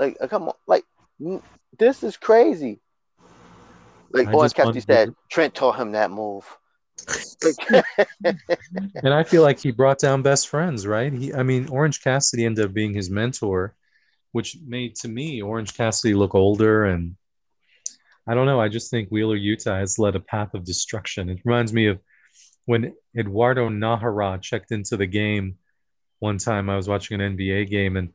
Like, 0.00 0.14
uh, 0.20 0.28
come 0.32 0.44
on, 0.50 0.56
like 0.72 0.84
this 1.78 2.02
is 2.02 2.16
crazy. 2.16 2.80
Like 4.12 4.28
I 4.28 4.32
Orange 4.32 4.44
just 4.52 4.56
Cassidy 4.56 4.68
wanted- 4.80 4.86
said, 4.86 5.14
Trent 5.30 5.54
taught 5.54 5.76
him 5.78 5.92
that 5.92 6.10
move. 6.10 6.44
And 8.24 9.12
i 9.12 9.22
feel 9.22 9.42
like 9.42 9.58
he 9.60 9.70
brought 9.70 9.98
down 9.98 10.22
best 10.22 10.48
friends 10.48 10.86
right 10.86 11.12
he 11.12 11.32
i 11.34 11.42
mean 11.42 11.68
orange 11.68 12.02
cassidy 12.02 12.46
ended 12.46 12.64
up 12.64 12.72
being 12.72 12.94
his 12.94 13.10
mentor 13.10 13.74
which 14.32 14.56
made 14.66 14.94
to 14.96 15.08
me 15.08 15.42
orange 15.42 15.74
cassidy 15.76 16.14
look 16.14 16.34
older 16.34 16.86
and 16.86 17.16
i 18.26 18.34
don't 18.34 18.46
know 18.46 18.58
i 18.60 18.68
just 18.68 18.90
think 18.90 19.10
wheeler 19.10 19.36
yuta 19.36 19.78
has 19.78 19.98
led 19.98 20.16
a 20.16 20.20
path 20.20 20.54
of 20.54 20.64
destruction 20.64 21.28
it 21.28 21.38
reminds 21.44 21.72
me 21.72 21.86
of 21.88 22.00
when 22.64 22.94
eduardo 23.16 23.68
najera 23.68 24.40
checked 24.40 24.72
into 24.72 24.96
the 24.96 25.06
game 25.06 25.58
one 26.20 26.38
time 26.38 26.70
i 26.70 26.76
was 26.76 26.88
watching 26.88 27.20
an 27.20 27.36
nba 27.36 27.68
game 27.68 27.96
and 27.98 28.08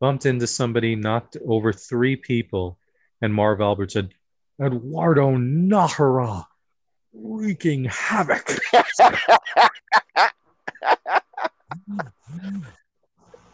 bumped 0.00 0.26
into 0.26 0.46
somebody 0.46 0.94
knocked 0.94 1.36
over 1.46 1.72
three 1.72 2.16
people 2.16 2.78
and 3.20 3.34
marv 3.34 3.60
albert 3.60 3.92
said 3.92 4.10
eduardo 4.60 5.36
najera 5.36 6.44
wreaking 7.12 7.84
havoc 7.84 8.48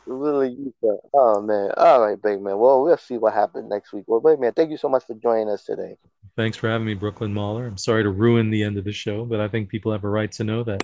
Yuta. 0.06 0.98
Oh 1.12 1.40
man. 1.40 1.70
All 1.76 2.00
right, 2.06 2.20
big 2.20 2.40
man. 2.40 2.58
Well, 2.58 2.82
we'll 2.82 2.96
see 2.96 3.18
what 3.18 3.34
happens 3.34 3.68
next 3.68 3.92
week. 3.92 4.04
Well, 4.06 4.20
big 4.20 4.40
man, 4.40 4.52
thank 4.52 4.70
you 4.70 4.76
so 4.76 4.88
much 4.88 5.04
for 5.06 5.14
joining 5.14 5.48
us 5.48 5.64
today. 5.64 5.96
Thanks 6.36 6.56
for 6.56 6.68
having 6.68 6.86
me, 6.86 6.94
Brooklyn 6.94 7.32
Mauler. 7.32 7.66
I'm 7.66 7.78
sorry 7.78 8.02
to 8.02 8.10
ruin 8.10 8.50
the 8.50 8.62
end 8.62 8.76
of 8.76 8.84
the 8.84 8.92
show, 8.92 9.24
but 9.24 9.40
I 9.40 9.48
think 9.48 9.68
people 9.68 9.92
have 9.92 10.04
a 10.04 10.08
right 10.08 10.30
to 10.32 10.44
know 10.44 10.64
that 10.64 10.82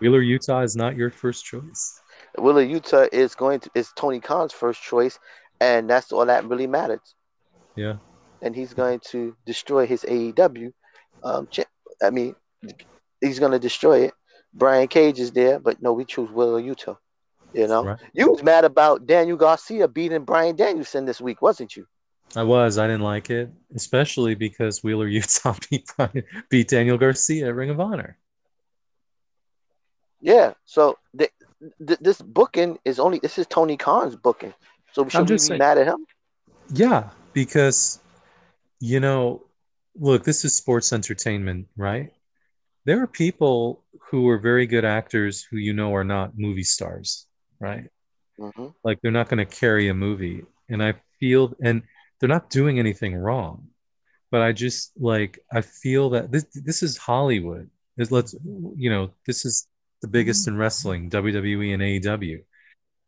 Wheeler, 0.00 0.20
Yuta 0.20 0.64
is 0.64 0.76
not 0.76 0.96
your 0.96 1.10
first 1.10 1.44
choice. 1.44 2.00
Willia 2.38 2.68
Yuta 2.70 3.08
is 3.12 3.34
going 3.34 3.60
to 3.60 3.70
is 3.74 3.92
Tony 3.96 4.20
Khan's 4.20 4.52
first 4.52 4.82
choice, 4.82 5.18
and 5.60 5.88
that's 5.88 6.12
all 6.12 6.26
that 6.26 6.44
really 6.46 6.66
matters. 6.66 7.14
Yeah. 7.76 7.96
and 8.42 8.54
he's 8.56 8.72
going 8.74 9.00
to 9.10 9.36
destroy 9.46 9.86
his 9.86 10.02
AEW. 10.04 10.72
Um, 11.22 11.48
I 12.02 12.10
mean, 12.10 12.34
he's 13.20 13.38
going 13.38 13.52
to 13.52 13.58
destroy 13.58 14.00
it. 14.04 14.14
Brian 14.54 14.88
Cage 14.88 15.18
is 15.20 15.32
there, 15.32 15.58
but 15.58 15.82
no, 15.82 15.92
we 15.92 16.04
choose 16.04 16.30
Will 16.30 16.60
Yuta. 16.60 16.96
You 17.52 17.66
know, 17.66 17.84
Right. 17.84 17.98
you 18.12 18.30
was 18.30 18.42
mad 18.42 18.64
about 18.64 19.06
Daniel 19.06 19.36
Garcia 19.36 19.88
beating 19.88 20.24
Brian 20.24 20.56
Danielson 20.56 21.04
this 21.06 21.20
week, 21.20 21.40
wasn't 21.42 21.76
you? 21.76 21.86
I 22.34 22.42
was. 22.42 22.76
I 22.78 22.86
didn't 22.86 23.02
like 23.02 23.30
it, 23.30 23.50
especially 23.74 24.34
because 24.34 24.82
Wheeler, 24.82 25.08
Yuta 25.08 25.56
beat, 25.70 25.88
beat 26.50 26.68
Daniel 26.68 26.98
Garcia 26.98 27.48
at 27.48 27.54
Ring 27.54 27.70
of 27.70 27.80
Honor. 27.80 28.18
Yeah. 30.20 30.54
So 30.64 30.98
th- 31.16 31.30
th- 31.86 31.98
this 32.00 32.20
booking 32.20 32.78
is 32.84 32.98
only 32.98 33.18
this 33.18 33.38
is 33.38 33.46
Tony 33.46 33.76
Khan's 33.76 34.16
booking. 34.16 34.54
So 34.92 35.08
should 35.08 35.28
we 35.28 35.34
be 35.34 35.38
saying- 35.38 35.58
mad 35.58 35.78
at 35.78 35.86
him? 35.86 36.06
Yeah, 36.72 37.10
because, 37.32 38.00
you 38.80 39.00
know, 39.00 39.44
look, 39.98 40.24
this 40.24 40.44
is 40.44 40.56
sports 40.56 40.92
entertainment, 40.92 41.68
right? 41.76 42.12
There 42.84 43.02
are 43.02 43.06
people 43.06 43.84
who 44.10 44.28
are 44.28 44.38
very 44.38 44.66
good 44.66 44.84
actors 44.84 45.42
who 45.42 45.56
you 45.56 45.72
know 45.72 45.94
are 45.94 46.04
not 46.04 46.32
movie 46.36 46.64
stars, 46.64 47.26
right? 47.60 47.88
hmm 48.38 48.66
like 48.84 49.00
they're 49.00 49.10
not 49.10 49.28
going 49.30 49.38
to 49.44 49.56
carry 49.60 49.88
a 49.88 49.94
movie 49.94 50.42
and 50.68 50.82
i 50.82 50.92
feel 51.18 51.54
and 51.62 51.82
they're 52.20 52.28
not 52.28 52.50
doing 52.50 52.78
anything 52.78 53.14
wrong 53.16 53.66
but 54.30 54.42
i 54.42 54.52
just 54.52 54.92
like 55.00 55.38
i 55.50 55.62
feel 55.62 56.10
that 56.10 56.30
this 56.30 56.44
this 56.68 56.82
is 56.82 56.98
hollywood 56.98 57.70
This- 57.96 58.10
let's 58.10 58.34
you 58.76 58.90
know 58.90 59.10
this 59.26 59.46
is 59.46 59.66
the 60.02 60.08
biggest 60.08 60.46
in 60.48 60.56
wrestling 60.56 61.10
wwe 61.10 61.72
and 61.74 61.82
aew 61.82 62.42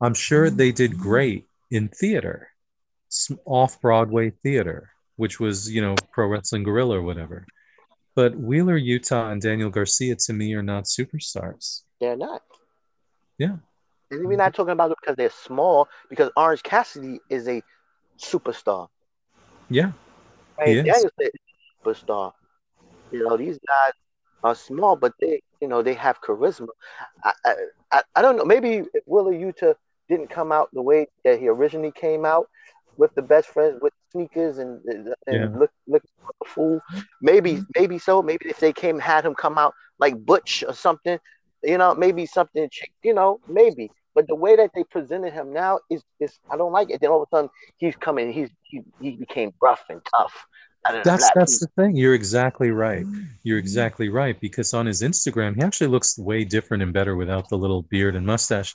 i'm 0.00 0.14
sure 0.14 0.50
they 0.50 0.72
did 0.72 0.98
great 0.98 1.46
in 1.70 1.88
theater 1.88 2.48
off 3.44 3.80
broadway 3.80 4.30
theater 4.30 4.90
which 5.16 5.40
was 5.40 5.70
you 5.70 5.80
know 5.80 5.94
pro 6.12 6.26
wrestling 6.26 6.62
guerrilla 6.62 6.98
or 6.98 7.02
whatever 7.02 7.46
but 8.14 8.36
wheeler 8.36 8.78
yuta 8.78 9.30
and 9.32 9.42
daniel 9.42 9.70
garcia 9.70 10.14
to 10.16 10.32
me 10.32 10.54
are 10.54 10.62
not 10.62 10.84
superstars 10.84 11.82
They're 12.00 12.16
not. 12.16 12.42
Yeah. 13.38 13.56
And 14.10 14.26
we're 14.26 14.36
not 14.36 14.54
talking 14.54 14.72
about 14.72 14.90
it 14.90 14.98
because 15.00 15.16
they're 15.16 15.30
small, 15.30 15.88
because 16.08 16.30
Orange 16.36 16.62
Cassidy 16.62 17.20
is 17.28 17.46
a 17.48 17.62
superstar. 18.18 18.88
yeah 19.68 19.92
Right? 20.58 20.68
He 20.68 20.78
is. 20.78 20.84
Danielson 20.84 21.10
is 21.20 21.30
a 21.30 21.88
superstar. 21.88 22.32
You 23.10 23.28
know, 23.28 23.36
these 23.36 23.58
guys 23.66 23.92
are 24.42 24.54
small, 24.54 24.96
but 24.96 25.12
they, 25.20 25.40
you 25.60 25.68
know, 25.68 25.82
they 25.82 25.94
have 25.94 26.20
charisma. 26.20 26.68
I, 27.24 27.32
I, 27.92 28.02
I, 28.16 28.22
don't 28.22 28.36
know. 28.36 28.44
Maybe 28.44 28.82
Willie 29.06 29.36
Yuta 29.38 29.74
didn't 30.08 30.28
come 30.30 30.52
out 30.52 30.68
the 30.72 30.82
way 30.82 31.06
that 31.24 31.38
he 31.40 31.48
originally 31.48 31.92
came 31.92 32.24
out 32.24 32.48
with 32.96 33.14
the 33.14 33.22
best 33.22 33.48
friends 33.48 33.78
with 33.80 33.92
sneakers 34.10 34.58
and, 34.58 34.80
and 34.86 35.16
Yeah. 35.26 35.46
look 35.58 35.70
look 35.86 36.02
like 36.24 36.34
a 36.42 36.48
fool. 36.48 36.80
Maybe 37.20 37.62
maybe 37.76 37.98
so. 37.98 38.22
Maybe 38.22 38.46
if 38.48 38.58
they 38.58 38.72
came 38.72 38.98
had 38.98 39.24
him 39.24 39.34
come 39.34 39.58
out 39.58 39.74
like 39.98 40.14
Butch 40.24 40.64
or 40.66 40.74
something, 40.74 41.18
you 41.62 41.78
know, 41.78 41.94
maybe 41.94 42.26
something. 42.26 42.68
You 43.02 43.14
know, 43.14 43.40
maybe. 43.48 43.92
But 44.14 44.26
the 44.26 44.34
way 44.34 44.56
that 44.56 44.70
they 44.74 44.84
presented 44.84 45.32
him 45.32 45.52
now 45.52 45.80
is 45.90 46.02
is 46.20 46.38
I 46.50 46.56
don't 46.56 46.72
like 46.72 46.90
it. 46.90 47.00
Then 47.00 47.10
all 47.10 47.22
of 47.22 47.28
a 47.32 47.36
sudden 47.36 47.50
he's 47.76 47.96
coming. 47.96 48.32
He's 48.32 48.50
he, 48.62 48.82
he 49.00 49.12
became 49.12 49.52
rough 49.62 49.84
and 49.88 50.00
tough. 50.16 50.46
Other 50.88 50.98
than 50.98 51.02
That's 51.04 51.22
Black 51.24 51.34
that's 51.34 51.60
Heat. 51.60 51.68
the 51.76 51.82
thing. 51.82 51.96
You're 51.96 52.14
exactly 52.14 52.70
right. 52.70 53.04
You're 53.42 53.58
exactly 53.58 54.08
right 54.08 54.38
because 54.40 54.72
on 54.74 54.86
his 54.86 55.02
Instagram, 55.02 55.56
he 55.56 55.62
actually 55.62 55.88
looks 55.88 56.18
way 56.18 56.44
different 56.44 56.82
and 56.82 56.92
better 56.92 57.16
without 57.16 57.48
the 57.48 57.58
little 57.58 57.82
beard 57.82 58.16
and 58.16 58.24
mustache. 58.26 58.74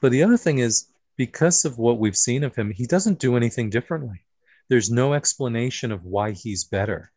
But 0.00 0.10
the 0.12 0.22
other 0.22 0.36
thing 0.36 0.58
is 0.58 0.88
because 1.16 1.64
of 1.64 1.78
what 1.78 1.98
we've 1.98 2.16
seen 2.16 2.42
of 2.44 2.56
him, 2.56 2.70
he 2.70 2.86
doesn't 2.86 3.18
do 3.18 3.36
anything 3.36 3.70
differently. 3.70 4.24
There's 4.68 4.90
no 4.90 5.12
explanation 5.14 5.92
of 5.92 6.04
why 6.04 6.32
he's 6.32 6.64
better, 6.64 7.12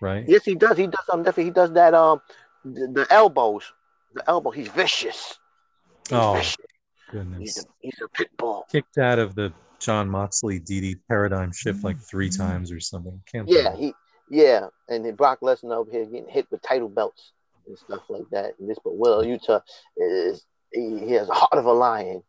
right? 0.00 0.24
Yes, 0.26 0.44
he 0.44 0.54
does. 0.54 0.76
He 0.78 0.86
does 0.86 1.04
something 1.06 1.24
different. 1.24 1.46
He 1.48 1.52
does 1.52 1.72
that 1.72 1.94
um 1.94 2.20
the, 2.64 2.86
the 2.88 3.06
elbows. 3.10 3.70
The 4.14 4.28
elbow. 4.28 4.50
He's 4.50 4.68
vicious. 4.68 5.38
He's 6.08 6.18
Oh, 6.18 6.34
vicious. 6.34 6.56
He's 6.56 7.12
goodness. 7.12 7.58
a, 7.58 7.62
he's 7.80 8.00
a 8.02 8.08
pit 8.08 8.30
bull. 8.36 8.66
Kicked 8.72 8.98
out 8.98 9.18
of 9.18 9.34
the 9.34 9.52
Jon 9.80 10.08
Moxley 10.08 10.60
DD 10.60 10.98
paradigm 11.08 11.52
shift 11.52 11.84
like 11.84 11.98
three 11.98 12.28
mm-hmm. 12.28 12.42
times 12.42 12.72
or 12.72 12.80
something. 12.80 13.20
Can't 13.30 13.48
Yeah, 13.48 13.74
he 13.76 13.94
yeah, 14.30 14.66
and 14.88 15.04
then 15.04 15.14
Brock 15.14 15.40
Lesnar 15.40 15.76
over 15.76 15.90
here 15.90 16.04
getting 16.04 16.28
hit 16.28 16.46
with 16.50 16.62
title 16.62 16.88
belts 16.88 17.32
and 17.66 17.78
stuff 17.78 18.02
like 18.08 18.28
that. 18.30 18.54
And 18.58 18.68
this, 18.68 18.78
but 18.82 18.96
Will 18.96 19.22
Yuta 19.22 19.62
is 19.96 20.44
he, 20.72 20.98
he 21.06 21.12
has 21.12 21.28
a 21.28 21.34
heart 21.34 21.54
of 21.54 21.64
a 21.64 21.72
lion. 21.72 22.22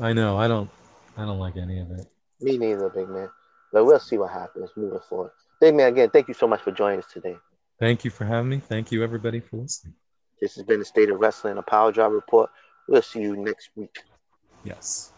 I 0.00 0.12
know. 0.12 0.36
I 0.36 0.48
don't. 0.48 0.70
I 1.16 1.24
don't 1.24 1.38
like 1.38 1.56
any 1.56 1.80
of 1.80 1.90
it. 1.90 2.06
Me 2.40 2.56
neither, 2.56 2.88
big 2.88 3.08
man. 3.08 3.28
But 3.72 3.84
we'll 3.84 4.00
see 4.00 4.18
what 4.18 4.30
happens 4.30 4.70
moving 4.76 5.00
forward. 5.08 5.32
Big 5.60 5.74
man, 5.74 5.92
again, 5.92 6.10
thank 6.10 6.28
you 6.28 6.34
so 6.34 6.46
much 6.46 6.62
for 6.62 6.72
joining 6.72 7.00
us 7.00 7.12
today. 7.12 7.36
Thank 7.78 8.04
you 8.04 8.10
for 8.10 8.24
having 8.24 8.48
me. 8.48 8.58
Thank 8.58 8.90
you, 8.92 9.02
everybody, 9.02 9.40
for 9.40 9.56
listening. 9.56 9.94
This 10.40 10.54
has 10.54 10.64
been 10.64 10.78
the 10.78 10.84
State 10.84 11.10
of 11.10 11.20
Wrestling, 11.20 11.58
a 11.58 11.62
Power 11.62 11.92
Drive 11.92 12.12
Report. 12.12 12.50
We'll 12.88 13.02
see 13.02 13.20
you 13.20 13.36
next 13.36 13.70
week. 13.76 13.98
Yes. 14.64 15.12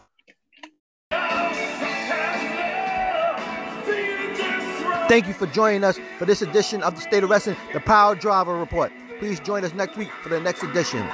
Thank 5.13 5.27
you 5.27 5.33
for 5.35 5.45
joining 5.45 5.83
us 5.83 5.99
for 6.17 6.25
this 6.25 6.41
edition 6.41 6.81
of 6.81 6.95
the 6.95 7.01
State 7.01 7.23
of 7.23 7.29
Wrestling, 7.29 7.55
the 7.71 7.79
Power 7.79 8.15
Driver 8.15 8.57
Report. 8.57 8.91
Please 9.19 9.39
join 9.39 9.63
us 9.63 9.71
next 9.75 9.95
week 9.95 10.09
for 10.23 10.29
the 10.29 10.39
next 10.39 10.63
edition. 10.63 11.07